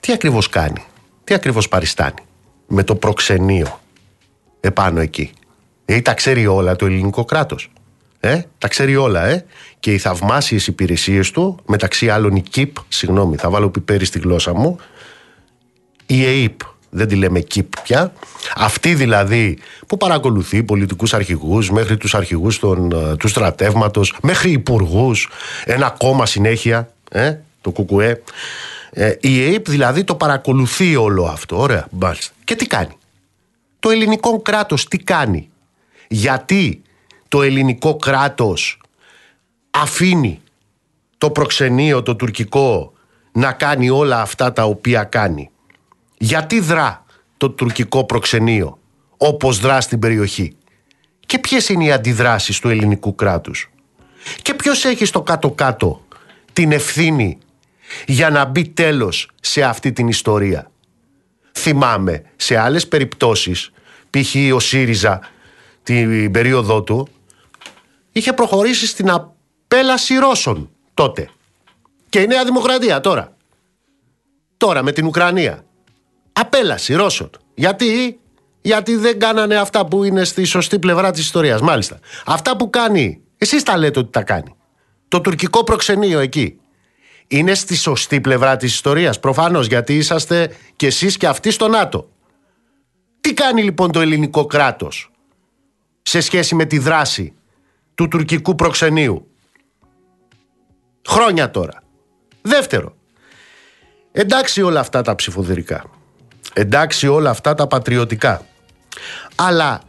τι 0.00 0.12
ακριβώς 0.12 0.48
κάνει, 0.48 0.84
τι 1.24 1.34
ακριβώς 1.34 1.68
παριστάνει 1.68 2.22
με 2.66 2.82
το 2.82 2.94
προξενείο 2.94 3.80
επάνω 4.60 5.00
εκεί; 5.00 5.32
Ε, 5.92 6.00
τα 6.00 6.14
ξέρει 6.14 6.46
όλα 6.46 6.76
το 6.76 6.86
ελληνικό 6.86 7.24
κράτος. 7.24 7.70
Ε, 8.20 8.40
τα 8.58 8.68
ξέρει 8.68 8.96
όλα, 8.96 9.26
ε. 9.26 9.44
Και 9.80 9.92
οι 9.92 9.98
θαυμάσιες 9.98 10.66
υπηρεσίες 10.66 11.30
του, 11.30 11.58
μεταξύ 11.66 12.08
άλλων 12.08 12.36
η 12.36 12.42
ΚΙΠ, 12.42 12.76
συγγνώμη, 12.88 13.36
θα 13.36 13.50
βάλω 13.50 13.70
πιπέρι 13.70 14.04
στη 14.04 14.18
γλώσσα 14.18 14.54
μου, 14.54 14.78
η 16.06 16.42
ΕΙΠ, 16.42 16.60
δεν 16.90 17.08
τη 17.08 17.14
λέμε 17.14 17.40
ΚΙΠ 17.40 17.80
πια. 17.82 18.12
Αυτή 18.56 18.94
δηλαδή 18.94 19.58
που 19.86 19.96
παρακολουθεί 19.96 20.62
πολιτικούς 20.62 21.14
αρχηγούς 21.14 21.70
μέχρι 21.70 21.96
τους 21.96 22.14
αρχηγούς 22.14 22.58
των, 22.58 22.92
ε, 22.92 23.16
του 23.16 23.28
στρατεύματος, 23.28 24.16
μέχρι 24.22 24.50
υπουργούς, 24.50 25.28
ένα 25.64 25.94
κόμμα 25.98 26.26
συνέχεια, 26.26 26.92
ε, 27.10 27.34
το 27.60 27.70
ΚΚΕ. 27.72 28.22
Ε, 28.90 29.14
η 29.20 29.52
ΕΙΠ 29.52 29.68
δηλαδή 29.68 30.04
το 30.04 30.14
παρακολουθεί 30.14 30.96
όλο 30.96 31.24
αυτό. 31.24 31.60
Ωραία, 31.60 31.86
μάλιστα. 31.90 32.34
Και 32.44 32.54
τι 32.54 32.66
κάνει; 32.66 32.96
Το 33.78 33.90
ελληνικό 33.90 34.42
κράτος 34.42 34.88
τι 34.88 34.98
κάνει; 34.98 35.49
Γιατί 36.12 36.82
το 37.28 37.42
ελληνικό 37.42 37.96
κράτος 37.96 38.80
αφήνει 39.70 40.40
το 41.18 41.30
προξενείο, 41.30 42.02
το 42.02 42.16
τουρκικό 42.16 42.92
να 43.32 43.52
κάνει 43.52 43.90
όλα 43.90 44.20
αυτά 44.20 44.52
τα 44.52 44.64
οποία 44.64 45.04
κάνει; 45.04 45.50
Γιατί 46.18 46.60
δρά 46.60 47.04
το 47.36 47.50
τουρκικό 47.50 48.04
προξενείο 48.04 48.78
όπως 49.16 49.58
δρά 49.58 49.80
στην 49.80 49.98
περιοχή; 49.98 50.56
Και 51.26 51.38
ποιες 51.38 51.68
είναι 51.68 51.84
οι 51.84 51.92
αντιδράσεις 51.92 52.58
του 52.58 52.68
ελληνικού 52.68 53.14
κράτους; 53.14 53.70
Και 54.42 54.54
ποιος 54.54 54.84
έχει 54.84 55.04
στο 55.04 55.22
κάτω-κάτω 55.22 56.04
την 56.52 56.72
ευθύνη 56.72 57.38
για 58.06 58.30
να 58.30 58.44
μπει 58.44 58.68
τέλος 58.68 59.30
σε 59.40 59.62
αυτή 59.62 59.92
την 59.92 60.08
ιστορία; 60.08 60.70
Θυμάμαι 61.52 62.22
σε 62.36 62.56
άλλες 62.56 62.88
περιπτώσεις, 62.88 63.70
π.χ. 64.10 64.54
ο 64.54 64.58
ΣΥΡΙΖΑ 64.60 65.20
την 65.82 66.30
περίοδό 66.30 66.82
του, 66.82 67.08
είχε 68.12 68.32
προχωρήσει 68.32 68.86
στην 68.86 69.10
απέλαση 69.10 70.14
Ρώσων 70.14 70.70
τότε. 70.94 71.28
Και 72.08 72.20
η 72.20 72.26
Νέα 72.26 72.44
Δημοκρατία 72.44 73.00
τώρα. 73.00 73.36
Τώρα 74.56 74.82
με 74.82 74.92
την 74.92 75.06
Ουκρανία. 75.06 75.64
Απέλαση 76.32 76.94
Ρώσων. 76.94 77.30
Γιατί, 77.54 78.20
γιατί 78.60 78.96
δεν 78.96 79.18
κάνανε 79.18 79.56
αυτά 79.56 79.86
που 79.86 80.04
είναι 80.04 80.24
στη 80.24 80.44
σωστή 80.44 80.78
πλευρά 80.78 81.10
της 81.10 81.20
ιστορίας. 81.20 81.60
Μάλιστα. 81.60 81.98
Αυτά 82.26 82.56
που 82.56 82.70
κάνει, 82.70 83.20
εσείς 83.38 83.62
τα 83.62 83.76
λέτε 83.76 83.98
ότι 83.98 84.10
τα 84.10 84.22
κάνει. 84.22 84.54
Το 85.08 85.20
τουρκικό 85.20 85.64
προξενείο 85.64 86.18
εκεί. 86.18 86.60
Είναι 87.26 87.54
στη 87.54 87.76
σωστή 87.76 88.20
πλευρά 88.20 88.56
της 88.56 88.72
ιστορίας. 88.72 89.20
Προφανώς 89.20 89.66
γιατί 89.66 89.96
είσαστε 89.96 90.56
κι 90.76 90.86
εσείς 90.86 91.16
και 91.16 91.26
αυτοί 91.26 91.50
στο 91.50 91.68
ΝΑΤΟ. 91.68 92.08
Τι 93.20 93.34
κάνει 93.34 93.62
λοιπόν 93.62 93.92
το 93.92 94.00
ελληνικό 94.00 94.46
κράτος; 94.46 95.09
Σε 96.02 96.20
σχέση 96.20 96.54
με 96.54 96.64
τη 96.64 96.78
δράση 96.78 97.34
του 97.94 98.08
τουρκικού 98.08 98.54
προξενείου. 98.54 99.30
Χρόνια 101.08 101.50
τώρα. 101.50 101.82
Δεύτερο. 102.42 102.96
Εντάξει 104.12 104.62
όλα 104.62 104.80
αυτά 104.80 105.02
τα 105.02 105.14
ψηφοδερικά. 105.14 105.84
Εντάξει 106.52 107.06
όλα 107.06 107.30
αυτά 107.30 107.54
τα 107.54 107.66
πατριωτικά. 107.66 108.46
Αλλά 109.34 109.80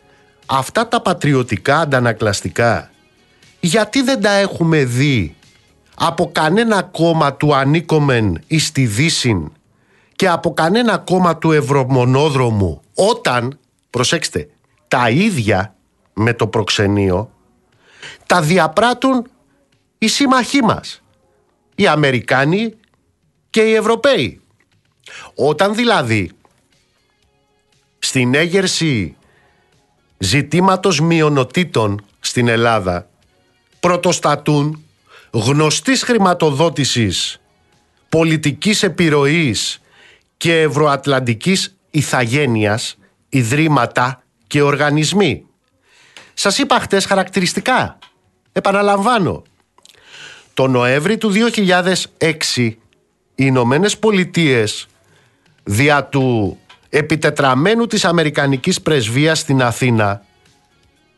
αυτά 0.46 0.88
τα 0.88 1.02
πατριωτικά 1.02 1.80
αντανακλαστικά 1.80 2.92
γιατί 3.60 4.02
δεν 4.02 4.22
τα 4.22 4.32
έχουμε 4.32 4.84
δει 4.84 5.36
από 5.96 6.32
κανένα 6.32 6.82
κόμμα 6.82 7.34
του 7.34 7.56
ανήκομεν 7.56 8.44
εις 8.48 8.72
τη 8.72 8.86
Δύσιν 8.86 9.52
και 10.16 10.28
από 10.28 10.54
κανένα 10.54 10.98
κόμμα 10.98 11.38
του 11.38 11.52
Ευρωμονόδρομου 11.52 12.82
όταν, 12.96 13.60
προσέξτε, 13.90 14.50
τα 14.88 15.10
ίδια 15.10 15.76
με 16.14 16.34
το 16.34 16.48
προξενείο 16.48 17.32
τα 18.26 18.42
διαπράττουν 18.42 19.28
οι 19.98 20.08
σύμμαχοί 20.08 20.62
μας, 20.62 21.02
οι 21.76 21.88
Αμερικάνοι 21.88 22.74
και 23.50 23.62
οι 23.62 23.74
Ευρωπαίοι. 23.74 24.42
Όταν 25.36 25.76
δηλαδή 25.76 26.32
στην 28.00 28.36
έγερση 28.36 29.16
ζητήματος 30.18 31.00
μειονοτήτων 31.00 32.06
στην 32.20 32.48
Ελλάδα 32.48 33.10
πρωτοστατούν 33.80 34.86
γνωστής 35.32 36.04
χρηματοδότησης, 36.04 37.42
πολιτικής 38.10 38.84
επιρροής 38.84 39.82
και 40.38 40.62
ευρωατλαντικής 40.62 41.76
ηθαγένειας, 41.92 42.98
ιδρύματα 43.30 44.24
και 44.48 44.62
οργανισμοί. 44.62 45.46
Σας 46.34 46.58
είπα 46.58 46.80
χτες 46.80 47.06
χαρακτηριστικά. 47.06 47.98
Επαναλαμβάνω. 48.52 49.44
Το 50.54 50.68
Νοέμβρη 50.68 51.18
του 51.18 51.32
2006 52.18 52.78
οι 53.36 53.46
Ηνωμένες 53.46 53.98
Πολιτείες 53.98 54.88
δια 55.64 56.06
του 56.06 56.58
επιτετραμένου 56.90 57.88
της 57.88 58.06
Αμερικανικής 58.06 58.82
Πρεσβείας 58.82 59.40
στην 59.40 59.62
Αθήνα 59.62 60.26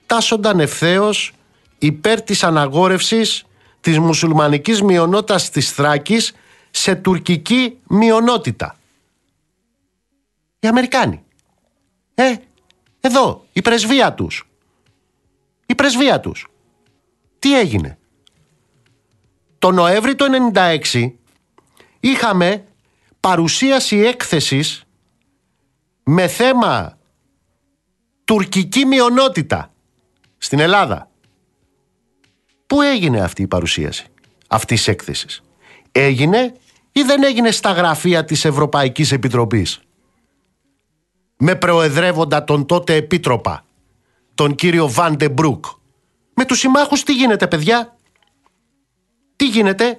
τάσσονταν 0.06 0.60
ευθέως 0.60 1.34
υπέρ 1.78 2.22
της 2.22 2.44
αναγόρευσης 2.44 3.46
της 3.82 4.00
μουσουλμανικής 4.00 4.82
μειονότητας 4.82 5.50
της 5.50 5.72
Θράκης 5.72 6.34
σε 6.72 6.96
τουρκική 6.96 7.78
μειονότητα. 7.88 8.76
Οι 10.60 10.68
Αμερικάνοι. 10.68 11.24
Ε, 12.16 12.34
εδώ, 13.00 13.46
η 13.54 13.62
πρεσβεία 13.62 14.14
τους. 14.14 14.48
Η 15.66 15.76
πρεσβεία 15.76 16.20
τους. 16.20 16.48
Τι 17.40 17.60
έγινε; 17.60 17.98
Το 19.60 19.72
Νοέμβρη 19.72 20.16
του 20.16 20.26
96 20.54 21.14
είχαμε 22.00 22.64
παρουσίαση 23.20 23.98
έκθεσης 23.98 24.84
με 26.04 26.28
θέμα 26.28 26.98
τουρκική 28.24 28.86
μειονότητα 28.86 29.74
στην 30.38 30.60
Ελλάδα. 30.60 31.10
Πού 32.68 32.82
έγινε 32.82 33.22
αυτή 33.22 33.42
η 33.42 33.48
παρουσίαση 33.48 34.06
αυτής 34.48 34.78
της 34.78 34.88
έκθεσης; 34.88 35.44
Έγινε 35.92 36.54
ή 36.92 37.02
δεν 37.02 37.24
έγινε 37.24 37.52
στα 37.52 37.72
γραφεία 37.72 38.26
της 38.26 38.46
Ευρωπαϊκής 38.46 39.12
Επιτροπής. 39.12 39.80
Με 41.38 41.56
προεδρεύοντα 41.56 42.44
τον 42.44 42.66
τότε 42.66 42.96
επίτροπα, 42.96 43.66
τον 44.36 44.56
κύριο 44.56 44.90
Βάντε 44.90 45.30
Μπρούκ. 45.30 45.66
Με 46.34 46.46
τους 46.46 46.60
συμμάχους 46.60 47.04
τι 47.04 47.14
γίνεται 47.14 47.48
παιδιά; 47.48 47.98
Τι 49.36 49.48
γίνεται; 49.48 49.98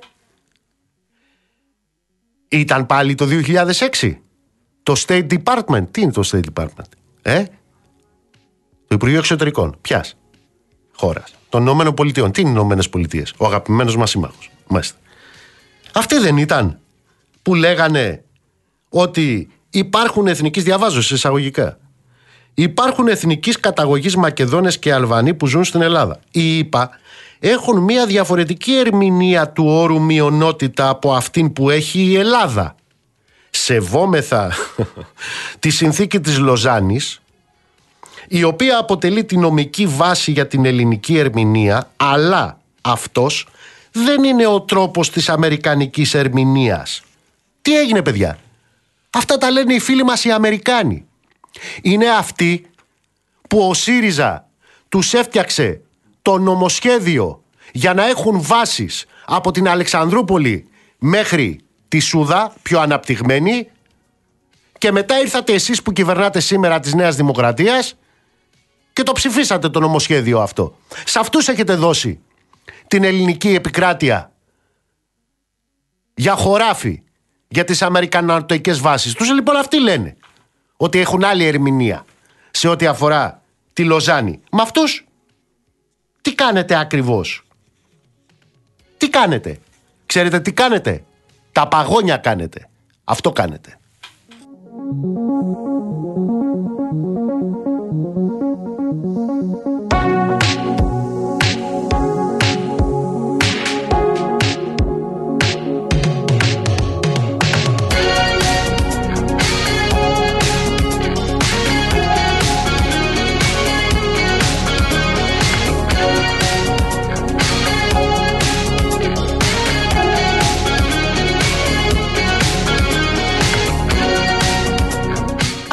Ήταν 2.48 2.86
πάλι 2.86 3.14
το 3.14 3.26
2006. 3.26 4.18
Το 4.82 4.94
State 5.06 5.26
Department. 5.38 5.86
Τι 5.90 6.00
είναι 6.00 6.12
το 6.12 6.28
State 6.32 6.44
Department. 6.54 6.88
Ε; 7.22 7.44
Το 8.86 8.94
Υπουργείο 8.94 9.18
Εξωτερικών. 9.18 9.76
Ποιας; 9.80 10.16
Χώρας 10.92 11.34
των 11.48 11.62
Ηνωμένων 11.62 11.94
Πολιτειών. 11.94 12.32
Τι 12.32 12.40
είναι 12.40 12.50
οι 12.50 12.52
Ηνωμένες 12.56 12.88
Πολιτείες, 12.88 13.34
ο 13.36 13.46
αγαπημένος 13.46 13.96
μας 13.96 14.10
σύμμαχος. 14.10 14.50
Μάλιστα. 14.66 14.98
Αυτοί 15.92 16.18
δεν 16.18 16.36
ήταν 16.36 16.78
που 17.42 17.54
λέγανε 17.54 18.24
ότι 18.88 19.48
υπάρχουν 19.70 20.26
εθνική, 20.26 20.60
διαβάζω 20.60 21.02
σε 21.02 21.14
εισαγωγικά, 21.14 21.78
υπάρχουν 22.54 23.08
εθνικής 23.08 23.60
καταγωγής 23.60 24.16
Μακεδόνες 24.16 24.78
και 24.78 24.92
Αλβανοί 24.92 25.34
που 25.34 25.46
ζουν 25.46 25.64
στην 25.64 25.82
Ελλάδα. 25.82 26.20
Οι 26.30 26.58
ΙΠΑ 26.58 26.90
έχουν 27.40 27.80
μια 27.80 28.06
διαφορετική 28.06 28.74
ερμηνεία 28.74 29.48
του 29.48 29.64
όρου 29.66 30.00
μειονότητα 30.00 30.88
από 30.88 31.14
αυτήν 31.14 31.52
που 31.52 31.70
έχει 31.70 32.00
η 32.00 32.16
Ελλάδα. 32.16 32.74
Σεβόμεθα 33.50 34.52
τη 35.58 35.70
συνθήκη 35.70 36.20
της 36.20 36.38
Λοζάνης 36.38 37.20
η 38.28 38.42
οποία 38.42 38.78
αποτελεί 38.78 39.24
τη 39.24 39.36
νομική 39.36 39.86
βάση 39.86 40.30
για 40.30 40.46
την 40.46 40.64
ελληνική 40.64 41.18
ερμηνεία, 41.18 41.90
αλλά 41.96 42.58
αυτός 42.80 43.48
δεν 43.92 44.24
είναι 44.24 44.46
ο 44.46 44.60
τρόπος 44.60 45.10
της 45.10 45.28
αμερικανικής 45.28 46.14
ερμηνείας. 46.14 47.02
Τι 47.62 47.78
έγινε 47.78 48.02
παιδιά; 48.02 48.38
Αυτά 49.16 49.38
τα 49.38 49.50
λένε 49.50 49.74
οι 49.74 49.80
φίλοι 49.80 50.04
μας 50.04 50.24
οι 50.24 50.30
Αμερικάνοι. 50.30 51.06
Είναι 51.82 52.10
αυτοί 52.10 52.66
που 53.48 53.68
ο 53.68 53.74
ΣΥΡΙΖΑ 53.74 54.48
τους 54.88 55.14
έφτιαξε 55.14 55.80
το 56.22 56.38
νομοσχέδιο 56.38 57.42
για 57.72 57.94
να 57.94 58.08
έχουν 58.08 58.42
βάσεις 58.42 59.06
από 59.24 59.50
την 59.50 59.68
Αλεξανδρούπολη 59.68 60.68
μέχρι 60.98 61.60
τη 61.88 61.98
Σούδα, 61.98 62.52
πιο 62.62 62.80
αναπτυγμένη, 62.80 63.68
και 64.78 64.92
μετά 64.92 65.20
ήρθατε 65.20 65.52
εσείς 65.52 65.82
που 65.82 65.92
κυβερνάτε 65.92 66.40
σήμερα 66.40 66.80
της 66.80 66.94
Νέας 66.94 67.16
Δημοκρατίας 67.16 67.96
και 68.92 69.02
το 69.02 69.12
ψηφίσατε 69.12 69.68
το 69.68 69.80
νομοσχέδιο 69.80 70.40
αυτό. 70.40 70.76
Σε 71.04 71.18
αυτούς 71.18 71.48
έχετε 71.48 71.74
δώσει 71.74 72.20
την 72.86 73.04
ελληνική 73.04 73.48
επικράτεια 73.48 74.32
για 76.14 76.34
χωράφι, 76.34 77.02
για 77.48 77.64
τις 77.64 77.82
αμερικανωτικές 77.82 78.80
βάσεις 78.80 79.14
τους. 79.14 79.32
Λοιπόν 79.32 79.56
αυτοί 79.56 79.80
λένε 79.80 80.16
ότι 80.76 80.98
έχουν 80.98 81.24
άλλη 81.24 81.44
ερμηνεία 81.44 82.04
σε 82.50 82.68
ό,τι 82.68 82.86
αφορά 82.86 83.42
τη 83.72 83.84
Λοζάνη. 83.84 84.40
Με 84.50 84.62
αυτούς 84.62 85.06
τι 86.22 86.34
κάνετε 86.34 86.78
ακριβώς; 86.78 87.46
Τι 88.96 89.08
κάνετε; 89.08 89.58
Ξέρετε 90.06 90.40
τι 90.40 90.52
κάνετε; 90.52 91.04
Τα 91.52 91.68
παγόνια 91.68 92.16
κάνετε. 92.16 92.68
Αυτό 93.04 93.32
κάνετε. 93.32 93.78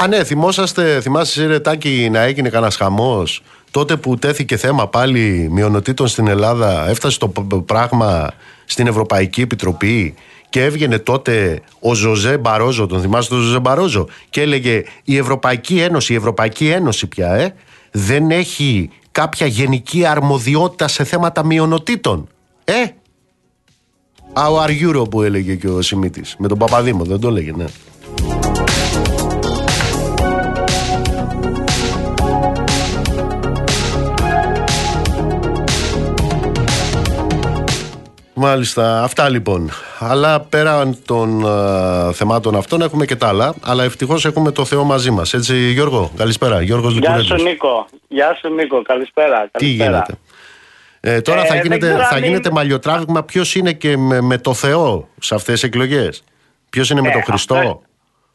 Α, 0.02 0.08
ναι, 0.08 0.24
θυμόσαστε, 0.24 1.02
θυμάσαι 1.02 1.40
εσύ 1.40 1.52
Ρετάκη 1.52 2.10
να 2.12 2.22
έγινε 2.22 2.50
κανένας 2.50 2.76
χαμός; 2.76 3.44
Τότε 3.72 3.98
που 3.98 4.18
τέθηκε 4.18 4.58
θέμα 4.58 4.88
πάλι 4.88 5.48
μειονοτήτων 5.52 6.08
στην 6.08 6.28
Ελλάδα, 6.28 6.90
έφτασε 6.90 7.18
το 7.20 7.28
πράγμα 7.66 8.32
στην 8.66 8.88
Ευρωπαϊκή 8.88 9.42
Επιτροπή 9.42 10.14
και 10.50 10.64
έβγαινε 10.64 11.00
τότε 11.00 11.62
ο 11.80 11.94
Ζωζέ 11.94 12.38
Μπαρόζο, 12.38 12.88
τον 12.88 13.02
θυμάστε 13.02 13.36
τον 13.36 13.44
Ζωζέ 13.44 13.60
Μπαρόζο, 13.60 14.08
και 14.30 14.42
έλεγε 14.42 14.84
η 15.04 15.18
Ευρωπαϊκή 15.18 15.80
Ένωση, 15.80 16.14
η 16.14 16.16
Ευρωπαϊκή 16.16 16.70
Ένωση 16.70 17.08
πια, 17.08 17.34
ε, 17.34 17.54
δεν 17.92 18.32
έχει 18.32 18.90
κάποια 19.12 19.48
γενική 19.48 20.06
αρμοδιότητα 20.06 20.88
σε 20.88 21.04
θέματα 21.04 21.46
μειονοτήτων. 21.46 22.28
Ε, 22.64 22.84
Our 24.34 24.70
Euro 24.88 25.10
που 25.10 25.22
έλεγε 25.22 25.56
και 25.56 25.68
ο 25.68 25.82
Σιμίτης, 25.82 26.36
με 26.38 26.48
τον 26.48 26.58
Παπαδήμο, 26.58 27.04
δεν 27.04 27.20
το 27.20 27.28
έλεγε, 27.28 27.52
ναι. 27.52 27.66
Μάλιστα, 38.44 39.04
αυτά 39.04 39.30
λοιπόν. 39.30 39.70
Αλλά 40.00 40.42
πέραν 40.42 40.98
των 41.06 41.44
uh, 41.46 42.14
θεμάτων 42.14 42.56
αυτών 42.56 42.82
έχουμε 42.82 43.06
και 43.06 43.16
τα 43.16 43.28
άλλα. 43.28 43.56
Αλλά 43.64 43.84
ευτυχώς 43.84 44.26
έχουμε 44.26 44.52
το 44.52 44.66
Θεό 44.66 44.84
μαζί 44.84 45.12
μας. 45.12 45.34
Έτσι, 45.34 45.56
Γιώργο, 45.56 46.12
καλησπέρα. 46.18 46.62
Γιώργος 46.62 46.98
Γεια 46.98 47.20
σου, 47.20 47.36
Νίκο. 47.36 47.88
Γεια 48.08 48.38
σου, 48.42 48.54
Νίκο. 48.54 48.82
Καλησπέρα. 48.82 49.50
Τι 49.58 49.66
γίνεται; 49.66 50.14
Ε, 51.00 51.22
τώρα 51.22 51.42
ε, 51.42 51.46
θα 51.46 51.56
γίνεται, 51.56 51.98
θα 52.10 52.18
γίνεται 52.18 52.52
μαλλιοτράβηγμα 52.52 53.24
ποιος 53.24 53.56
είναι 53.56 53.74
και 53.74 53.98
με, 53.98 54.22
με, 54.22 54.38
το 54.38 54.54
Θεό 54.54 55.10
σε 55.20 55.36
αυτές 55.36 55.54
τις 55.54 55.64
εκλογές; 55.64 56.24
Ποιος 56.70 56.90
είναι 56.90 57.02
με 57.02 57.12
τον 57.12 57.24
Χριστό; 57.24 57.56
Αυτό, 57.56 57.82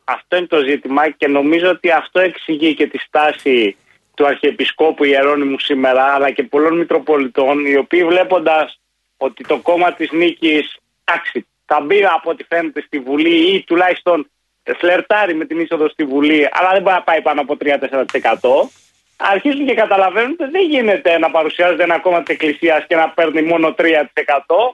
αυτό 0.04 0.36
είναι 0.36 0.46
το 0.46 0.58
ζήτημα 0.68 1.10
και 1.10 1.28
νομίζω 1.28 1.68
ότι 1.68 1.90
αυτό 1.90 2.20
εξηγεί 2.20 2.74
και 2.74 2.86
τη 2.86 2.98
στάση 2.98 3.76
του 4.14 4.26
Αρχιεπισκόπου 4.26 5.04
Ιερώνυμου 5.04 5.58
σήμερα 5.58 6.02
αλλά 6.02 6.30
και 6.30 6.42
πολλών 6.42 6.76
Μητροπολιτών 6.76 7.66
οι 7.66 7.76
οποίοι 7.76 8.04
βλέποντας 8.04 8.78
ότι 9.16 9.44
το 9.44 9.58
κόμμα 9.58 9.92
της 9.92 10.10
νίκης 10.12 10.76
εντάξει, 11.04 11.46
θα 11.66 11.80
μπει 11.80 12.04
από 12.04 12.30
ό,τι 12.30 12.44
φαίνεται 12.44 12.80
στη 12.80 12.98
Βουλή 12.98 13.54
ή 13.54 13.64
τουλάχιστον 13.66 14.30
φλερτάρει 14.78 15.34
με 15.34 15.44
την 15.44 15.60
είσοδο 15.60 15.88
στη 15.88 16.04
Βουλή, 16.04 16.48
αλλά 16.52 16.70
δεν 16.72 16.82
μπορεί 16.82 16.94
να 16.94 17.02
πάει 17.02 17.22
πάνω 17.22 17.40
από 17.40 17.56
3-4%. 17.60 18.68
Αρχίζουν 19.16 19.66
και 19.66 19.74
καταλαβαίνουν 19.74 20.36
ότι 20.40 20.50
δεν 20.50 20.64
γίνεται 20.68 21.18
να 21.18 21.30
παρουσιάζεται 21.30 21.82
ένα 21.82 21.98
κόμμα 21.98 22.22
της 22.22 22.34
Εκκλησίας 22.34 22.84
και 22.88 22.96
να 22.96 23.08
παίρνει 23.08 23.42
μόνο 23.42 23.74
3%. 23.78 23.82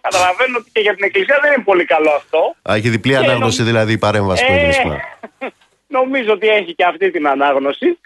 Καταλαβαίνουν 0.01 0.57
ότι 0.57 0.70
και 0.72 0.80
για 0.80 0.95
την 0.95 1.05
Εκκλησία 1.05 1.38
δεν 1.43 1.53
είναι 1.53 1.62
πολύ 1.62 1.84
καλό 1.84 2.11
αυτό. 2.11 2.55
Α, 2.70 2.74
έχει 2.74 2.88
διπλή 2.88 3.16
ανάγνωση 3.16 3.62
δηλαδή 3.62 3.93
η 3.93 3.99
παρέμβαση 3.99 4.45
που 4.47 4.53
έγινε 4.53 5.01
Νομίζω 5.99 6.32
ότι 6.32 6.49
έχει 6.49 6.74
και 6.74 6.84
αυτή 6.84 7.11
την 7.11 7.28
ανάγνωση. 7.28 7.99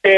Ε, 0.00 0.10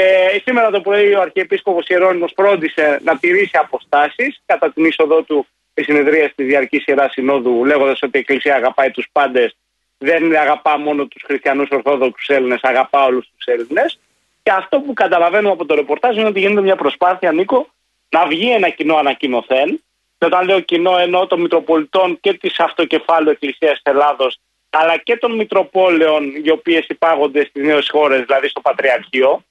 σήμερα 0.43 0.69
το 0.69 0.81
πρωί 0.81 1.13
ο 1.13 1.21
Αρχιεπίσκοπος 1.21 1.87
Ιερώνυμος 1.87 2.31
φρόντισε 2.35 2.99
να 3.03 3.17
τηρήσει 3.17 3.57
αποστάσεις 3.57 4.41
κατά 4.45 4.71
την 4.71 4.85
είσοδό 4.85 5.21
του 5.21 5.47
η 5.75 5.83
συνεδρία 5.83 6.29
στη 6.29 6.43
διαρκή 6.43 6.79
σειρά 6.79 7.09
συνόδου, 7.09 7.65
λέγοντας 7.65 8.01
ότι 8.01 8.17
η 8.17 8.19
Εκκλησία 8.19 8.55
αγαπάει 8.55 8.91
τους 8.91 9.07
πάντες, 9.11 9.55
δεν 9.97 10.35
αγαπά 10.35 10.77
μόνο 10.77 11.05
τους 11.05 11.23
χριστιανούς 11.25 11.69
Ορθόδοξους 11.71 12.27
Έλληνες, 12.27 12.59
αγαπά 12.61 13.05
όλους 13.05 13.29
τους 13.35 13.45
Έλληνες. 13.45 13.99
Και 14.43 14.51
αυτό 14.51 14.79
που 14.79 14.93
καταλαβαίνουμε 14.93 15.51
από 15.51 15.65
το 15.65 15.75
ρεπορτάζ 15.75 16.17
είναι 16.17 16.27
ότι 16.27 16.39
γίνεται 16.39 16.61
μια 16.61 16.75
προσπάθεια, 16.75 17.31
Νίκο, 17.31 17.67
να 18.09 18.27
βγει 18.27 18.51
ένα 18.51 18.69
κοινό 18.69 18.95
ανακοινωθέν. 18.95 19.83
Και 20.17 20.25
όταν 20.25 20.45
λέω 20.45 20.59
κοινό, 20.59 20.97
εννοώ 20.97 21.27
των 21.27 21.41
Μητροπολιτών 21.41 22.19
και 22.19 22.33
της 22.33 22.59
Αυτοκεφάλου 22.59 23.29
Εκκλησίας 23.29 23.79
Ελλάδος, 23.83 24.39
αλλά 24.69 24.97
και 24.97 25.17
των 25.17 25.35
Μητροπόλεων, 25.35 26.35
οι 26.43 26.49
οποίες 26.49 26.85
υπάγονται 26.87 27.45
στις 27.45 27.63
νέες 27.63 27.89
χώρες, 27.89 28.21
δηλαδή 28.25 28.47
στο 28.47 28.61
Πατριαρχείο, 28.61 29.43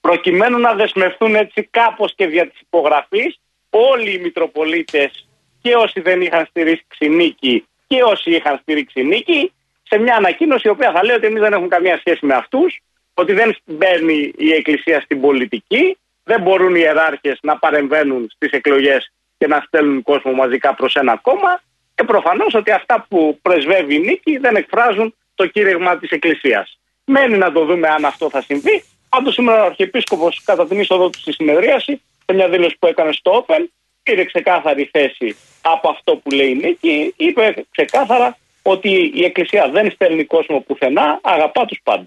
προκειμένου 0.00 0.58
να 0.58 0.74
δεσμευτούν 0.74 1.34
έτσι 1.34 1.68
κάπως 1.70 2.14
και 2.14 2.26
δια 2.26 2.48
της 2.48 2.60
υπογραφής 2.60 3.40
όλοι 3.72 4.12
οι 4.12 4.18
Μητροπολίτες 4.18 5.28
και 5.62 5.74
όσοι 5.74 6.00
δεν 6.00 6.20
είχαν 6.20 6.46
στηρίξει 6.46 7.08
νίκη 7.08 7.66
και 7.86 8.02
όσοι 8.02 8.30
είχαν 8.30 8.58
στηρίξει 8.62 9.02
νίκη 9.02 9.52
σε 9.82 9.98
μια 9.98 10.16
ανακοίνωση 10.16 10.68
η 10.68 10.70
οποία 10.70 10.92
θα 10.92 11.04
λέει 11.04 11.16
ότι 11.16 11.26
εμείς 11.26 11.40
δεν 11.40 11.52
έχουμε 11.52 11.68
καμία 11.68 11.98
σχέση 11.98 12.26
με 12.26 12.34
αυτούς, 12.34 12.80
ότι 13.14 13.32
δεν 13.32 13.56
μπαίνει 13.64 14.32
η 14.36 14.52
Εκκλησία 14.52 15.00
στην 15.00 15.20
πολιτική, 15.20 15.96
δεν 16.24 16.40
μπορούν 16.42 16.74
οι 16.74 16.80
ιεράρχες 16.80 17.38
να 17.42 17.58
παρεμβαίνουν 17.58 18.28
στις 18.34 18.50
εκλογές 18.50 19.12
και 19.38 19.46
να 19.46 19.62
στέλνουν 19.66 20.02
κόσμο 20.02 20.32
μαζικά 20.32 20.74
προς 20.74 20.94
ένα 20.96 21.16
κόμμα 21.16 21.60
και 21.94 22.04
προφανώς 22.04 22.54
ότι 22.54 22.70
αυτά 22.70 23.06
που 23.08 23.38
πρεσβεύει 23.42 23.94
η 23.94 23.98
νίκη 23.98 24.38
δεν 24.38 24.56
εκφράζουν 24.56 25.14
το 25.34 25.46
κήρυγμα 25.46 25.98
της 25.98 26.10
Εκκλησίας. 26.10 26.78
Μένει 27.04 27.38
να 27.38 27.52
το 27.52 27.64
δούμε 27.64 27.88
αν 27.88 28.04
αυτό 28.04 28.30
θα 28.30 28.42
συμβεί. 28.42 28.84
Πάντως 29.08 29.34
σήμερα 29.34 29.62
ο 29.62 29.66
Αρχιεπίσκοπος 29.66 30.42
κατά 30.44 30.66
την 30.66 30.80
είσοδο 30.80 31.10
του 31.10 31.18
στη 31.18 31.32
συνεδρίαση 31.32 32.02
σε 32.32 32.38
μια 32.38 32.48
δήλωση 32.48 32.76
που 32.78 32.86
έκανε 32.86 33.12
στο 33.12 33.44
Open, 33.46 33.68
πήρε 34.02 34.24
ξεκάθαρη 34.24 34.90
θέση 34.92 35.36
από 35.60 35.88
αυτό 35.88 36.16
που 36.16 36.30
λέει 36.30 36.48
η 36.48 36.54
Νίκη, 36.54 37.14
είπε 37.16 37.54
ξεκάθαρα 37.70 38.36
ότι 38.62 39.12
η 39.14 39.24
Εκκλησία 39.24 39.70
δεν 39.72 39.90
στέλνει 39.90 40.24
κόσμο 40.24 40.60
πουθενά, 40.66 41.18
αγαπά 41.22 41.64
τους 41.64 41.80
πάντα. 41.82 42.06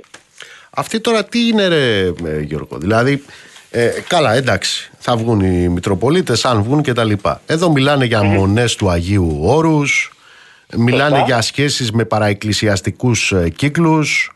Αυτή 0.69 0.99
τώρα 0.99 1.25
τι 1.25 1.47
είναι 1.47 1.67
ρε 1.67 2.05
ε, 2.05 2.39
Γιώργο, 2.41 2.77
δηλαδή 2.77 3.23
ε, 3.71 3.89
καλά 4.07 4.33
εντάξει 4.33 4.91
θα 4.99 5.15
βγουν 5.17 5.39
οι 5.39 5.67
Μητροπολίτες 5.69 6.45
αν 6.45 6.63
βγουν 6.63 6.81
και 6.81 6.93
τα 6.93 7.03
λοιπά. 7.03 7.41
Εδώ 7.45 7.69
μιλάνε 7.69 8.05
για 8.05 8.23
μονές 8.23 8.75
του 8.75 8.89
Αγίου 8.89 9.39
Όρους, 9.41 10.13
μιλάνε 10.75 11.23
για 11.25 11.41
σχέσεις 11.41 11.91
με 11.91 12.05
παραεκκλησιαστικούς 12.05 13.31
ε, 13.31 13.49
κύκλους, 13.49 14.31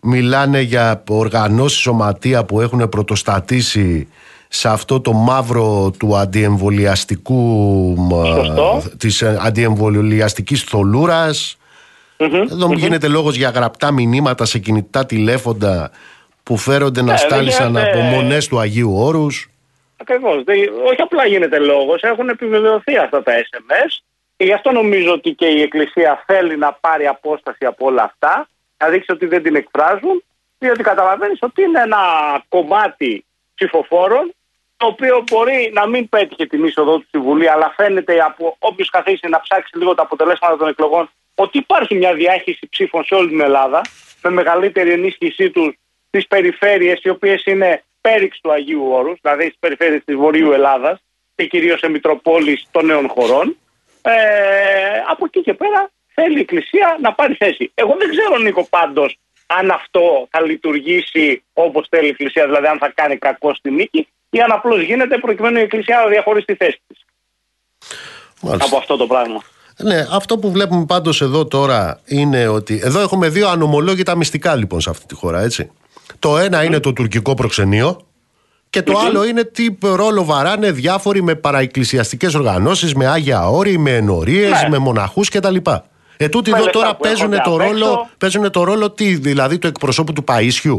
μιλάνε 0.00 0.60
για 0.60 1.02
οργανώσεις 1.08 1.80
σωματεία 1.80 2.44
που 2.44 2.60
έχουν 2.60 2.88
πρωτοστατήσει 2.88 4.08
σε 4.48 4.68
αυτό 4.68 5.00
το 5.00 5.12
μαύρο 5.12 5.92
του 5.98 6.16
αντιεμβολιαστικού 6.16 7.96
της 8.98 9.22
ε, 9.22 9.38
αντιεμβολιαστικής 9.40 10.62
θολούρας. 10.62 11.58
Εδώ 12.16 12.72
γίνεται 12.72 13.08
λόγος 13.08 13.36
για 13.36 13.48
γραπτά 13.48 13.92
μηνύματα 13.92 14.44
σε 14.44 14.58
κινητά 14.58 15.06
τηλέφωνα 15.06 15.90
που 16.42 16.56
φέρονται 16.56 17.02
να 17.02 17.12
ε, 17.12 17.16
στάλησαν 17.16 17.76
από 17.76 17.98
μονές 17.98 18.48
του 18.48 18.58
Αγίου 18.58 18.96
Όρους. 18.96 19.50
Ακριβώς, 20.00 20.44
όχι 20.86 21.02
απλά 21.02 21.26
γίνεται 21.26 21.58
λόγος. 21.58 22.02
Έχουν 22.02 22.28
επιβεβαιωθεί 22.28 22.96
αυτά 22.96 23.22
τα 23.22 23.32
SMS. 23.32 23.98
Και 24.36 24.44
γι' 24.44 24.52
αυτό 24.52 24.72
νομίζω 24.72 25.12
ότι 25.12 25.30
και 25.30 25.46
η 25.46 25.62
Εκκλησία 25.62 26.22
θέλει 26.26 26.58
να 26.58 26.72
πάρει 26.72 27.06
απόσταση 27.06 27.64
από 27.64 27.86
όλα 27.86 28.02
αυτά. 28.02 28.48
Να 28.76 28.88
δείξει 28.88 29.12
ότι 29.12 29.26
δεν 29.26 29.42
την 29.42 29.54
εκφράζουν. 29.54 30.22
Διότι 30.58 30.82
καταλαβαίνεις 30.82 31.38
ότι 31.40 31.62
είναι 31.62 31.80
ένα 31.80 31.98
κομμάτι 32.48 33.24
ψηφοφόρων 33.54 34.34
το 34.78 34.86
οποίο 34.86 35.24
μπορεί 35.30 35.70
να 35.74 35.86
μην 35.86 36.08
πέτυχε 36.08 36.46
την 36.46 36.64
είσοδό 36.64 36.98
του 36.98 37.04
στη 37.08 37.18
Βουλή, 37.18 37.50
αλλά 37.50 37.72
φαίνεται 37.76 38.20
από 38.20 38.56
όποιος 38.58 38.90
καθίσει 38.90 39.28
να 39.28 39.40
ψάξει 39.40 39.78
λίγο 39.78 39.94
τα 39.94 40.02
αποτελέσματα 40.02 40.56
των 40.56 40.68
εκλογών 40.68 41.10
ότι 41.34 41.58
υπάρχει 41.58 41.94
μια 41.94 42.14
διάχυση 42.14 42.68
ψήφων 42.68 43.04
σε 43.04 43.14
όλη 43.14 43.28
την 43.28 43.40
Ελλάδα, 43.40 43.80
με 44.22 44.30
μεγαλύτερη 44.30 44.92
ενίσχυσή 44.92 45.50
τους 45.50 45.74
στις 46.08 46.26
περιφέρειες, 46.26 47.00
οι 47.02 47.08
οποίες 47.08 47.44
είναι 47.44 47.82
πέριξ 48.00 48.40
του 48.40 48.52
Αγίου 48.52 48.86
Όρους, 48.90 49.18
δηλαδή 49.22 49.42
στις 49.42 49.58
περιφέρειες 49.58 50.04
της 50.04 50.16
Βορείου 50.16 50.52
Ελλάδας 50.52 51.02
και 51.34 51.46
κυρίως 51.46 51.78
σε 51.78 51.88
Μητροπόλεις 51.88 52.66
των 52.70 52.86
νέων 52.86 53.08
χωρών. 53.08 53.56
Ε, 54.02 54.12
από 55.08 55.24
εκεί 55.24 55.40
και 55.40 55.54
πέρα 55.54 55.90
θέλει 56.14 56.36
η 56.36 56.40
Εκκλησία 56.40 56.96
να 57.00 57.12
πάρει 57.12 57.34
θέση. 57.34 57.70
Εγώ 57.74 57.96
δεν 57.98 58.10
ξέρω, 58.10 58.38
Νίκο, 58.38 58.66
πάντως 58.70 59.18
αν 59.46 59.70
αυτό 59.70 60.28
θα 60.30 60.40
λειτουργήσει 60.40 61.42
όπως 61.52 61.86
θέλει 61.90 62.06
η 62.06 62.08
Εκκλησία, 62.08 62.46
δηλαδή 62.46 62.66
αν 62.66 62.78
θα 62.78 62.92
κάνει 62.94 63.16
κακό 63.16 63.54
στη 63.54 63.70
νίκη 63.70 64.08
ή 64.30 64.40
αν 64.40 64.52
απλώ 64.52 64.80
γίνεται 64.80 65.18
προκειμένου 65.18 65.58
η 65.58 65.60
Εκκλησία 65.60 65.98
να 66.04 66.06
διαχωρίσει 66.10 66.46
τη 66.46 66.54
θέση 66.54 66.80
της. 66.86 66.98
Από 68.40 68.76
αυτό 68.76 68.96
το 68.96 69.06
πράγμα. 69.06 69.42
Ναι, 69.82 70.06
αυτό 70.10 70.38
που 70.38 70.50
βλέπουμε 70.50 70.84
πάντως 70.84 71.20
εδώ 71.20 71.46
τώρα 71.46 72.00
είναι 72.04 72.46
ότι. 72.48 72.80
Εδώ 72.82 73.00
έχουμε 73.00 73.28
δύο 73.28 73.48
ανομολόγητα 73.48 74.14
μυστικά 74.16 74.54
λοιπόν 74.56 74.80
σε 74.80 74.90
αυτή 74.90 75.06
τη 75.06 75.14
χώρα, 75.14 75.40
έτσι. 75.40 75.70
Το 76.18 76.38
ένα 76.38 76.64
είναι 76.64 76.80
το 76.80 76.92
τουρκικό 76.92 77.34
προξενείο 77.34 78.00
και 78.70 78.82
το 78.82 78.98
άλλο 78.98 79.24
είναι 79.24 79.44
τι 79.44 79.66
ρόλο 79.80 80.24
βαράνε 80.24 80.70
διάφοροι 80.70 81.22
με 81.22 81.34
παραεκκλησιαστικές 81.34 82.34
οργανώσεις, 82.34 82.94
με 82.94 83.06
άγια 83.06 83.48
όρη, 83.48 83.78
με 83.78 83.96
ενορίες, 83.96 84.62
Ναι. 84.62 84.68
με 84.68 84.78
μοναχούς 84.78 85.28
κτλ. 85.28 85.56
Ε, 86.16 86.28
τούτοι 86.28 86.50
Με 86.50 86.56
εδώ 86.56 86.64
λεφτά 86.64 86.80
τώρα 86.80 86.96
που 86.96 87.02
παίζουν 87.02 87.32
έρχονται 87.32 87.50
το, 87.50 87.54
απ' 87.54 87.60
ρόλο, 87.70 87.86
έξω. 87.86 88.08
παίζουν 88.18 88.50
το 88.50 88.64
ρόλο 88.64 88.90
τι, 88.90 89.14
δηλαδή 89.14 89.58
το 89.58 89.66
εκπροσώπου 89.66 90.12
του 90.12 90.24
Παΐσιου. 90.28 90.78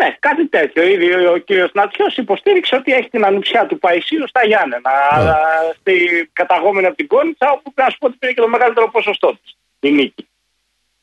Ναι, 0.00 0.16
κάτι 0.18 0.46
τέτοιο. 0.48 0.82
Ήδη 0.88 1.26
ο 1.26 1.36
κύριος 1.36 1.70
Νατσιό 1.74 2.06
υποστήριξε 2.16 2.74
ότι 2.74 2.92
έχει 2.92 3.08
την 3.08 3.24
ανουψιά 3.24 3.66
του 3.66 3.78
Παϊσίου 3.78 4.28
στα 4.28 4.46
Γιάννενα. 4.46 4.90
Ναι. 4.90 5.20
αλλά 5.20 5.36
Στη 5.80 5.94
καταγόμενη 6.32 6.86
από 6.86 6.96
την 6.96 7.06
Κόνιτσα, 7.06 7.50
όπου 7.50 7.72
πρέπει 7.72 7.88
να 7.88 7.90
σου 7.90 7.98
πω 7.98 8.06
ότι 8.06 8.16
πήρε 8.18 8.32
και 8.32 8.40
το 8.40 8.48
μεγαλύτερο 8.48 8.90
ποσοστό 8.90 9.38
της. 9.42 9.56
Η 9.80 9.90
νίκη. 9.92 10.28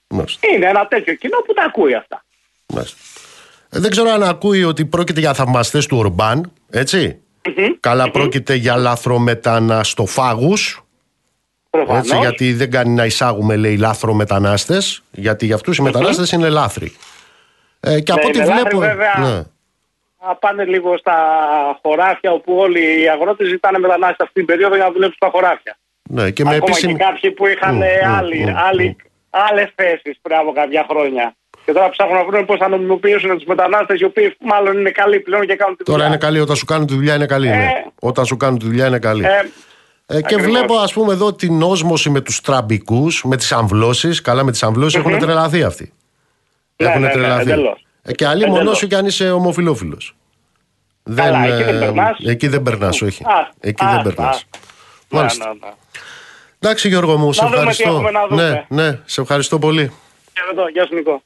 Μάλιστα. 0.08 0.48
Είναι 0.54 0.66
ένα 0.66 0.88
τέτοιο 0.88 1.14
κοινό 1.16 1.38
που 1.46 1.54
τα 1.54 1.64
ακούει 1.64 1.94
αυτά. 1.96 2.24
Μάλιστα. 2.74 2.98
Ε, 3.70 3.80
Δεν 3.80 3.92
ξέρω 3.92 4.10
αν 4.10 4.24
ακούει 4.24 4.64
ότι 4.64 4.86
πρόκειται 4.86 5.20
για 5.20 5.34
θαυμαστές 5.34 5.86
του 5.86 5.98
Ορμπάν, 5.98 6.52
έτσι. 6.70 7.20
Καλά 7.80 8.12
πρόκειται 8.12 8.54
για 8.54 8.76
λάθρομεταναστοφάγους, 8.76 10.84
Προφανώς. 11.70 12.04
έτσι, 12.06 12.18
γιατί 12.18 12.54
δεν 12.54 12.72
κάνει 12.72 12.94
να 12.94 13.06
εισάγουμε, 13.06 13.56
λέει, 13.56 13.78
λάθρομετανάστες, 13.78 15.04
γιατί 15.12 15.46
για 15.46 15.56
αυτούς 15.56 15.78
οι 15.78 15.82
μετανάστες 15.82 16.32
είναι 16.32 16.50
λάθροι. 16.50 16.96
Ε, 17.86 18.00
και 18.00 18.12
από 18.12 18.22
Ναι, 18.22 18.28
ό,τι 18.28 18.38
είναι 18.38 18.48
λάθροι, 18.48 18.62
βλέπω... 18.78 18.80
βέβαια. 18.80 19.16
Ναι. 19.20 19.42
Να 20.28 20.36
πάνε 20.36 20.64
λίγο 20.66 20.98
στα 20.98 21.16
χωράφια 21.82 22.32
όπου 22.32 22.56
όλοι 22.58 23.02
οι 23.02 23.10
αγρότες 23.10 23.48
ζητάνε 23.48 23.80
μετανάστες 23.80 24.20
αυτή 24.20 24.34
την 24.34 24.46
περίοδο 24.46 24.76
για 24.76 24.84
να 24.86 24.92
δουλέψουν 24.92 25.16
στα 25.22 25.30
χωράφια. 25.32 25.78
Ναι, 26.10 26.30
και 26.32 26.44
με 26.44 26.50
Ακόμα 26.56 26.66
επίσημη... 26.68 26.94
και 26.94 27.04
κάποιοι 27.04 27.32
που 27.32 27.48
είχαν 27.48 27.76
Μμ, 27.76 27.82
ε, 27.82 27.88
μμ, 28.08 28.16
άλλοι, 28.18 28.40
μμ, 28.52 28.58
άλλοι, 28.70 28.96
άλλες 29.30 29.70
θέσεις 29.76 30.16
πριν 30.22 30.38
από 30.38 30.52
κάποια 30.52 30.86
χρόνια. 30.90 31.36
Και 31.66 31.72
τώρα 31.72 31.90
ψάχνουν 31.90 32.16
να 32.18 32.24
βρουν 32.26 32.46
πώς 32.46 32.58
θα 32.58 32.68
νομιμοποιήσουν 32.70 33.36
τους 33.38 33.46
μετανάστες 33.46 34.00
οι 34.00 34.04
οποίοι 34.04 34.36
μάλλον 34.40 34.78
είναι 34.80 34.90
καλοί 34.92 35.20
πλέον 35.20 35.46
και 35.46 35.56
κάνουν 35.56 35.76
τη 35.78 35.84
Τώρα 35.84 35.98
δουλειά. 35.98 36.08
είναι 36.14 36.18
καλή, 36.26 36.40
όταν 36.40 36.56
σου 36.56 36.66
κάνουν 36.66 36.88
τη 36.88 36.94
δουλειά 36.94 37.16
είναι 37.16 37.26
καλή. 37.26 37.48
ναι. 37.48 37.56
Ε. 37.64 37.86
Όταν 38.00 38.26
σου 38.26 38.38
κάνουν 38.38 38.60
τη 38.60 38.66
δουλειά 38.66 38.88
είναι 38.88 39.00
καλή. 39.00 39.24
Ε, 39.26 39.30
Ε, 40.08 40.14
και 40.14 40.18
Ακριβώς. 40.36 40.46
βλέπω 40.46 40.76
ας 40.76 40.94
πούμε 40.94 41.14
εδώ 41.14 41.34
την 41.34 41.62
όσμωση 41.62 42.10
με 42.10 42.22
τους 42.22 42.42
τραμπικούς, 42.42 43.24
με 43.24 43.36
τις 43.38 43.52
αμβλώσεις, 43.52 44.22
καλά 44.22 44.44
με 44.44 44.52
τις 44.52 44.64
αμβλώσεις 44.64 45.00
έχουν 45.00 45.20
τρελαθεί 45.20 45.64
αυτοί. 45.64 45.94
Ναι, 46.78 46.88
έχουν 46.90 47.02
ναι, 47.02 47.08
ναι, 47.08 47.14
τρελαθεί. 47.14 47.42
εντελώς. 47.52 47.86
Ε, 48.02 48.14
και 48.14 48.26
αλλή 48.28 48.42
Εντελώς. 48.44 48.60
μόνο 48.64 48.74
σου 48.74 48.88
κι 48.88 48.96
αν 48.96 49.06
είσαι 49.06 49.32
ομοφιλόφιλος. 49.32 50.16
Καλά, 51.16 51.46
εκεί 51.46 51.64
δεν 51.64 51.76
ε, 51.76 51.80
περνάς. 51.80 52.18
Εκεί 52.26 52.48
δεν 52.48 52.62
περνάς, 52.64 53.02
όχι. 53.02 53.24
Α, 53.24 53.50
εκεί 53.60 53.84
α, 53.86 53.90
δεν 53.90 54.00
α. 54.00 54.02
περνάς. 54.04 54.46
ναι, 55.10 55.20
Μάλιστα. 55.20 55.46
ναι, 55.48 55.54
ναι. 55.54 55.74
Εντάξει 56.60 56.88
Γιώργο 56.88 57.18
μου, 57.18 57.34
σε 57.34 57.44
Να 57.44 57.50
δούμε 57.50 57.62
τι 57.62 57.68
ευχαριστώ. 57.70 57.90
έχουμε 57.90 58.12
να 58.12 58.28
δούμε. 58.28 58.66
Ναι, 58.70 58.84
ναι, 58.84 59.00
σε 59.06 59.22
ευχαριστώ 59.22 59.60
πολύ. 59.60 59.92
Και 60.34 60.42
εδώ, 60.52 60.70
γεια 60.70 60.86
σου 60.86 60.96
Νικό. 60.96 61.22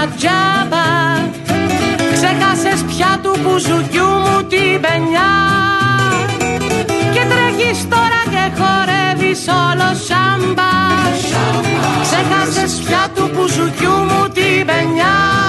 Παπέσα 0.00 0.16
τζάμπα. 0.16 0.86
Ξέχασες 2.12 2.84
πια 2.88 3.20
του 3.22 3.38
μπουζουκιού 3.42 4.04
μου 4.04 4.42
την 4.42 4.80
πενιά 4.80 5.32
Και 7.12 7.20
τρέχεις 7.30 7.88
τώρα 7.88 8.22
και 8.30 8.60
χορεύεις 8.60 9.46
όλο 9.48 9.90
σάμπα. 10.06 10.72
Ξέχασες 12.02 12.80
πια 12.86 13.08
του 13.14 13.30
μπουζουκιού 13.34 13.90
μου 13.90 14.28
την 14.28 14.66
πενιά 14.66 15.39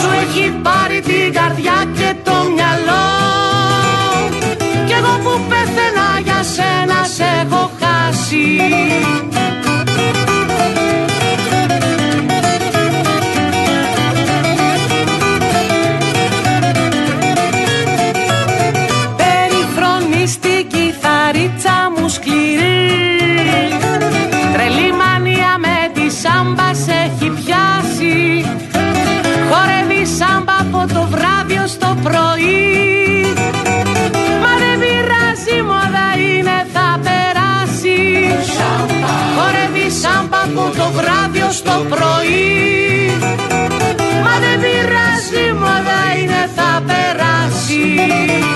Σου 0.00 0.08
έχει 0.22 0.50
πάρει 0.62 1.00
την 1.00 1.32
καρδιά 1.32 1.84
και 1.96 2.14
το 2.24 2.32
μυαλό 2.54 3.57
βράδυ 41.48 41.54
ως 41.54 41.62
το 41.62 41.84
πρωί. 41.88 43.10
Μα 44.22 44.38
δεν 44.38 44.60
πειράζει 44.60 45.52
μόδα 45.52 46.00
είναι 46.20 46.50
θα 46.54 46.82
περάσει 46.86 48.47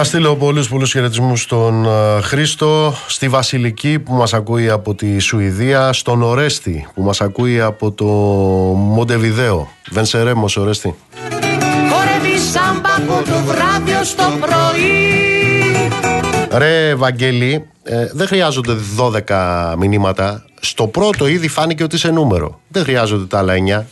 Να 0.00 0.06
στείλω 0.06 0.36
πολλούς 0.36 0.68
πολλούς 0.68 0.92
χαιρετισμούς 0.92 1.42
στον 1.42 1.84
ε, 1.84 2.20
Χρήστο, 2.20 2.94
στη 3.06 3.28
Βασιλική 3.28 3.98
που 3.98 4.12
μας 4.12 4.34
ακούει 4.34 4.70
από 4.70 4.94
τη 4.94 5.18
Σουηδία, 5.18 5.92
στον 5.92 6.22
Ορέστη 6.22 6.88
που 6.94 7.02
μας 7.02 7.20
ακούει 7.20 7.60
από 7.60 7.92
το 7.92 8.04
Μοντεβιδέο. 8.76 9.68
Βενσερέμος 9.90 10.56
Ορέστη. 10.56 10.94
Χορεύει 11.90 12.38
σάμπα 12.38 12.94
από 12.96 13.30
το 13.30 13.38
βράδυ 13.44 13.92
ως 14.00 14.14
το 14.14 14.22
πρωί 14.40 15.10
Ρε 16.58 16.94
Βαγγέλη, 16.94 17.66
ε, 17.82 18.06
δεν 18.12 18.26
χρειάζονται 18.26 18.76
12 18.96 19.74
μηνύματα. 19.78 20.44
Στο 20.60 20.86
πρώτο 20.86 21.26
ήδη 21.26 21.48
φάνηκε 21.48 21.82
ότι 21.82 21.96
είσαι 21.96 22.10
νούμερο. 22.10 22.60
Δεν 22.68 22.82
χρειάζονται 22.82 23.24
τα 23.24 23.38
άλλα 23.38 23.54
9. 23.54 23.86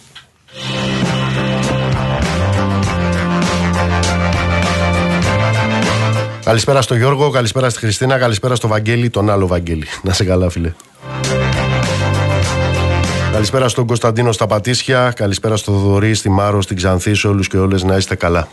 Καλησπέρα 6.48 6.82
στο 6.82 6.94
Γιώργο, 6.94 7.30
καλησπέρα 7.30 7.70
στη 7.70 7.78
Χριστίνα, 7.78 8.18
καλησπέρα 8.18 8.54
στο 8.54 8.68
Βαγγέλη, 8.68 9.10
τον 9.10 9.30
άλλο 9.30 9.46
Βαγγέλη. 9.46 9.86
Να 10.02 10.12
σε 10.12 10.24
καλά, 10.24 10.50
φίλε. 10.50 10.72
Καλησπέρα 13.32 13.68
στον 13.68 13.86
Κωνσταντίνο 13.86 14.32
στα 14.32 14.46
Πατήσια, 14.46 15.12
καλησπέρα 15.16 15.56
στο 15.56 15.72
Δωρή, 15.72 16.14
στη 16.14 16.28
Μάρο, 16.28 16.62
στην 16.62 16.76
Ξανθή, 16.76 17.14
σε 17.14 17.28
όλους 17.28 17.48
και 17.48 17.58
όλες 17.58 17.82
να 17.82 17.96
είστε 17.96 18.14
καλά. 18.14 18.48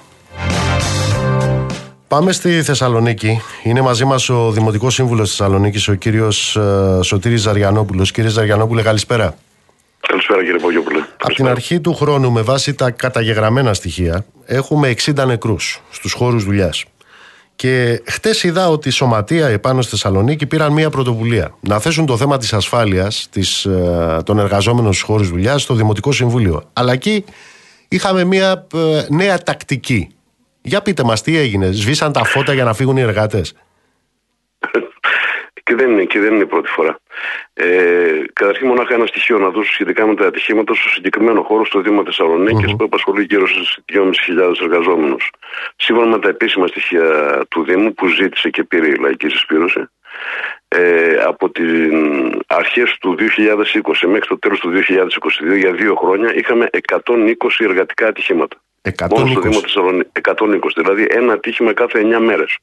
Πάμε 2.08 2.32
στη 2.32 2.64
Θεσσαλονίκη. 2.64 3.42
Είναι 3.64 3.82
μαζί 3.82 4.06
μας 4.06 4.30
ο 4.30 4.52
Δημοτικός 4.52 4.94
Σύμβουλος 4.94 5.30
τη 5.30 5.36
Θεσσαλονίκης, 5.36 5.88
ο 5.88 5.94
κύριος 5.94 6.58
Σωτήρης 7.02 7.42
Ζαριανόπουλος. 7.42 8.12
Κύριε 8.12 8.30
Ζαριανόπουλε, 8.30 8.82
καλησπέρα. 8.82 9.36
Καλησπέρα 10.08 10.44
κύριε 10.44 10.60
Πογιόπουλε. 10.60 11.00
Από 11.18 11.34
την 11.34 11.48
αρχή 11.48 11.80
του 11.80 11.94
χρόνου, 11.94 12.32
με 12.32 12.42
βάση 12.42 12.74
τα 12.74 12.92
καταγεγραμμένα 12.92 13.74
στοιχεία, 13.74 14.26
έχουμε 14.46 14.90
60 14.90 15.26
νεκρούς 15.26 15.82
στους 15.92 16.14
χώρους 16.14 16.44
δουλειάς. 16.44 16.86
Και 17.56 18.02
χτες 18.06 18.44
είδα 18.44 18.70
ότι 18.70 18.88
η 18.88 18.92
Σωματεία 18.92 19.48
επάνω 19.48 19.82
στη 19.82 19.92
Θεσσαλονίκη 19.92 20.46
πήραν 20.46 20.74
μία 20.74 20.90
πρωτοβουλία. 20.90 21.58
Να 21.60 21.80
θέσουν 21.80 22.06
το 22.06 22.18
θέμα 22.18 22.38
της 22.38 22.54
ασφάλειας 22.54 23.30
ε, 23.66 24.18
των 24.24 24.40
εργαζόμενων 24.40 24.94
στους 24.94 25.06
χώρους 25.06 25.30
δουλειάς 25.30 25.62
στο 25.62 25.74
Δημοτικό 25.74 26.12
Συμβούλιο. 26.12 26.70
Αλλά 26.74 26.92
εκεί 26.92 27.26
είχαμε 27.88 28.24
μία 28.24 28.68
ε, 28.74 29.06
νέα 29.10 29.38
τακτική. 29.38 30.10
Για 30.62 30.82
πείτε 30.82 31.04
μας, 31.04 31.22
τι 31.22 31.38
έγινε; 31.38 31.72
Σβήσαν 31.72 32.12
τα 32.12 32.24
φώτα 32.24 32.54
για 32.54 32.64
να 32.64 32.74
φύγουν 32.74 32.98
οι 32.98 33.02
εργάτες; 33.02 33.54
Και 35.68 35.76
δεν 35.76 35.92
είναι, 35.92 36.04
και 36.04 36.20
δεν 36.20 36.34
είναι 36.34 36.44
η 36.44 36.46
πρώτη 36.46 36.70
φορά. 36.70 36.98
Ε, 37.54 38.22
καταρχήν, 38.34 38.68
μονάχα 38.68 38.94
ένα 38.94 39.06
στοιχείο 39.06 39.38
να 39.38 39.50
δώσω 39.50 39.72
σχετικά 39.72 40.06
με 40.06 40.16
τα 40.16 40.28
ατυχήματα 40.28 40.74
στο 40.74 40.90
συγκεκριμένο 40.90 41.42
χώρο 41.42 41.66
στο 41.66 41.82
Δήμο 41.82 42.04
που 42.78 42.84
απασχολεί 42.84 43.24
γύρω 43.24 43.48
στου 43.48 43.84
2.500 43.94 44.62
εργαζόμενους. 44.62 45.32
Σύμφωνα 45.76 46.08
με 46.08 46.20
τα 46.20 46.30
επίσημα 46.30 46.68
στοιχεία 46.68 47.06
του 47.50 47.64
Δήμου 47.64 47.94
που 47.94 48.08
ζήτησε 48.08 48.50
και 48.50 48.64
πήρε 48.64 48.88
η 48.88 48.96
λαϊκή 48.96 49.30
συσπήρωση, 49.30 49.90
ε, 50.68 51.16
από 51.26 51.50
τι 51.50 51.64
αρχές 52.48 52.98
του 53.00 53.16
2020 53.16 54.08
μέχρι 54.08 54.28
το 54.28 54.40
τέλος 54.40 54.60
του 54.60 54.70
2022, 54.70 55.56
για 55.56 55.72
δύο 55.72 55.96
χρόνια, 55.96 56.36
είχαμε 56.36 56.70
120 56.72 57.64
εργατικά 57.64 58.08
ατυχήματα. 58.08 58.58
120. 58.82 59.10
Μόνο 59.10 59.28
στο 59.28 59.42
Δήμο 59.42 59.62
120, 60.22 60.60
δηλαδή 60.76 61.08
ένα 61.10 61.34
ατύχημα 61.34 61.74
κάθε 61.74 62.00
9 62.00 62.20
μέρες. 62.20 62.58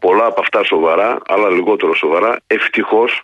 Πολλά 0.00 0.26
από 0.26 0.40
αυτά 0.40 0.64
σοβαρά, 0.64 1.18
άλλα 1.26 1.50
λιγότερο 1.50 1.94
σοβαρά. 1.94 2.40
Ευτυχώς 2.46 3.22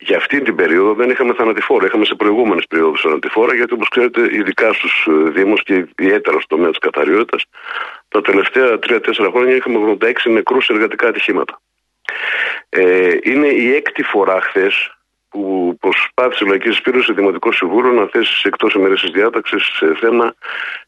για 0.00 0.16
αυτή 0.16 0.42
την 0.42 0.54
περίοδο 0.54 0.94
δεν 0.94 1.10
είχαμε 1.10 1.34
θανατηφόρα. 1.34 1.86
Είχαμε 1.86 2.04
σε 2.04 2.14
προηγούμενες 2.14 2.66
περιόδους 2.66 3.00
θανατηφόρα, 3.00 3.54
γιατί 3.54 3.74
όπως 3.74 3.88
ξέρετε, 3.88 4.20
ειδικά 4.34 4.72
στους 4.72 5.06
ε, 5.10 5.30
Δήμους 5.30 5.62
και 5.62 5.74
ιδιαίτερα 5.74 6.40
στο 6.40 6.56
τομέα 6.56 6.70
της 6.70 6.78
καθαριότητας, 6.78 7.44
τα 8.08 8.20
τελευταία 8.20 8.78
3-4 8.78 9.30
χρόνια 9.32 9.54
είχαμε 9.54 9.96
86 10.00 10.30
νεκρούς 10.30 10.68
εργατικά 10.68 11.08
ατυχήματα. 11.08 11.60
Ε, 12.68 13.16
είναι 13.22 13.46
η 13.46 13.74
έκτη 13.74 14.02
φορά 14.02 14.40
χθες 14.40 14.92
που 15.28 15.76
προσπάθησε 15.80 16.44
η 16.44 16.48
Λαϊκή 16.48 16.70
Συσπήρωση 16.70 17.04
στο 17.04 17.14
Δημοτικό 17.14 17.52
Συμβούλιο 17.52 17.92
να 17.92 18.06
θέσει 18.06 18.42
εκτός 18.44 18.74
ημερήσιας 18.74 19.10
διάταξης 19.10 19.64
σε 19.64 19.94
θέμα 19.94 20.34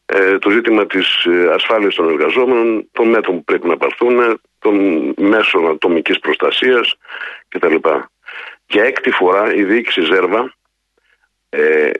το 0.39 0.49
ζήτημα 0.49 0.85
της 0.85 1.25
ε, 1.25 1.51
ασφάλειας 1.53 1.95
των 1.95 2.09
εργαζόμενων, 2.09 2.89
των 2.91 3.07
μέτρων 3.07 3.35
που 3.35 3.43
πρέπει 3.43 3.67
να 3.67 3.77
πάρθουν, 3.77 4.41
των 4.59 4.75
μέσων 5.17 5.67
ατομικής 5.67 6.19
προστασίας 6.19 6.95
κτλ. 7.47 7.75
Για 8.65 8.83
έκτη 8.83 9.11
φορά 9.11 9.53
η 9.53 9.63
διοίκηση 9.63 10.01
Ζέρβα, 10.01 10.53
ε, 11.49 11.91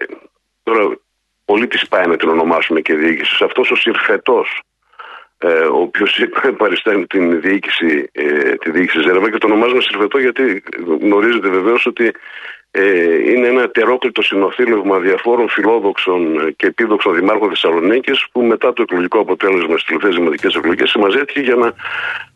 τώρα 0.64 1.00
πολύ 1.46 1.68
της 1.68 1.88
πάει 1.88 2.08
να 2.08 2.18
την 2.18 2.30
ονομάσουμε 2.30 2.82
και 2.82 2.96
διοίκηση, 2.96 3.44
αυτός 3.44 3.72
ο 3.72 3.76
συρφετός 3.76 4.62
ε, 5.44 5.64
ο 5.64 5.78
οποίος 5.78 6.20
παριστάνει 6.58 7.08
την 7.08 7.42
διοίκηση, 7.42 8.10
ε, 8.12 8.56
τη 8.56 8.72
διοίκηση 8.72 9.02
Ζέρβα 9.02 9.32
και 9.32 9.38
το 9.38 9.48
ονομάζουμε 9.48 9.82
Συρφετό 9.82 10.18
γιατί 10.18 10.64
γνωρίζετε 11.00 11.50
βεβαίως 11.50 11.86
ότι 11.86 12.06
ε, 12.06 12.12
είναι 13.28 13.48
ένα 13.48 13.70
τερόκλητο 13.70 14.22
συνοθήλευμα 14.22 15.00
διαφόρων 15.00 15.50
φιλόδοξων 15.50 16.54
και 16.56 16.68
επίδοξων 16.68 17.16
δημάρχων 17.16 17.50
Θεσσαλονίκης 17.50 18.26
που 18.32 18.42
μετά 18.42 18.74
το 18.74 18.82
εκλογικό 18.82 19.20
αποτέλεσμα 19.20 19.78
στις 19.78 19.84
τελευταίες 19.84 20.16
δημοτικές 20.16 20.56
εκλογές 20.56 20.90
συμμαζέθηκε 20.90 21.40
για 21.40 21.56
να 21.56 21.74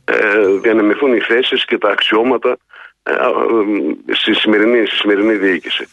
ε, 0.06 0.48
διανεμηθούν 0.62 1.14
οι 1.14 1.20
θέσεις 1.20 1.66
και 1.66 1.78
τα 1.78 1.90
αξιώματα 1.90 2.58
ε, 3.04 3.14
στη, 4.14 4.34
σημερινή, 4.34 4.86
στη 4.86 4.96
σημερινή 4.96 5.34
διοίκηση. 5.34 5.88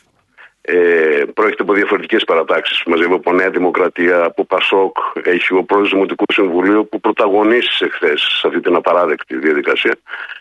Ε, 0.65 1.23
πρόκειται 1.35 1.63
από 1.63 1.73
διαφορετικές 1.73 2.25
παρατάξεις. 2.25 2.83
Μαζεύει 2.87 3.13
από 3.13 3.33
Νέα 3.33 3.51
Δημοκρατία, 3.51 4.25
από 4.25 4.45
Πασόκ. 4.45 4.97
Έχει 5.25 5.55
ο 5.55 5.65
πρόεδρο 5.65 5.89
του 5.89 5.95
Δημοτικού 5.95 6.25
Συμβουλίου 6.33 6.89
που 6.89 7.01
πρωταγωνίστησε 7.01 7.89
χθες 7.89 8.21
σε 8.41 8.47
αυτή 8.47 8.61
την 8.61 8.75
απαράδεκτη 8.75 9.37
διαδικασία. 9.37 9.97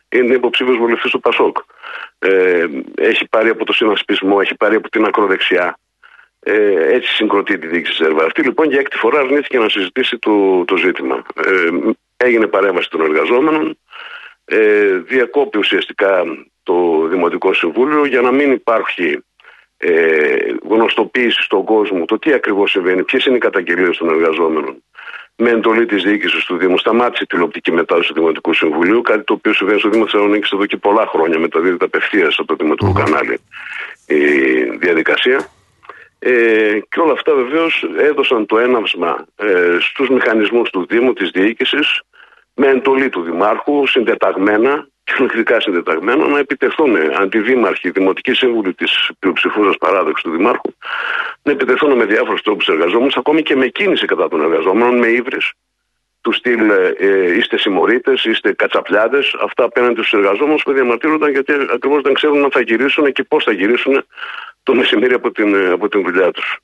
Είναι 0.09 0.33
υποψήφιος 0.33 0.77
βουλευτής 0.77 1.11
του 1.11 1.19
Πασόκ. 1.19 1.57
Ε, 2.23 2.65
έχει 2.95 3.27
πάρει 3.27 3.49
από 3.49 3.65
το 3.65 3.73
συνασπισμό, 3.73 4.37
έχει 4.41 4.55
πάρει 4.55 4.75
από 4.75 4.89
την 4.89 5.05
ακροδεξιά. 5.05 5.77
Ε, 6.39 6.93
έτσι 6.93 7.13
συγκροτεί 7.13 7.57
τη 7.57 7.67
διοίκηση 7.67 7.97
της 7.97 8.07
ΕΡΒΑ. 8.07 8.25
Αυτή 8.25 8.41
λοιπόν 8.41 8.69
για 8.69 8.79
έκτη 8.79 8.97
φορά 8.97 9.19
αρνήθηκε 9.19 9.57
να 9.57 9.69
συζητήσει 9.69 10.17
το, 10.17 10.65
το 10.65 10.77
ζήτημα. 10.77 11.23
Ε, 11.45 11.69
έγινε 12.17 12.47
παρέμβαση 12.47 12.89
των 12.89 13.01
εργαζόμενων. 13.01 13.77
Ε, 14.45 14.97
διακόπη 14.97 15.57
ουσιαστικά 15.57 16.23
το 16.63 17.07
Δημοτικό 17.07 17.53
Συμβούλιο 17.53 18.05
για 18.05 18.21
να 18.21 18.31
μην 18.31 18.51
υπάρχει 18.51 19.23
ε, 19.77 20.35
γνωστοποίηση 20.69 21.41
στον 21.41 21.63
κόσμο 21.63 22.05
το 22.05 22.19
τι 22.19 22.33
ακριβώς 22.33 22.71
συμβαίνει, 22.71 23.03
ποιες 23.03 23.25
είναι 23.25 23.35
οι 23.35 23.39
καταγγελίες 23.39 23.97
των 23.97 24.09
εργαζόμενων. 24.09 24.83
Με 25.35 25.49
εντολή 25.49 25.85
της 25.85 26.03
διοίκησης 26.03 26.45
του 26.45 26.57
Δήμου, 26.57 26.77
σταμάτησε 26.77 27.23
τη 27.23 27.27
τηλεοπτική 27.27 27.71
μετάδοση 27.71 28.07
του 28.07 28.13
Δημοτικού 28.13 28.53
Συμβουλίου, 28.53 29.01
κάτι 29.01 29.23
το 29.23 29.33
οποίο 29.33 29.53
συμβαίνει 29.53 29.79
στο 29.79 29.89
Δήμο 29.89 30.03
Θεσσαλονίκης 30.03 30.51
εδώ 30.51 30.65
και 30.65 30.77
πολλά 30.77 31.05
χρόνια, 31.07 31.39
μεταδίδεται 31.39 31.85
απευθείας 31.85 32.39
από 32.39 32.47
το 32.47 32.63
δημοτικο 32.63 32.91
κανάλι 32.91 33.39
η 34.07 34.17
διαδικασία. 34.77 35.47
Ε, 36.19 36.79
και 36.89 36.99
όλα 36.99 37.11
αυτά 37.11 37.33
βεβαίως 37.33 37.85
έδωσαν 37.97 38.45
το 38.45 38.59
έναυσμα 38.59 39.25
ε, 39.35 39.77
στους 39.79 40.09
μηχανισμούς 40.09 40.69
του 40.69 40.85
Δήμου, 40.89 41.13
της 41.13 41.29
διοίκησης, 41.29 42.01
με 42.53 42.67
εντολή 42.67 43.09
του 43.09 43.21
Δημάρχου, 43.21 43.87
συντεταγμένα, 43.87 44.87
κοινωνικά 45.13 45.59
συντεταγμένα, 45.59 46.27
να 46.27 46.39
επιτεθούν 46.39 46.95
αντιδήμαρχοι, 47.21 47.89
δημοτικοί 47.89 48.33
σύμβουλοι 48.33 48.73
της 48.73 49.09
πλειοψηφούρα 49.19 49.71
παράδοξης 49.79 50.23
του 50.23 50.31
Δημάρχου, 50.31 50.73
να 51.43 51.51
επιτεθούν 51.51 51.91
με 51.97 52.05
διάφορους 52.05 52.41
τρόπους 52.41 52.67
εργαζόμενους, 52.67 53.17
ακόμη 53.17 53.41
και 53.41 53.55
με 53.55 53.67
κίνηση 53.67 54.05
κατά 54.05 54.27
των 54.27 54.41
εργαζόμενων, 54.41 54.97
με 54.97 55.07
ύβρις, 55.07 55.51
τους 56.21 56.35
στυλ 56.35 56.69
ε, 56.97 57.35
είστε 57.37 57.57
συμμορίτε, 57.57 58.13
είστε 58.23 58.53
κατσαπλιάδες, 58.53 59.35
αυτά 59.41 59.63
απέναντι 59.63 60.01
στους 60.01 60.13
εργαζόμενους 60.13 60.63
που 60.63 60.71
διαμαρτύρονταν 60.71 61.31
γιατί 61.31 61.53
ακριβώς 61.73 62.01
δεν 62.01 62.13
ξέρουν 62.13 62.43
αν 62.43 62.51
θα 62.51 62.61
γυρίσουν 62.61 63.11
και 63.11 63.23
πώς 63.23 63.43
θα 63.43 63.51
γυρίσουν 63.51 64.05
το 64.63 64.75
μεσημέρι 64.75 65.13
από 65.13 65.31
την, 65.31 65.55
ε, 65.55 65.69
από 65.69 65.87
την 65.87 66.01
δουλειά 66.01 66.31
τους 66.31 66.59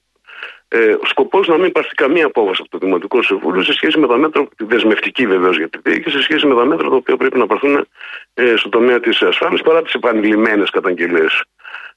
ε, 0.68 0.96
σκοπός 1.04 1.48
να 1.48 1.58
μην 1.58 1.66
υπάρχει 1.66 1.94
καμία 1.94 2.26
απόφαση 2.26 2.62
από 2.62 2.70
το 2.70 2.86
Δημοτικό 2.86 3.22
Συμβούλιο 3.22 3.64
σε 3.64 3.74
σχέση 3.74 4.00
με 4.00 4.08
τα 4.08 4.18
μέτρα, 4.18 4.48
δεσμευτική 4.58 5.28
βεβαίως 5.28 5.58
για 5.58 5.70
την 5.70 5.82
ΠΕΗ 5.82 6.02
και 6.02 6.10
σε 6.10 6.22
σχέση 6.22 6.48
με 6.48 6.56
τα 6.56 6.66
μέτρα 6.66 6.90
τα 6.90 6.96
οποία 6.96 7.18
πρέπει 7.18 7.38
να 7.38 7.46
πάρθουν 7.48 7.88
ε, 8.34 8.54
στο 8.56 8.70
τομέα 8.70 9.00
της 9.00 9.22
ασφάλειας 9.22 9.62
παρά 9.62 9.82
τις 9.82 9.94
επανειλημμένες 9.94 10.70
καταγγελίες 10.70 11.44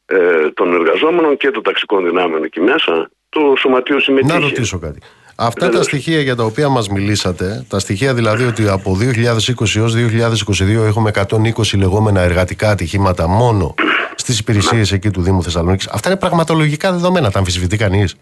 ε, 0.07 0.49
των 0.55 0.75
εργαζόμενων 0.75 1.37
και 1.37 1.51
των 1.51 1.63
ταξικών 1.63 2.05
δυνάμεων 2.05 2.45
εκεί 2.45 2.61
μέσα. 2.61 3.11
Το 3.29 3.55
Σωματείο 3.59 4.01
συμμετείχε. 4.01 4.39
Να 4.39 4.41
ρωτήσω 4.41 4.79
κάτι. 4.79 4.99
Αυτά 5.37 5.69
τα 5.69 5.83
στοιχεία 5.83 6.21
για 6.21 6.37
τα 6.37 6.45
οποία 6.45 6.69
μας 6.69 6.89
μιλήσατε, 6.89 7.67
τα 7.69 7.79
στοιχεία 7.79 8.15
δηλαδή 8.15 8.45
ότι 8.45 8.69
από 8.69 8.99
2020 9.01 9.77
έως 9.77 9.95
2022 9.97 10.87
έχουμε 10.87 11.11
120 11.15 11.79
λεγόμενα 11.79 12.21
εργατικά 12.21 12.71
ατυχήματα 12.71 13.29
μόνο 13.29 13.75
στις 14.15 14.39
υπηρεσίες 14.39 14.93
εκεί 14.93 15.11
του 15.11 15.23
Δήμου 15.23 15.43
Θεσσαλονίκης, 15.43 15.89
αυτά 15.89 16.09
είναι 16.09 16.19
πραγματολογικά 16.19 16.93
δεδομένα, 16.93 17.31
τα 17.31 17.39
αμφισβητεί 17.39 17.77
κανείς; 17.77 18.15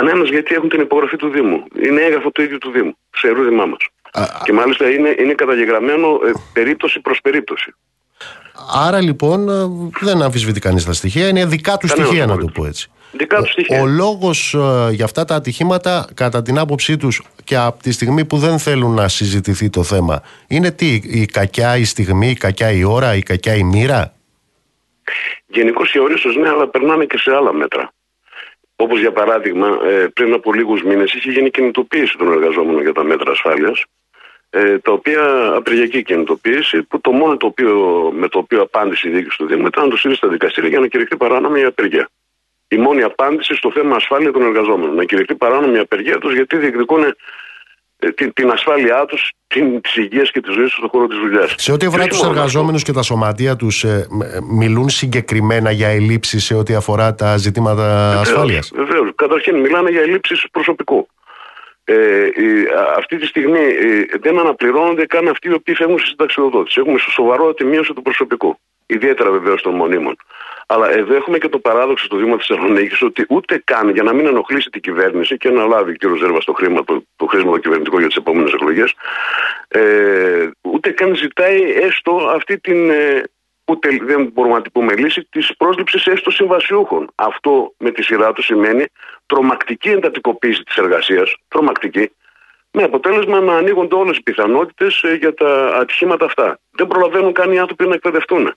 Κανένας 0.00 0.28
γιατί 0.28 0.54
έχουν 0.54 0.68
την 0.68 0.80
υπογραφή 0.80 1.16
του 1.16 1.28
Δήμου. 1.28 1.64
Είναι 1.84 2.00
έγγραφο 2.00 2.30
του 2.30 2.42
ίδιου 2.42 2.58
του 2.58 2.70
Δήμου, 2.70 2.96
σε 3.10 3.26
ερούδημά 3.28 3.66
μας. 3.66 3.78
Και 4.44 4.52
μάλιστα 4.52 4.90
είναι, 4.90 5.14
είναι 5.18 5.32
καταγεγραμμένο 5.32 6.06
ε, 6.08 6.32
περίπτωση 6.52 7.00
προς 7.00 7.20
περίπτωση. 7.22 7.74
Άρα 8.74 9.00
λοιπόν 9.00 9.48
ε, 9.48 9.52
δεν 10.00 10.22
αμφισβητεί 10.22 10.60
κανείς 10.60 10.84
τα 10.84 10.92
στοιχεία, 10.92 11.28
είναι 11.28 11.46
δικά 11.46 11.76
του 11.76 11.88
στοιχεία 11.88 12.26
να 12.26 12.38
το 12.38 12.46
πω 12.54 12.66
έτσι. 12.66 12.90
Δικά 13.12 13.42
του 13.42 13.50
στοιχεία. 13.50 13.80
Ο, 13.80 13.82
ο 13.82 13.86
λόγος 13.86 14.54
ε, 14.54 14.90
για 14.92 15.04
αυτά 15.04 15.24
τα 15.24 15.34
ατυχήματα, 15.34 16.08
κατά 16.14 16.42
την 16.42 16.58
άποψή 16.58 16.96
τους 16.96 17.22
και 17.44 17.56
από 17.56 17.82
τη 17.82 17.92
στιγμή 17.92 18.24
που 18.24 18.36
δεν 18.36 18.58
θέλουν 18.58 18.94
να 18.94 19.08
συζητηθεί 19.08 19.70
το 19.70 19.82
θέμα, 19.82 20.22
είναι 20.48 20.70
τι, 20.70 21.00
η 21.04 21.26
κακιά 21.26 21.76
η 21.76 21.84
στιγμή, 21.84 22.30
η 22.30 22.34
κακιά 22.34 22.70
η 22.70 22.84
ώρα, 22.84 23.14
η 23.14 23.22
κακιά 23.22 23.54
η 23.54 23.62
μοίρα; 23.62 24.14
Γενικώς 25.46 25.94
οι 25.94 25.98
ορίσει 25.98 26.38
ναι, 26.38 26.48
αλλά 26.48 26.68
περνάνε 26.68 27.04
και 27.04 27.18
σε 27.18 27.34
άλλα 27.34 27.52
μέτρα. 27.52 27.92
Όπως 28.80 29.00
για 29.00 29.12
παράδειγμα, 29.12 29.78
ε, 29.84 30.06
πριν 30.06 30.32
από 30.32 30.52
λίγους 30.52 30.82
μήνες 30.82 31.12
είχε 31.12 31.30
γίνει 31.30 31.50
κινητοποίηση 31.50 32.16
των 32.18 32.32
εργαζόμενων 32.32 32.82
για 32.82 32.92
τα 32.92 33.04
μέτρα 33.04 33.30
ασφάλειας, 33.30 33.84
ε, 34.50 34.78
τα 34.78 34.92
οποία 34.92 35.52
απεργιακή 35.54 36.02
κινητοποίηση, 36.02 36.82
που 36.82 37.00
το 37.00 37.12
μόνο 37.12 37.36
το 37.36 37.46
οποίο, 37.46 37.74
με 38.14 38.28
το 38.28 38.38
οποίο 38.38 38.62
απάντησε 38.62 39.08
η 39.08 39.10
διοίκηση 39.10 39.38
του 39.38 39.46
Δήμου 39.46 39.66
ήταν 39.66 39.84
να 39.84 39.90
το 39.90 39.96
στείλει 39.96 40.14
στα 40.14 40.28
δικαστήρια 40.28 40.68
για 40.70 40.80
να 40.80 40.86
κηρυχθεί 40.86 41.16
παράνομη 41.16 41.60
η 41.60 41.64
απεργία. 41.64 42.08
Η 42.68 42.76
μόνη 42.76 43.02
απάντηση 43.02 43.54
στο 43.54 43.70
θέμα 43.70 43.96
ασφάλεια 43.96 44.32
των 44.32 44.42
εργαζόμενων. 44.42 44.94
Να 44.94 45.04
κηρυχθεί 45.04 45.34
παράνομη 45.34 45.76
η 45.76 45.78
απεργία 45.78 46.18
τους 46.18 46.34
γιατί 46.34 46.56
διεκδικούν 46.56 47.02
ε, 47.02 47.14
την, 48.14 48.32
την 48.32 48.50
ασφάλειά 48.50 49.04
τους, 49.04 49.32
τη 49.46 49.60
υγεία 49.94 50.22
και 50.22 50.40
τη 50.40 50.52
ζωή 50.52 50.62
τους 50.62 50.72
στον 50.72 50.88
χώρο 50.88 51.06
της 51.06 51.18
δουλειάς. 51.18 51.54
Σε 51.56 51.72
ό,τι 51.72 51.86
αφορά 51.86 52.06
τους 52.06 52.22
εργαζόμενους 52.22 52.82
και 52.82 52.92
τα 52.92 53.02
σωματεία 53.02 53.56
τους, 53.56 53.84
ε, 53.84 54.06
μιλούν 54.50 54.88
συγκεκριμένα 54.88 55.70
για 55.70 55.88
ελλείψεις 55.88 56.44
σε 56.44 56.54
ό,τι 56.54 56.74
αφορά 56.74 57.14
τα 57.14 57.36
ζητήματα 57.36 58.18
ασφάλειας; 58.20 58.70
Βεβαίως. 58.74 59.10
Καταρχήν, 59.14 59.56
μιλάνε 59.56 59.90
για 59.90 60.00
ελλείψεις 60.00 60.46
προσωπικού. 60.50 61.08
Ε, 61.84 62.28
αυτή 62.96 63.16
τη 63.16 63.26
στιγμή 63.26 63.58
ε, 63.58 64.18
δεν 64.20 64.38
αναπληρώνονται 64.38 65.06
καν 65.06 65.28
αυτοί 65.28 65.48
οι 65.48 65.52
οποίοι 65.52 65.74
φεύγουν 65.74 65.98
στη 65.98 66.08
συνταξιοδότηση. 66.08 66.80
Έχουμε 66.80 66.98
σοβαρό 66.98 67.54
μείωση 67.64 67.92
του 67.92 68.02
προσωπικού. 68.02 68.58
Ιδιαίτερα 68.86 69.30
βεβαίως 69.30 69.62
των 69.62 69.74
μονίμων. 69.74 70.16
Αλλά 70.72 70.90
εδώ 70.90 71.14
έχουμε 71.14 71.38
και 71.38 71.48
το 71.48 71.58
παράδοξο 71.58 72.08
του 72.08 72.16
Δήμου 72.16 72.36
Θεσσαλονίκης 72.36 73.02
ότι 73.02 73.26
ούτε 73.28 73.62
καν 73.64 73.88
για 73.88 74.02
να 74.02 74.12
μην 74.12 74.26
ενοχλήσει 74.26 74.70
την 74.70 74.80
κυβέρνηση 74.80 75.36
και 75.36 75.50
να 75.50 75.66
λάβει 75.66 75.90
ο 75.90 75.94
κ. 75.94 76.18
Ζέρβα 76.18 76.38
το 76.44 76.52
χρήμα, 76.52 76.84
το, 76.84 77.04
το 77.16 77.26
χρήμα 77.26 77.50
το 77.50 77.58
κυβερνητικό 77.58 77.98
για 77.98 78.06
τις 78.06 78.16
επόμενες 78.16 78.52
εκλογές, 78.52 78.94
ε, 79.68 80.48
ούτε 80.60 80.90
καν 80.90 81.14
ζητάει 81.14 81.62
έστω 81.62 82.16
αυτή 82.34 82.58
την. 82.58 82.90
Ε, 82.90 83.22
ούτε 83.64 83.98
δεν 84.02 84.30
μπορούμε 84.32 84.54
να 84.54 84.62
την 84.62 84.72
πούμε 84.72 84.94
λύση 84.94 85.26
της 85.30 85.56
πρόσληψης 85.56 86.06
έστω 86.06 86.30
συμβασιούχων. 86.30 87.10
Αυτό 87.14 87.74
με 87.78 87.90
τη 87.90 88.02
σειρά 88.02 88.32
του 88.32 88.42
σημαίνει 88.42 88.84
τρομακτική 89.26 89.88
εντατικοποίηση 89.88 90.62
της 90.62 90.76
εργασίας. 90.76 91.34
Τρομακτική. 91.48 92.10
Με 92.72 92.82
αποτέλεσμα 92.82 93.40
να 93.40 93.56
ανοίγονται 93.56 93.94
όλες 93.94 94.16
οι 94.16 94.22
πιθανότητες 94.22 95.02
ε, 95.02 95.14
για 95.14 95.34
τα 95.34 95.76
ατυχήματα 95.76 96.24
αυτά. 96.24 96.58
Δεν 96.70 96.86
προλαβαίνουν 96.86 97.32
καν 97.32 97.52
οι 97.52 97.58
άνθρωποι 97.58 97.86
να 97.86 97.94
εκπαιδευτούν 97.94 98.54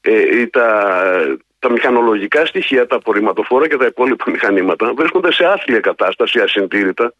ε, 0.00 0.46
τα, 0.46 1.38
τα 1.58 1.70
μηχανολογικά 1.70 2.46
στοιχεία, 2.46 2.86
τα 2.86 2.96
απορριμματοφόρα 2.96 3.68
και 3.68 3.76
τα 3.76 3.86
υπόλοιπα 3.86 4.30
μηχανήματα 4.30 4.92
βρίσκονται 4.96 5.32
σε 5.32 5.44
άθλια 5.44 5.80
κατάσταση, 5.80 6.40
ασυντήρητα, 6.40 7.14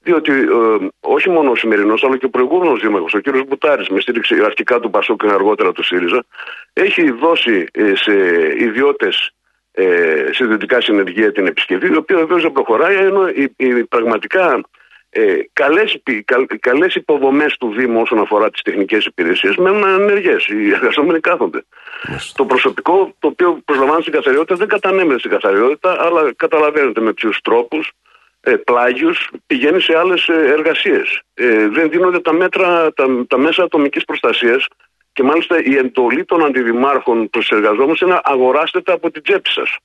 διότι 0.00 0.32
ε, 0.32 0.86
όχι 1.00 1.30
μόνο 1.30 1.50
ο 1.50 1.56
σημερινός, 1.56 2.04
αλλά 2.04 2.16
και 2.16 2.26
ο 2.26 2.30
προηγούμενος 2.30 2.80
δήμαρχος, 2.80 3.14
ο 3.14 3.20
κ. 3.20 3.28
Μπουτάρης, 3.46 3.88
με 3.88 4.00
στήριξη 4.00 4.34
αρχικά 4.44 4.80
του 4.80 4.90
Πασόκ 4.90 5.22
και 5.22 5.32
αργότερα 5.32 5.72
του 5.72 5.82
ΣΥΡΙΖΑ, 5.82 6.24
έχει 6.72 7.10
δώσει 7.10 7.66
ε, 7.72 7.92
σε 7.94 8.12
ιδιώτες 8.58 9.30
ε, 9.78 10.28
σε 10.32 10.44
ιδιωτικά 10.44 10.80
συνεργεία 10.80 11.32
την 11.32 11.46
επισκευή, 11.46 11.92
η 11.92 11.96
οποία 11.96 12.16
βεβαίως 12.16 12.42
δεν 12.42 12.52
προχωράει, 12.52 12.96
ενώ 12.96 13.28
η, 13.28 13.52
η, 13.56 13.84
πραγματικά 13.84 14.60
ε, 15.16 15.48
καλές, 15.52 16.02
καλές 16.60 16.94
υποδομές 16.94 17.56
του 17.56 17.72
Δήμου 17.76 18.00
όσον 18.00 18.18
αφορά 18.18 18.50
τις 18.50 18.62
τεχνικές 18.62 19.04
υπηρεσίες 19.04 19.56
μένουν 19.56 19.84
ανεργές, 19.84 20.46
οι 20.46 20.70
εργαζόμενοι 20.70 21.20
κάθονται. 21.20 21.64
Το 22.34 22.44
προσωπικό 22.44 23.14
το 23.18 23.28
οποίο 23.28 23.58
προσλαμβάνει 23.64 24.00
στην 24.00 24.12
καθαριότητα 24.12 24.54
δεν 24.54 24.68
κατανέμεται 24.68 25.18
στην 25.18 25.30
καθαριότητα 25.30 25.96
αλλά 26.04 26.32
καταλαβαίνετε 26.36 27.00
με 27.00 27.12
ποιους 27.12 27.40
τρόπους 27.40 27.92
ε, 28.40 28.56
πλάγιους 28.56 29.30
πηγαίνει 29.46 29.80
σε 29.80 29.96
άλλες 29.96 30.28
ε, 30.28 30.32
εργασίες. 30.32 31.20
Ε, 31.34 31.68
δεν 31.68 31.90
δίνονται 31.90 32.20
τα, 32.20 32.32
μέτρα, 32.32 32.92
τα, 32.92 33.24
τα 33.28 33.38
μέσα 33.38 33.62
ατομικής 33.62 34.04
προστασίας 34.04 34.66
και 35.12 35.22
μάλιστα 35.22 35.62
η 35.64 35.76
εντολή 35.76 36.24
των 36.24 36.44
αντιδημάρχων 36.44 37.30
προς 37.30 37.46
τους 37.46 37.56
εργαζόμενους 37.58 38.00
είναι 38.00 38.12
να 38.12 38.20
αγοράσετε 38.24 38.92
από 38.92 39.10
την 39.10 39.22
τσέπη 39.22 39.50
σας. 39.50 39.76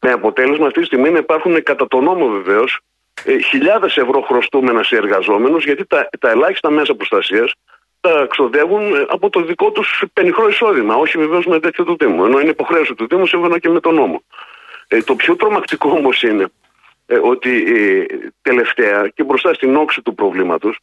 Με 0.00 0.10
αποτέλεσμα 0.10 0.66
αυτή 0.66 0.80
τη 0.80 0.86
στιγμή 0.86 1.10
να 1.10 1.18
υπάρχουν 1.18 1.62
κατά 1.62 1.86
τον 1.86 2.04
νόμο 2.04 2.28
βεβαίως 2.28 2.80
ε, 3.24 3.38
χιλιάδες 3.38 3.96
ευρώ 3.96 4.20
χρωστούμενα 4.20 4.82
σε 4.82 4.96
εργαζόμενους 4.96 5.64
γιατί 5.64 5.86
τα, 5.86 6.08
τα 6.20 6.30
ελάχιστα 6.30 6.70
μέσα 6.70 6.94
προστασίας 6.94 7.52
τα 8.00 8.26
ξοδεύουν 8.30 8.94
ε, 8.94 9.04
από 9.08 9.30
το 9.30 9.40
δικό 9.40 9.70
τους 9.70 10.04
πενιχρό 10.12 10.48
εισόδημα, 10.48 10.94
όχι 10.94 11.18
βεβαίως 11.18 11.46
με 11.46 11.60
τέτοιο 11.60 11.84
του 11.84 11.96
Δήμου, 11.98 12.24
ενώ 12.24 12.40
είναι 12.40 12.50
υποχρέωση 12.50 12.94
του 12.94 13.06
Δήμου 13.06 13.26
σύμφωνα 13.26 13.58
και 13.58 13.68
με 13.68 13.80
τον 13.80 13.94
νόμο. 13.94 14.22
Ε, 14.88 15.02
το 15.02 15.14
πιο 15.14 15.36
τρομακτικό 15.36 15.90
όμως 15.98 16.22
είναι 16.22 16.46
ε, 17.06 17.18
ότι 17.22 17.64
ε, 17.76 18.04
τελευταία 18.42 19.08
και 19.08 19.24
μπροστά 19.24 19.54
στην 19.54 19.76
όξη 19.76 20.02
του 20.02 20.14
προβλήματος 20.14 20.78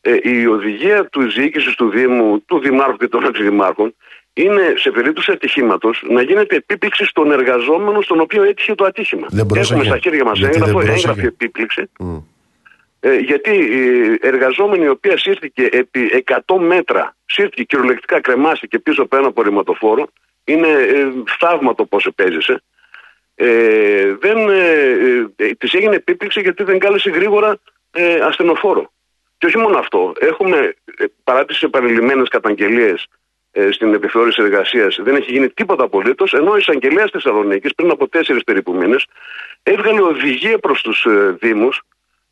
ε, 0.00 0.16
η 0.22 0.46
οδηγία 0.46 1.04
του 1.06 1.30
διοίκησης 1.30 1.74
του 1.74 1.88
Δήμου, 1.90 2.44
του 2.44 2.58
Δημάρχου 2.58 2.96
και 2.96 3.08
των 3.08 3.26
αντιδημάρχων 3.26 3.94
είναι 4.42 4.72
σε 4.76 4.90
περίπτωση 4.90 5.32
ατυχήματος 5.32 6.04
να 6.08 6.22
γίνεται 6.22 6.56
επίπληξη 6.56 7.04
στον 7.04 7.32
εργαζόμενο 7.32 8.00
στον 8.00 8.20
οποίο 8.20 8.42
έτυχε 8.42 8.74
το 8.74 8.84
ατύχημα. 8.84 9.26
Έχουμε 9.54 9.84
στα 9.84 9.98
χέρια 9.98 10.24
μας 10.24 10.40
έγγραφη 10.40 11.26
επίπληξη. 11.26 11.90
Mm. 11.98 12.22
Ε, 13.00 13.16
γιατί 13.16 13.50
η 13.50 14.18
εργαζόμενη 14.20 14.84
η 14.84 14.88
οποία 14.88 15.18
σύρθηκε 15.18 15.68
επί 15.72 16.24
100 16.46 16.58
μέτρα, 16.58 17.16
σύρθηκε 17.24 17.62
κυριολεκτικά 17.62 18.20
κρεμάστηκε 18.20 18.78
πίσω 18.78 19.02
από 19.02 19.16
ένα 19.16 19.26
απορριμματοφόρο, 19.26 20.08
είναι 20.44 20.68
ε, 20.68 21.08
θαύμα 21.38 21.74
το 21.74 21.84
πώς 21.84 22.06
επέζησε. 22.06 22.62
Ε, 23.34 24.14
δεν, 24.20 24.48
ε, 24.48 25.30
ε, 25.36 25.54
της 25.58 25.72
έγινε 25.72 25.94
επίπληξη 25.94 26.40
γιατί 26.40 26.62
δεν 26.62 26.78
κάλεσε 26.78 27.10
γρήγορα 27.10 27.58
ε, 27.90 28.14
ασθενοφόρο. 28.14 28.92
Και 29.38 29.46
όχι 29.46 29.58
μόνο 29.58 29.78
αυτό, 29.78 30.12
έχουμε 30.18 30.74
ε, 30.98 31.04
παρά 31.24 31.44
τις 31.44 31.62
επανειλημμένες 31.62 32.28
καταγγελίες 32.28 33.02
ε, 33.02 33.19
στην 33.70 33.94
επιθεώρηση 33.94 34.42
εργασίας 34.42 34.98
δεν 35.02 35.14
έχει 35.14 35.32
γίνει 35.32 35.48
τίποτα 35.48 35.84
απολύτως, 35.84 36.32
ενώ 36.32 36.54
η 36.54 36.58
εισαγγελέα 36.58 37.08
Θεσσαλονίκης 37.12 37.74
πριν 37.74 37.90
από 37.90 38.08
τέσσερις 38.08 38.44
περίπου 38.44 38.72
μήνες 38.74 39.06
έβγαλε 39.62 40.02
οδηγία 40.02 40.58
προς 40.58 40.82
τους 40.82 41.04
ε, 41.04 41.36
Δήμους 41.40 41.80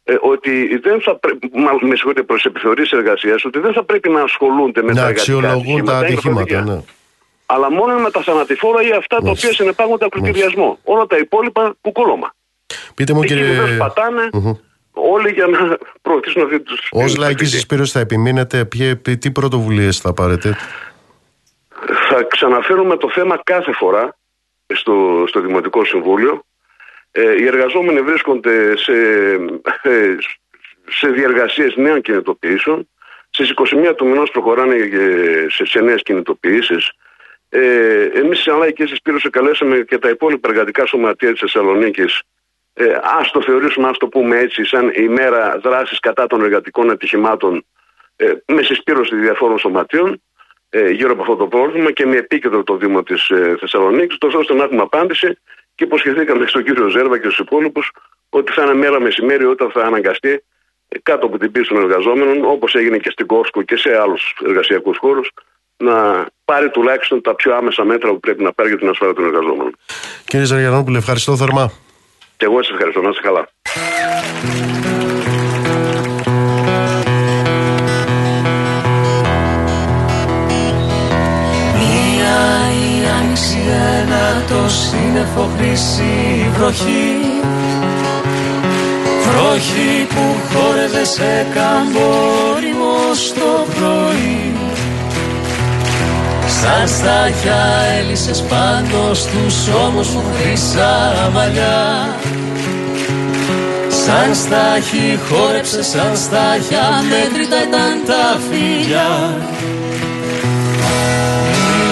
ε, 0.04 0.14
ότι 0.20 0.78
δεν 0.82 1.00
θα 1.00 1.16
πρέπει, 1.16 1.50
με 1.80 1.94
συγχωρείτε 1.94 2.22
προς 2.22 2.44
επιθεωρήσεις 2.44 2.92
εργασίας, 2.92 3.44
ότι 3.44 3.58
δεν 3.58 3.72
θα 3.72 3.84
πρέπει 3.84 4.08
να 4.08 4.22
ασχολούνται 4.22 4.82
με 4.82 4.92
να 4.92 5.00
τα 5.00 5.06
αξιολογούν 5.06 5.84
τα 5.84 5.98
ατυχήματα. 5.98 6.60
Ναι. 6.64 6.80
Αλλά 7.46 7.70
μόνο 7.70 7.98
με 7.98 8.10
τα 8.10 8.22
θανατηφόρα 8.22 8.82
ή 8.82 8.90
αυτά 8.90 9.16
τα 9.16 9.30
οποία 9.30 9.52
συνεπάγονται 9.52 10.04
ακροτηριασμό. 10.04 10.78
Όλα 10.84 11.06
τα 11.06 11.16
υπόλοιπα 11.16 11.74
κουκόλωμα. 11.80 12.34
Πείτε 12.94 13.12
μου, 13.12 13.22
κύριε. 13.22 13.76
πατάνε 13.78 14.30
όλοι 14.92 15.30
για 15.30 15.46
να 15.46 15.78
προωθήσουν 16.02 16.42
αυτή 16.42 16.60
τους. 16.60 16.88
Ω 16.92 17.04
λαϊκής 17.18 17.50
συσπήρωση 17.50 17.92
θα 17.92 18.00
επιμείνετε, 18.00 18.68
τι 19.18 19.30
πρωτοβουλίες 19.30 19.98
θα 19.98 20.12
πάρετε; 20.12 20.56
Θα 22.08 22.22
ξαναφέρουμε 22.22 22.96
το 22.96 23.10
θέμα 23.10 23.40
κάθε 23.44 23.72
φορά 23.72 24.16
στο, 24.74 25.24
στο 25.26 25.40
Δημοτικό 25.40 25.84
Συμβούλιο. 25.84 26.42
Ε, 27.10 27.42
οι 27.42 27.46
εργαζόμενοι 27.46 28.00
βρίσκονται 28.00 28.76
σε, 28.76 28.92
ε, 29.82 30.16
σε 30.88 31.08
διεργασίες 31.08 31.76
νέων 31.76 32.00
κινητοποιήσεων. 32.00 32.88
Στις 33.30 33.50
21 33.50 33.94
του 33.96 34.06
μηνός 34.06 34.30
προχωράνε 34.30 34.76
σε, 35.48 35.66
σε 35.66 35.80
νέες 35.80 36.02
κινητοποιήσεις. 36.02 36.92
Ε, 37.48 38.02
εμείς 38.02 38.42
σαν 38.42 38.58
λαϊκή 38.58 38.86
συσπήρωση 38.86 39.30
καλέσαμε 39.30 39.78
και 39.80 39.98
τα 39.98 40.08
υπόλοιπα 40.08 40.48
εργατικά 40.48 40.86
σωματεία 40.86 41.30
της 41.30 41.40
Θεσσαλονίκης. 41.40 42.22
Ε, 42.74 42.98
ας 43.02 43.30
το 43.30 43.42
θεωρήσουμε, 43.42 43.88
ας 43.88 43.98
το 43.98 44.08
πούμε 44.08 44.38
έτσι, 44.38 44.64
σαν 44.64 44.92
ημέρα 44.94 45.58
δράσης 45.62 45.98
κατά 46.00 46.26
των 46.26 46.42
εργατικών 46.42 46.90
ατυχημάτων 46.90 47.64
ε, 48.16 48.32
με 48.46 48.62
συσπήρωση 48.62 49.16
διαφόρων 49.16 49.58
σωματείων 49.58 50.22
ε, 50.70 50.90
γύρω 50.90 51.12
από 51.12 51.20
αυτό 51.20 51.36
το 51.36 51.46
πρόβλημα 51.46 51.92
και 51.92 52.06
με 52.06 52.16
επίκεντρο 52.16 52.62
το 52.62 52.76
Δήμο 52.76 53.02
της 53.02 53.28
ε, 53.28 53.56
Θεσσαλονίκης, 53.60 54.18
τόσο 54.18 54.38
ώστε 54.38 54.54
να 54.54 54.64
έχουμε 54.64 54.82
απάντηση 54.82 55.38
και 55.74 55.84
υποσχεθήκαμε 55.84 56.46
στον 56.46 56.64
κύριο 56.64 56.88
Ζέρβα 56.88 57.18
και 57.18 57.24
στους 57.24 57.38
υπόλοιπους 57.38 57.92
ότι 58.28 58.52
θα 58.52 58.62
είναι 58.62 58.74
μέρα 58.74 59.00
μεσημέρι 59.00 59.44
όταν 59.44 59.70
θα 59.70 59.80
αναγκαστεί 59.80 60.44
ε, 60.88 60.98
κάτω 61.02 61.26
από 61.26 61.38
την 61.38 61.52
πίεση 61.52 61.68
των 61.68 61.82
εργαζόμενων, 61.82 62.44
όπως 62.44 62.74
έγινε 62.74 62.98
και 62.98 63.10
στην 63.10 63.26
Κόσκο 63.26 63.62
και 63.62 63.76
σε 63.76 63.98
άλλους 64.00 64.36
εργασιακούς 64.44 64.98
χώρους, 64.98 65.30
να 65.76 66.26
πάρει 66.44 66.70
τουλάχιστον 66.70 67.20
τα 67.20 67.34
πιο 67.34 67.54
άμεσα 67.54 67.84
μέτρα 67.84 68.10
που 68.10 68.20
πρέπει 68.20 68.42
να 68.42 68.52
πάρει 68.52 68.68
για 68.68 68.78
την 68.78 68.88
ασφάλεια 68.88 69.14
των 69.14 69.24
εργαζόμενων. 69.24 69.76
Κύριε 70.24 70.46
Ζαριανόπουλε, 70.46 70.98
ευχαριστώ 70.98 71.36
θερμά. 71.36 71.72
Και 72.36 72.44
εγώ 72.44 72.62
σας 72.62 72.72
ευχαριστώ. 72.72 73.00
Να 73.00 73.08
είστε 73.08 73.22
καλά. 73.22 73.48
Ένα 83.98 84.42
το 84.48 84.68
σύννεφο 84.68 85.48
χρυσή 85.56 86.50
βροχή. 86.56 87.16
Βροχή 89.24 90.06
που 90.08 90.24
χόρευε 90.50 91.04
σε 91.04 91.46
καμπόριμο 91.54 93.14
στο 93.14 93.66
πρωί. 93.74 94.52
Σαν 96.60 96.88
στάχια 96.88 97.60
έλυσες 97.98 98.42
πάνω 98.42 99.14
στους 99.14 99.68
ώμους 99.86 100.06
σου 100.06 100.22
χρυσά 100.32 101.30
μαλλιά. 101.34 102.16
Σαν 104.04 104.34
στάχι 104.34 105.18
χόρεψε 105.28 105.82
σαν 105.82 106.16
στάχια 106.16 107.02
μέτρητα 107.08 107.56
ήταν 107.68 108.02
τα 108.06 108.38
φιλιά 108.50 109.36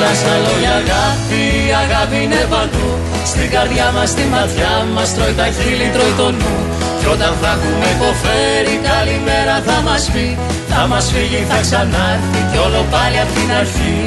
Μιλά 0.06 0.18
στα 0.18 0.36
λόγια 0.46 0.74
αγάπη, 0.82 1.44
αγάπη 1.84 2.16
είναι 2.24 2.42
παντού. 2.52 2.88
Στην 3.24 3.50
καρδιά 3.50 3.88
μας, 3.94 4.08
στη 4.10 4.24
ματιά 4.32 4.72
μας 4.94 5.14
τρώει 5.14 5.34
τα 5.40 5.46
χείλη, 5.56 5.88
τρώει 5.94 6.14
το 6.16 6.30
νου. 6.38 6.54
Κι 6.98 7.06
όταν 7.14 7.32
θα 7.40 7.50
έχουμε 7.56 7.86
υποφέρει 7.96 8.74
καλημέρα 8.90 9.54
θα 9.66 9.76
μας 9.86 10.10
πει. 10.12 10.38
Θα 10.68 10.86
μας 10.86 11.04
φύγει, 11.12 11.44
θα 11.50 11.58
ξανάρθει 11.60 12.40
κι 12.50 12.58
όλο 12.66 12.84
πάλι 12.90 13.18
απ' 13.24 13.32
την 13.36 13.50
αρχή. 13.60 14.00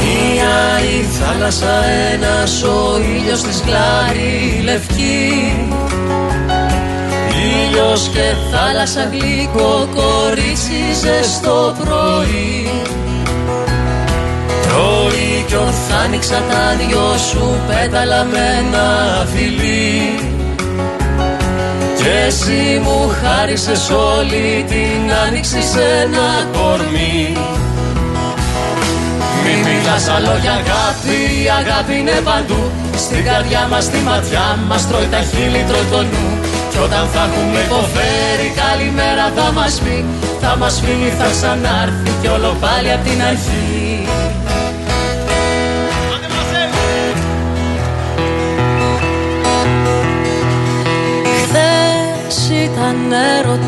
Μία 0.00 0.54
η 0.94 0.96
θάλασσα, 1.16 1.74
ένας 2.12 2.62
ο 2.62 3.00
ήλιος 3.16 3.40
της 3.42 3.62
γλάρι 3.66 4.60
λευκή 4.64 5.26
Ήλιος 7.76 8.08
και 8.12 8.34
θάλασσα 8.50 9.08
γλυκό 9.12 9.88
κορίτσι 9.94 10.80
ζεστό 11.00 11.76
πρωί. 11.78 12.70
Πρωί 14.62 15.44
κι 15.46 15.54
ορθάνιξα 15.54 16.42
τα 16.50 16.76
δυο 16.78 17.16
σου 17.30 17.60
πέταλα 17.68 18.24
με 18.24 18.38
ένα 18.58 18.86
φιλί. 19.34 20.18
Και 21.96 22.10
εσύ 22.26 22.80
μου 22.82 23.14
χάρισες 23.20 23.90
όλη 23.90 24.64
την 24.68 25.12
άνοιξη 25.26 25.62
σε 25.62 25.82
ένα 26.02 26.28
κορμί. 26.52 27.36
Μη 29.42 29.54
μιλάς 29.66 30.08
άλλο 30.08 30.38
για 30.40 30.52
αγάπη, 30.52 31.18
η 31.44 31.48
αγάπη 31.60 31.94
είναι 31.98 32.20
παντού. 32.24 32.70
Στην 32.96 33.24
καρδιά 33.24 33.66
μας, 33.70 33.84
στη 33.84 33.98
ματιά 33.98 34.58
μας, 34.68 34.88
τρώει 34.88 35.08
τα 35.10 35.20
χείλη, 35.30 35.64
τρώει 35.68 35.86
το 35.90 36.02
νου 36.02 36.55
Κι 36.76 36.82
όταν 36.82 37.06
θα 37.12 37.22
έχουμε 37.22 37.60
υποφέρει, 37.60 38.52
καλημέρα 38.62 39.32
θα 39.36 39.52
μας 39.52 39.80
πει. 39.84 40.04
Θα 40.40 40.56
μας 40.56 40.80
φύγει, 40.84 41.10
θα 41.18 41.28
ξανάρθει 41.30 42.10
κι 42.20 42.28
όλο 42.28 42.56
πάλι 42.60 42.92
απ' 42.92 43.04
την 43.04 43.22
αρχή. 43.22 44.06
Ήταν 52.64 53.12
έρωτας. 53.12 53.66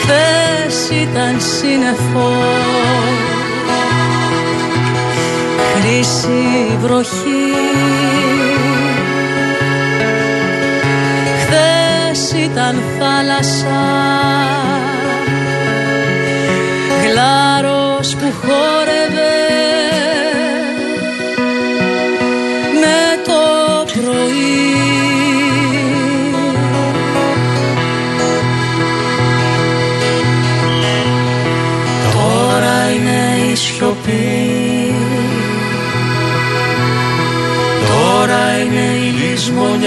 Χθες 0.00 0.88
ήταν 1.02 1.40
σύννεφο 5.90 5.90
χρυσή 5.90 6.76
βροχή. 6.80 7.52
Χθες 11.40 12.30
ήταν 12.44 12.82
θάλασσα 12.98 13.80
γλάρος 17.02 18.14
που 18.14 18.32
χόρευε 18.40 19.09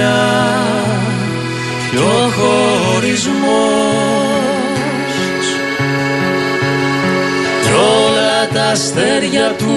λησμονιά 0.04 0.16
και 1.92 1.98
ο 1.98 2.30
χωρισμός 2.38 3.04
κι 7.64 7.72
όλα 7.72 8.48
τα 8.54 8.64
αστέρια 8.64 9.56
του 9.58 9.72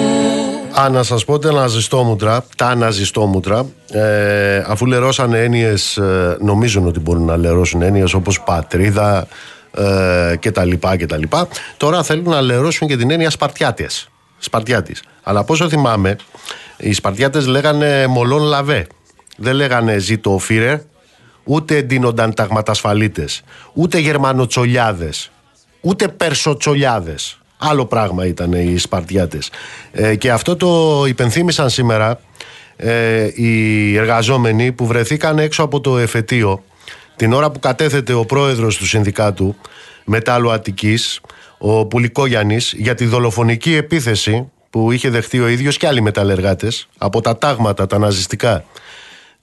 Α, 0.80 0.88
να 0.88 1.02
σας 1.02 1.24
πω 1.24 1.38
τα 1.38 1.48
αναζιστόμουτρα, 1.48 2.44
τα 2.56 2.66
αναζιστόμουτρα, 2.66 3.66
ε, 3.90 4.62
αφού 4.66 4.86
λερώσανε 4.86 5.38
έννοιες, 5.38 5.96
ε, 5.96 6.36
νομίζουν 6.40 6.86
ότι 6.86 7.00
μπορούν 7.00 7.24
να 7.24 7.36
λερώσουν 7.36 7.82
έννοιες 7.82 8.14
όπως 8.14 8.40
πατρίδα, 8.40 9.26
ε, 9.74 10.36
και 10.36 10.50
τα 10.50 10.64
λοιπά 10.64 10.96
και 10.96 11.06
τα 11.06 11.16
λοιπά. 11.16 11.48
Τώρα 11.76 12.02
θέλουν 12.02 12.28
να 12.28 12.40
λερώσουν 12.40 12.88
και 12.88 12.96
την 12.96 13.10
έννοια 13.10 13.30
Σπαρτιάτες. 13.30 14.08
Σπαρτιάτης. 14.38 15.02
Αλλά 15.22 15.44
πόσο 15.44 15.68
θυμάμαι, 15.68 16.16
οι 16.76 16.92
Σπαρτιάτες 16.92 17.46
λέγανε 17.46 18.06
μολόν 18.06 18.42
λαβέ. 18.42 18.86
Δεν 19.36 19.54
λέγανε 19.54 19.98
ζήτο 19.98 20.38
φύρε, 20.38 20.82
ούτε 21.44 21.76
εντείνονταν 21.76 22.34
ταγματασφαλίτες, 22.34 23.42
ούτε 23.72 23.98
γερμανοτσολιάδες, 23.98 25.30
ούτε 25.80 26.08
περσοτσολιάδες. 26.08 27.38
Άλλο 27.58 27.86
πράγμα 27.86 28.26
ήταν 28.26 28.52
οι 28.52 28.78
Σπαρτιάτες. 28.78 29.50
Ε, 29.92 30.14
και 30.14 30.30
αυτό 30.30 30.56
το 30.56 31.04
υπενθύμησαν 31.06 31.70
σήμερα 31.70 32.20
ε, 32.76 33.28
οι 33.34 33.96
εργαζόμενοι 33.96 34.72
που 34.72 34.86
βρεθήκαν 34.86 35.38
έξω 35.38 35.62
από 35.62 35.80
το 35.80 35.98
εφετείο 35.98 36.62
την 37.16 37.32
ώρα 37.32 37.50
που 37.50 37.58
κατέθεται 37.58 38.12
ο 38.12 38.24
πρόεδρος 38.24 38.76
του 38.76 38.86
Συνδικάτου 38.86 39.56
Μετάλλου 40.04 40.52
Αττικής, 40.52 41.20
ο 41.58 41.86
Πουλικόγιαννης, 41.86 42.74
για 42.76 42.94
τη 42.94 43.04
δολοφονική 43.04 43.74
επίθεση 43.74 44.50
που 44.70 44.92
είχε 44.92 45.10
δεχτεί 45.10 45.40
ο 45.40 45.48
ίδιος 45.48 45.76
και 45.76 45.86
άλλοι 45.86 46.00
μεταλλεργάτες 46.00 46.88
από 46.98 47.20
τα 47.20 47.38
τάγματα, 47.38 47.86
τα 47.86 47.98
ναζιστικά, 47.98 48.64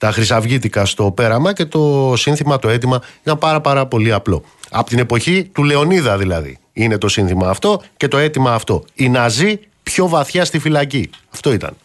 τα 0.04 0.12
χρυσαυγήτικα 0.12 0.84
στο 0.84 1.10
πέραμα 1.10 1.52
και 1.52 1.64
το 1.64 2.12
σύνθημα, 2.16 2.58
το 2.58 2.68
αίτημα 2.68 3.00
ήταν 3.22 3.38
πάρα 3.38 3.60
πάρα 3.60 3.86
πολύ 3.86 4.12
απλό. 4.12 4.44
Από 4.70 4.88
την 4.88 4.98
εποχή 4.98 5.44
του 5.44 5.62
Λεωνίδα 5.62 6.18
δηλαδή 6.18 6.58
είναι 6.72 6.98
το 6.98 7.08
σύνθημα 7.08 7.48
αυτό 7.48 7.82
και 7.96 8.08
το 8.08 8.16
αίτημα 8.16 8.54
αυτό. 8.54 8.84
Οι 8.94 9.08
Ναζί 9.08 9.60
πιο 9.82 10.08
βαθιά 10.08 10.44
στη 10.44 10.58
φυλακή. 10.58 11.10
Αυτό 11.32 11.52
ήταν. 11.52 11.76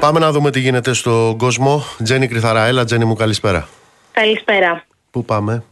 Πάμε 0.00 0.18
να 0.18 0.32
δούμε 0.32 0.50
τι 0.50 0.60
γίνεται 0.60 0.92
στον 0.92 1.38
κόσμο. 1.38 1.84
Τζένι 2.02 2.28
Κρυθαρά, 2.28 2.66
έλα 2.66 2.84
Τζένι 2.84 3.04
μου 3.04 3.14
καλησπέρα. 3.14 3.68
Καλησπέρα. 4.12 4.84
Πού 5.10 5.24
πάμε; 5.24 5.64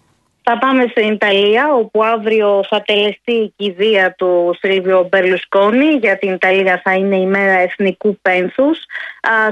Θα 0.43 0.59
πάμε 0.59 0.87
στην 0.91 1.12
Ιταλία, 1.12 1.73
όπου 1.75 2.05
αύριο 2.05 2.65
θα 2.69 2.83
τελεστεί 2.83 3.33
η 3.33 3.53
κηδεία 3.57 4.15
του 4.19 4.57
Σίλβιο 4.59 5.09
Μπερλουσκόνη. 5.11 5.85
Για 5.85 6.19
την 6.19 6.33
Ιταλία 6.33 6.81
θα 6.85 6.95
είναι 6.95 7.17
η 7.17 7.27
μέρα 7.27 7.59
εθνικού 7.59 8.19
πένθους. 8.23 8.79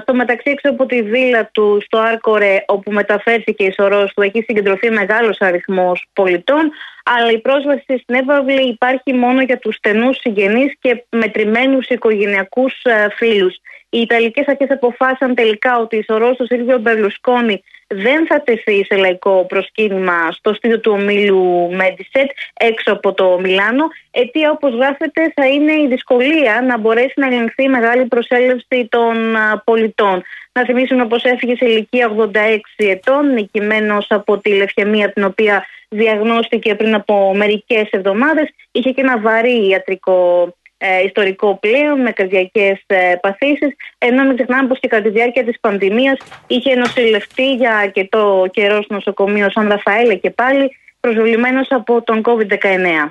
στο 0.02 0.15
μεταξύ, 0.15 0.51
έξω 0.51 0.70
από 0.70 0.86
τη 0.86 1.02
βίλα 1.02 1.47
του 1.52 1.78
στο 1.85 1.98
Άρκορε, 1.98 2.65
όπου 2.66 2.93
μεταφέρθηκε 2.93 3.65
η 3.65 3.73
σωρός 3.73 4.12
του, 4.15 4.23
έχει 4.23 4.43
συγκεντρωθεί 4.47 4.90
μεγάλος 4.90 5.40
αριθμός 5.40 6.06
πολιτών. 6.12 6.70
Αλλά 7.05 7.31
η 7.31 7.39
πρόσβαση 7.39 7.98
στην 8.02 8.15
Εύαυλη 8.15 8.69
υπάρχει 8.69 9.12
μόνο 9.12 9.43
για 9.43 9.59
τους 9.59 9.74
στενούς 9.74 10.16
συγγενείς 10.20 10.73
και 10.81 11.05
μετρημένους 11.10 11.89
οικογενειακούς 11.89 12.82
ε, 12.82 13.06
φίλους. 13.16 13.55
Οι 13.90 14.01
Ιταλικές 14.01 14.48
αρχές 14.48 14.70
αποφάσισαν 14.70 15.35
τελικά 15.35 15.78
ότι 15.78 15.97
η 15.97 16.02
σωρός 16.02 16.36
του 16.36 16.47
Σίλβιο 16.47 16.78
Μπερλουσκόνη 16.78 17.62
δεν 17.89 18.27
θα 18.27 18.43
τεθεί 18.43 18.85
σε 18.85 18.97
λαϊκό 18.97 19.44
προσκύνημα 19.48 20.32
στο 20.32 20.55
στήριο 20.55 20.81
του 20.81 20.93
ομίλου 20.93 21.69
Μέντισετ 21.73 22.31
έξω 22.55 22.93
από 22.93 23.12
το 23.12 23.39
Μιλάνο. 23.40 23.85
Αιτία, 24.10 24.51
όπως 24.51 24.74
γράφεται, 24.74 25.32
θα 25.35 25.47
είναι 25.47 25.73
η 25.73 25.86
δυσκολία 25.89 26.62
να 26.66 26.78
μπορέσει 26.78 27.12
να 27.16 27.27
ελεγχθεί 27.27 27.62
η 27.62 27.69
μεγάλη 27.69 28.06
προσέλευση 28.06 28.89
των 28.90 29.36
πολιτών. 29.65 30.23
Να 30.52 30.65
θυμίσουμε 30.65 31.06
πως 31.06 31.23
έφυγε 31.23 31.56
σε 31.56 31.65
ηλικία 31.65 32.15
86 32.16 32.59
ετών, 32.77 33.32
νικημένος 33.32 34.06
από 34.09 34.39
τη 34.39 34.51
λευχαιμία 34.51 35.12
την 35.12 35.24
οποία 35.24 35.66
διαγνώστηκε 35.89 36.74
πριν 36.74 36.94
από 36.94 37.35
μερικές 37.35 37.89
εβδομάδες. 37.90 38.48
Είχε 38.70 38.90
και 38.90 39.01
ένα 39.01 39.20
βαρύ 39.20 39.69
ιατρικό 39.69 40.48
ε, 40.78 41.02
ιστορικό 41.05 41.59
πλοίο 41.60 41.96
με 41.96 42.10
καρδιακέ 42.10 42.80
ε, 42.86 43.14
παθήσεις. 43.20 43.76
Ενώ 43.98 44.24
μην 44.24 44.34
ξεχνάμε 44.34 44.68
πως 44.68 44.80
και 44.80 44.88
κατά 44.88 45.02
τη 45.02 45.09
διάρκεια 45.09 45.44
της 45.44 45.60
πανδημίας 45.60 46.18
είχε 46.46 46.74
νοσηλευτεί 46.74 47.55
για 47.55 47.76
αρκετό 47.76 48.46
καιρό 48.52 48.82
στο 48.82 48.94
νοσοκομείο 48.94 49.50
Σαν 49.50 49.68
Ραφαέλε 49.68 50.14
και 50.14 50.30
πάλι 50.30 50.76
προσβλημένο 51.00 51.60
από 51.68 52.02
τον 52.02 52.22
COVID-19. 52.24 53.10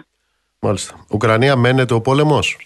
Μάλιστα. 0.59 1.05
Ουκρανία 1.11 1.55
μένεται 1.55 1.93
ο 1.93 2.01
πόλεμος; 2.01 2.57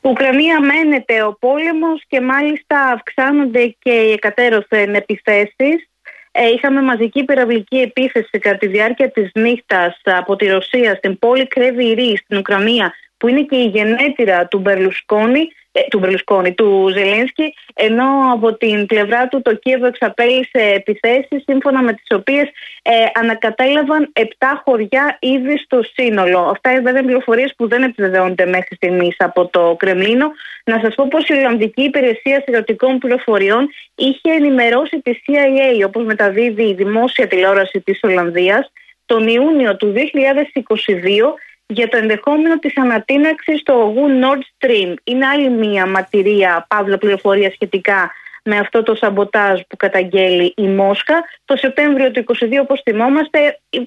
Ουκρανία 0.00 0.60
μένεται 0.60 1.22
ο 1.22 1.36
πόλεμος 1.40 2.02
και 2.08 2.20
μάλιστα 2.20 2.82
αυξάνονται 2.84 3.76
και 3.78 3.90
οι 3.90 4.12
εκατέρωθεν 4.12 4.94
επιθέσεις. 4.94 5.88
Ε, 6.32 6.48
είχαμε 6.48 6.82
μαζική 6.82 7.24
πυραυλική 7.24 7.76
επίθεση 7.76 8.38
κατά 8.38 8.56
τη 8.56 8.66
διάρκεια 8.66 9.10
της 9.10 9.30
νύχτας 9.34 10.00
από 10.04 10.36
τη 10.36 10.46
Ρωσία 10.46 10.94
στην 10.94 11.18
πόλη 11.18 11.46
Κρέβη 11.46 12.16
στην 12.16 12.38
Ουκρανία 12.38 12.94
που 13.18 13.28
είναι 13.28 13.42
και 13.42 13.56
η 13.56 13.66
γενέτειρα 13.66 14.46
του 14.46 14.58
Μπερλουσκόνη, 14.58 15.48
ε, 15.72 15.80
του 15.90 15.98
Μπερλουσκόνη, 15.98 16.54
του 16.54 16.88
Ζελένσκι, 16.92 17.54
ενώ 17.74 18.04
από 18.32 18.54
την 18.54 18.86
πλευρά 18.86 19.28
του 19.28 19.42
το 19.42 19.54
Κίεβο 19.54 19.86
εξαπέλυσε 19.86 20.60
επιθέσεις 20.74 21.42
σύμφωνα 21.44 21.82
με 21.82 21.92
τις 21.92 22.06
οποίες 22.10 22.44
ε, 22.82 22.92
ανακατέλαβαν 23.14 24.12
7 24.12 24.22
χωριά 24.64 25.16
ήδη 25.20 25.58
στο 25.58 25.80
σύνολο. 25.92 26.38
Αυτά 26.38 26.70
είναι 26.70 26.80
βέβαια 26.80 27.02
πληροφορίες 27.02 27.54
που 27.56 27.68
δεν 27.68 27.82
επιβεβαιώνται 27.82 28.46
μέχρι 28.46 28.74
στιγμής 28.74 29.16
από 29.18 29.46
το 29.46 29.76
Κρεμλίνο. 29.78 30.30
Να 30.64 30.80
σας 30.82 30.94
πω 30.94 31.08
πως 31.08 31.28
η 31.28 31.32
Ολλανδική 31.32 31.82
Υπηρεσία 31.82 32.40
Στρατιωτικών 32.40 32.98
Πληροφοριών 32.98 33.68
είχε 33.94 34.30
ενημερώσει 34.36 35.00
τη 35.00 35.12
CIA, 35.26 35.86
όπως 35.86 36.04
μεταδίδει 36.04 36.62
η 36.62 36.74
δημόσια 36.74 37.26
τηλεόραση 37.26 37.80
της 37.80 38.00
Ολλανδίας, 38.02 38.72
τον 39.06 39.28
Ιούνιο 39.28 39.76
του 39.76 39.92
2022 39.92 41.34
για 41.74 41.88
το 41.88 41.96
ενδεχόμενο 41.96 42.58
της 42.58 42.76
ανατείναξης 42.76 43.62
του 43.62 43.74
ογού 43.76 44.06
Nord 44.22 44.42
Stream. 44.58 44.94
Είναι 45.04 45.26
άλλη 45.26 45.50
μία 45.50 45.86
ματηρία, 45.86 46.66
παύλα 46.68 46.98
πληροφορία 46.98 47.50
σχετικά 47.50 48.10
με 48.48 48.58
αυτό 48.58 48.82
το 48.82 48.94
σαμποτάζ 48.94 49.60
που 49.68 49.76
καταγγέλει 49.76 50.54
η 50.56 50.66
Μόσχα. 50.66 51.14
Το 51.44 51.56
Σεπτέμβριο 51.56 52.10
του 52.10 52.24
2022, 52.24 52.60
όπως 52.60 52.80
θυμόμαστε, 52.84 53.38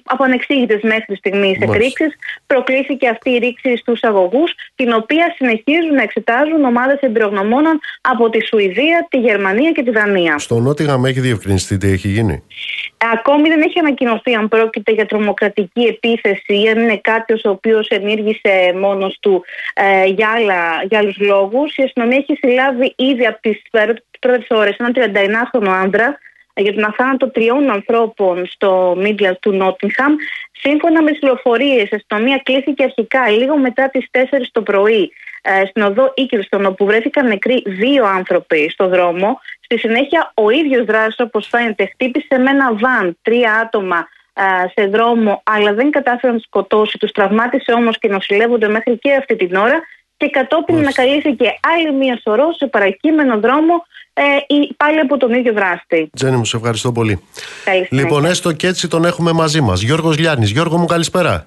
από 0.04 0.24
ανεξήγητες 0.24 0.82
μέχρι 0.82 1.16
στιγμής 1.16 1.60
εκρήξεις, 1.60 2.12
προκλήθηκε 2.46 3.08
αυτή 3.08 3.30
η 3.30 3.38
ρήξη 3.38 3.76
στους 3.76 4.02
αγωγούς, 4.02 4.52
την 4.74 4.92
οποία 4.92 5.34
συνεχίζουν 5.36 5.94
να 5.94 6.02
εξετάζουν 6.02 6.64
ομάδες 6.64 6.98
εμπειρογνωμόνων 7.00 7.80
από 8.00 8.30
τη 8.30 8.44
Σουηδία, 8.46 9.06
τη 9.10 9.18
Γερμανία 9.18 9.72
και 9.72 9.82
τη 9.82 9.90
Δανία. 9.90 10.38
Στο 10.38 10.58
Νότιγαμ 10.58 11.04
έχει 11.04 11.20
διευκρινιστεί 11.20 11.76
τι 11.76 11.88
έχει 11.90 12.08
γίνει. 12.08 12.42
Ακόμη 13.12 13.48
δεν 13.48 13.62
έχει 13.62 13.78
ανακοινωθεί 13.78 14.34
αν 14.34 14.48
πρόκειται 14.48 14.92
για 14.92 15.06
τρομοκρατική 15.06 15.82
επίθεση 15.82 16.62
ή 16.62 16.68
αν 16.68 16.78
είναι 16.78 16.96
κάποιος 16.96 17.44
ο 17.44 17.50
οποίος 17.50 17.88
ενήργησε 17.88 18.72
μόνος 18.80 19.18
του 19.20 19.44
ε, 19.74 20.04
για, 20.04 20.28
άλλα, 20.28 20.82
για 20.88 20.98
άλλους 20.98 21.18
λόγους. 21.18 21.76
Η 21.76 21.82
αστυνομία 21.82 22.16
έχει 22.16 22.36
συλλάβει 22.36 22.94
ήδη 22.96 23.26
από 23.26 23.40
τις 23.40 23.62
πρώτε 24.26 24.44
ώρες 24.48 24.76
έναν 24.76 24.92
39χρονο 24.96 25.68
άντρα 25.82 26.18
για 26.54 26.74
τον 26.74 26.84
αθάνατο 26.84 27.30
τριών 27.30 27.70
ανθρώπων 27.70 28.46
στο 28.46 28.94
Μίτλαντ 28.98 29.36
του 29.40 29.52
Νότιγχαμ. 29.52 30.14
Σύμφωνα 30.52 31.02
με 31.02 31.10
τις 31.10 31.18
πληροφορίες, 31.18 31.90
η 31.90 31.94
αστυνομία 31.94 32.40
κλείθηκε 32.44 32.82
αρχικά 32.82 33.30
λίγο 33.30 33.56
μετά 33.56 33.90
τις 33.90 34.06
4 34.10 34.18
το 34.52 34.62
πρωί 34.62 35.12
ε, 35.42 35.66
στην 35.66 35.82
οδό 35.82 36.12
Ίκυλστον, 36.16 36.64
όπου 36.66 36.84
βρέθηκαν 36.84 37.26
νεκροί 37.26 37.62
δύο 37.66 38.04
άνθρωποι 38.04 38.70
στο 38.70 38.88
δρόμο. 38.88 39.40
Στη 39.60 39.78
συνέχεια, 39.78 40.32
ο 40.34 40.50
ίδιος 40.50 40.84
δράσο, 40.84 41.24
όπως 41.24 41.48
φαίνεται, 41.48 41.86
χτύπησε 41.86 42.38
με 42.38 42.50
ένα 42.50 42.74
βαν 42.74 43.18
τρία 43.22 43.52
άτομα 43.54 44.08
ε, 44.34 44.42
σε 44.74 44.86
δρόμο, 44.86 45.42
αλλά 45.44 45.72
δεν 45.72 45.90
κατάφερε 45.90 46.32
να 46.32 46.38
του 46.38 46.44
σκοτώσει. 46.44 46.98
Τους 46.98 47.12
τραυμάτισε 47.12 47.72
όμως 47.72 47.98
και 47.98 48.08
νοσηλεύονται 48.08 48.68
μέχρι 48.68 48.98
και 48.98 49.14
αυτή 49.14 49.36
την 49.36 49.54
ώρα. 49.54 49.80
Και 50.22 50.30
κατόπιν 50.30 50.76
ανακαλύφθηκε 50.76 51.48
άλλη 51.74 51.92
μία 51.92 52.20
σωρό 52.22 52.52
σε 52.52 52.66
παρακείμενο 52.66 53.40
δρόμο 53.40 53.86
ε, 54.12 54.22
πάλι 54.76 54.98
από 54.98 55.16
τον 55.16 55.32
ίδιο 55.32 55.52
δράστη. 55.52 56.10
Τζένι 56.16 56.36
μου, 56.36 56.44
σε 56.44 56.56
ευχαριστώ 56.56 56.92
πολύ. 56.92 57.22
λοιπόν, 57.90 58.24
έστω 58.24 58.52
και 58.52 58.66
έτσι 58.66 58.88
τον 58.88 59.04
έχουμε 59.04 59.32
μαζί 59.32 59.60
μας. 59.60 59.80
Γιώργος 59.80 60.18
Λιάννης. 60.18 60.50
Γιώργο 60.50 60.76
μου, 60.78 60.86
καλησπέρα. 60.86 61.46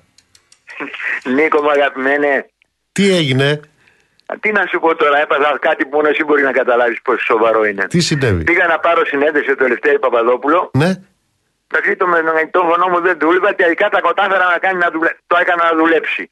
Νίκο 1.24 1.62
μου, 1.62 1.70
αγαπημένε. 1.70 2.46
Τι 2.92 3.16
έγινε; 3.16 3.60
Τι 4.40 4.52
να 4.52 4.66
σου 4.70 4.80
πω 4.80 4.96
τώρα, 4.96 5.22
έπαθα 5.22 5.58
κάτι 5.62 5.86
που 5.86 5.96
μόνο 5.96 6.08
εσύ 6.08 6.24
μπορεί 6.24 6.44
να 6.44 6.52
καταλάβεις 6.52 7.02
πόσο 7.02 7.24
σοβαρό 7.26 7.66
είναι. 7.66 7.88
Τι 7.88 8.00
συνέβη; 8.00 8.44
Πήγα 8.44 8.68
να 8.68 8.80
πάρω 8.80 9.06
συνέντευξη 9.06 9.56
το 9.56 9.66
Ελευθέρη 9.66 10.00
Παπαδόπουλο. 10.00 10.72
Ναι. 10.74 10.92
Εντάξει, 11.68 11.96
το 12.52 12.62
φωνό 12.70 12.88
μου 12.92 13.02
δεν 13.02 13.18
δούλευε. 13.22 13.54
Τελικά 13.54 13.90
τα 13.90 14.02
κατάφερα 14.02 14.46
να 14.54 14.58
κάνει 14.58 14.80
να 14.80 14.90
δουλε... 14.92 15.10
το 15.28 15.38
έκανα 15.42 15.64
να 15.64 15.78
δουλέψει. 15.78 16.30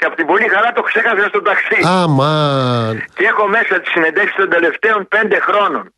Και 0.00 0.06
από 0.06 0.16
την 0.16 0.26
πολύ 0.26 0.48
χαρά 0.48 0.72
το 0.72 0.82
ξέχασα 0.82 1.28
στο 1.28 1.42
ταξί. 1.42 1.80
Αμάν. 1.84 3.04
Και 3.14 3.24
έχω 3.24 3.46
μέσα 3.48 3.80
τις 3.80 3.90
συνεντεύξεις 3.90 4.36
των 4.36 4.48
τελευταίων 4.48 5.08
πέντε 5.08 5.40
χρόνων. 5.40 5.94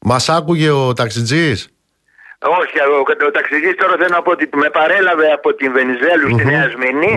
Μας 0.00 0.28
άκουγε 0.28 0.70
ο 0.70 0.92
ταξιτζής; 0.92 1.58
Όχι, 2.60 2.80
ο, 2.80 3.26
ο 3.26 3.30
ταξιτζής 3.30 3.74
τώρα 3.74 3.94
θέλω 3.96 4.14
να 4.18 4.22
πω 4.22 4.30
ότι 4.30 4.48
με 4.54 4.70
παρέλαβε 4.70 5.26
από 5.32 5.54
την 5.54 5.72
Βενιζέλου 5.72 6.28
στη 6.32 6.44
Νέα 6.44 6.70
Σμηνή 6.70 7.14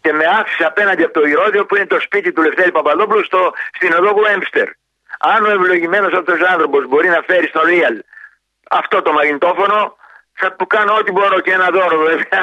και 0.00 0.12
με 0.12 0.24
άφησε 0.40 0.64
απέναντι 0.64 1.02
από 1.02 1.12
το 1.20 1.26
Ηρώδιο 1.26 1.66
που 1.66 1.76
είναι 1.76 1.86
το 1.86 2.00
σπίτι 2.00 2.32
του 2.32 2.42
Λευτέρη 2.42 2.72
Παπαδόπουλου 2.72 3.24
στο, 3.24 3.52
στην 3.72 3.92
οδό 3.92 4.12
Έμστερ. 4.34 4.68
Αν 5.18 5.44
ο 5.44 5.50
ευλογημένος 5.50 6.12
αυτός 6.12 6.40
άνθρωπος 6.52 6.86
μπορεί 6.88 7.08
να 7.08 7.22
φέρει 7.26 7.46
στο 7.46 7.60
Real 7.70 7.96
αυτό 8.70 9.02
το 9.02 9.12
μαγνητόφωνο, 9.12 9.96
θα 10.32 10.52
του 10.52 10.66
κάνω 10.66 10.92
ό,τι 10.94 11.12
μπορώ 11.12 11.40
και 11.40 11.52
ένα 11.52 11.68
δώρο 11.70 11.98
βέβαια. 11.98 12.42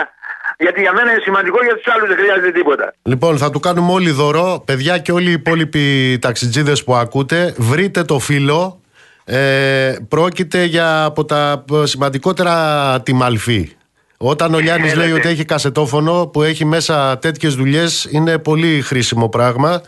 Γιατί 0.61 0.81
για 0.81 0.93
μένα 0.93 1.11
είναι 1.11 1.21
σημαντικό, 1.23 1.63
για 1.63 1.75
τους 1.75 1.93
άλλους 1.93 2.07
δεν 2.07 2.17
χρειάζεται 2.17 2.51
τίποτα. 2.51 2.93
Λοιπόν, 3.03 3.37
θα 3.37 3.49
του 3.49 3.59
κάνουμε 3.59 3.91
όλοι 3.91 4.11
δώρο. 4.11 4.63
Παιδιά 4.65 4.97
και 4.97 5.11
όλοι 5.11 5.29
οι 5.29 5.31
υπόλοιποι 5.31 6.17
ταξιτζίδες 6.19 6.83
που 6.83 6.95
ακούτε, 6.95 7.53
βρείτε 7.57 8.03
το 8.03 8.19
φίλο. 8.19 8.81
Ε, 9.25 9.95
πρόκειται 10.07 10.63
για 10.63 11.03
από 11.03 11.25
τα 11.25 11.65
σημαντικότερα 11.83 12.55
τη 13.01 13.13
Μαλφή. 13.13 13.75
Όταν 14.17 14.53
ο 14.53 14.59
Γιάννη 14.59 14.93
λέει 14.93 15.11
ότι 15.11 15.27
έχει 15.27 15.45
κασετόφωνο 15.45 16.27
που 16.27 16.41
έχει 16.41 16.65
μέσα 16.65 17.17
τέτοιες 17.17 17.55
δουλειές, 17.55 18.07
είναι 18.11 18.37
πολύ 18.37 18.81
χρήσιμο 18.81 19.29
πράγμα. 19.29 19.81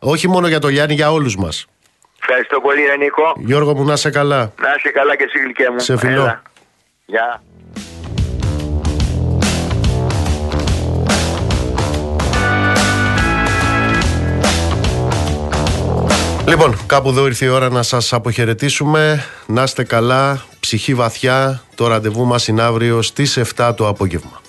Όχι 0.00 0.28
μόνο 0.28 0.46
για 0.48 0.58
τον 0.58 0.70
Γιάννη, 0.70 0.94
για 0.94 1.12
όλους 1.12 1.36
μας. 1.36 1.66
Ευχαριστώ 2.20 2.60
πολύ, 2.60 2.80
Νίκο. 2.98 3.22
Γιώργο 3.36 3.74
μου, 3.74 3.84
να 3.84 3.92
είσαι 3.92 4.10
καλά. 4.10 4.38
Να 4.38 4.74
είσαι 4.78 4.88
καλά 4.88 5.16
και 5.16 5.24
εσύ, 5.24 5.38
γλυκέ 5.38 5.70
μου. 5.70 5.78
Σε 5.78 5.96
φιλό. 5.96 6.40
Γεια. 7.06 7.42
Λοιπόν, 16.46 16.76
κάπου 16.86 17.08
εδώ 17.08 17.26
ήρθε 17.26 17.44
η 17.44 17.48
ώρα 17.48 17.68
να 17.68 17.82
σας 17.82 18.12
αποχαιρετήσουμε. 18.12 19.24
Να 19.46 19.62
είστε 19.62 19.84
καλά, 19.84 20.44
ψυχή 20.60 20.94
βαθιά. 20.94 21.62
Το 21.74 21.86
ραντεβού 21.86 22.24
μας 22.24 22.48
είναι 22.48 22.62
αύριο 22.62 23.02
στις 23.02 23.36
7 23.36 23.74
το 23.76 23.88
απόγευμα. 23.88 24.40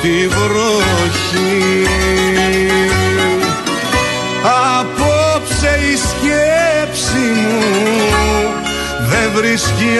Πρώτη 0.00 0.28
βροχή. 0.28 1.86
Απόψε 4.78 5.78
η 5.92 5.96
σκέψη 5.96 7.26
μου 7.40 7.62
δεν 9.10 9.30
βρίσκει 9.34 9.90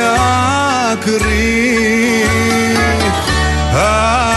άκρη. 0.93 2.25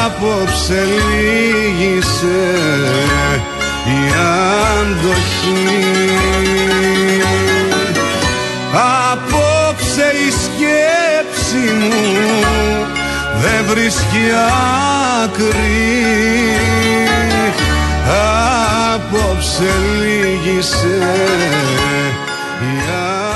Απόψε 0.06 0.84
λύγησε 0.84 2.44
η 3.86 4.14
αντοχή. 4.80 5.74
Απόψε 9.12 10.12
η 10.28 10.32
σκέψη 10.32 11.74
μου 11.74 12.53
δεν 13.44 13.66
βρίσκει 13.68 14.24
άκρη. 15.24 16.58
Απόψε 18.94 19.72
λύγησε 20.00 21.00
η 22.62 22.74
αντοχή 22.90 23.33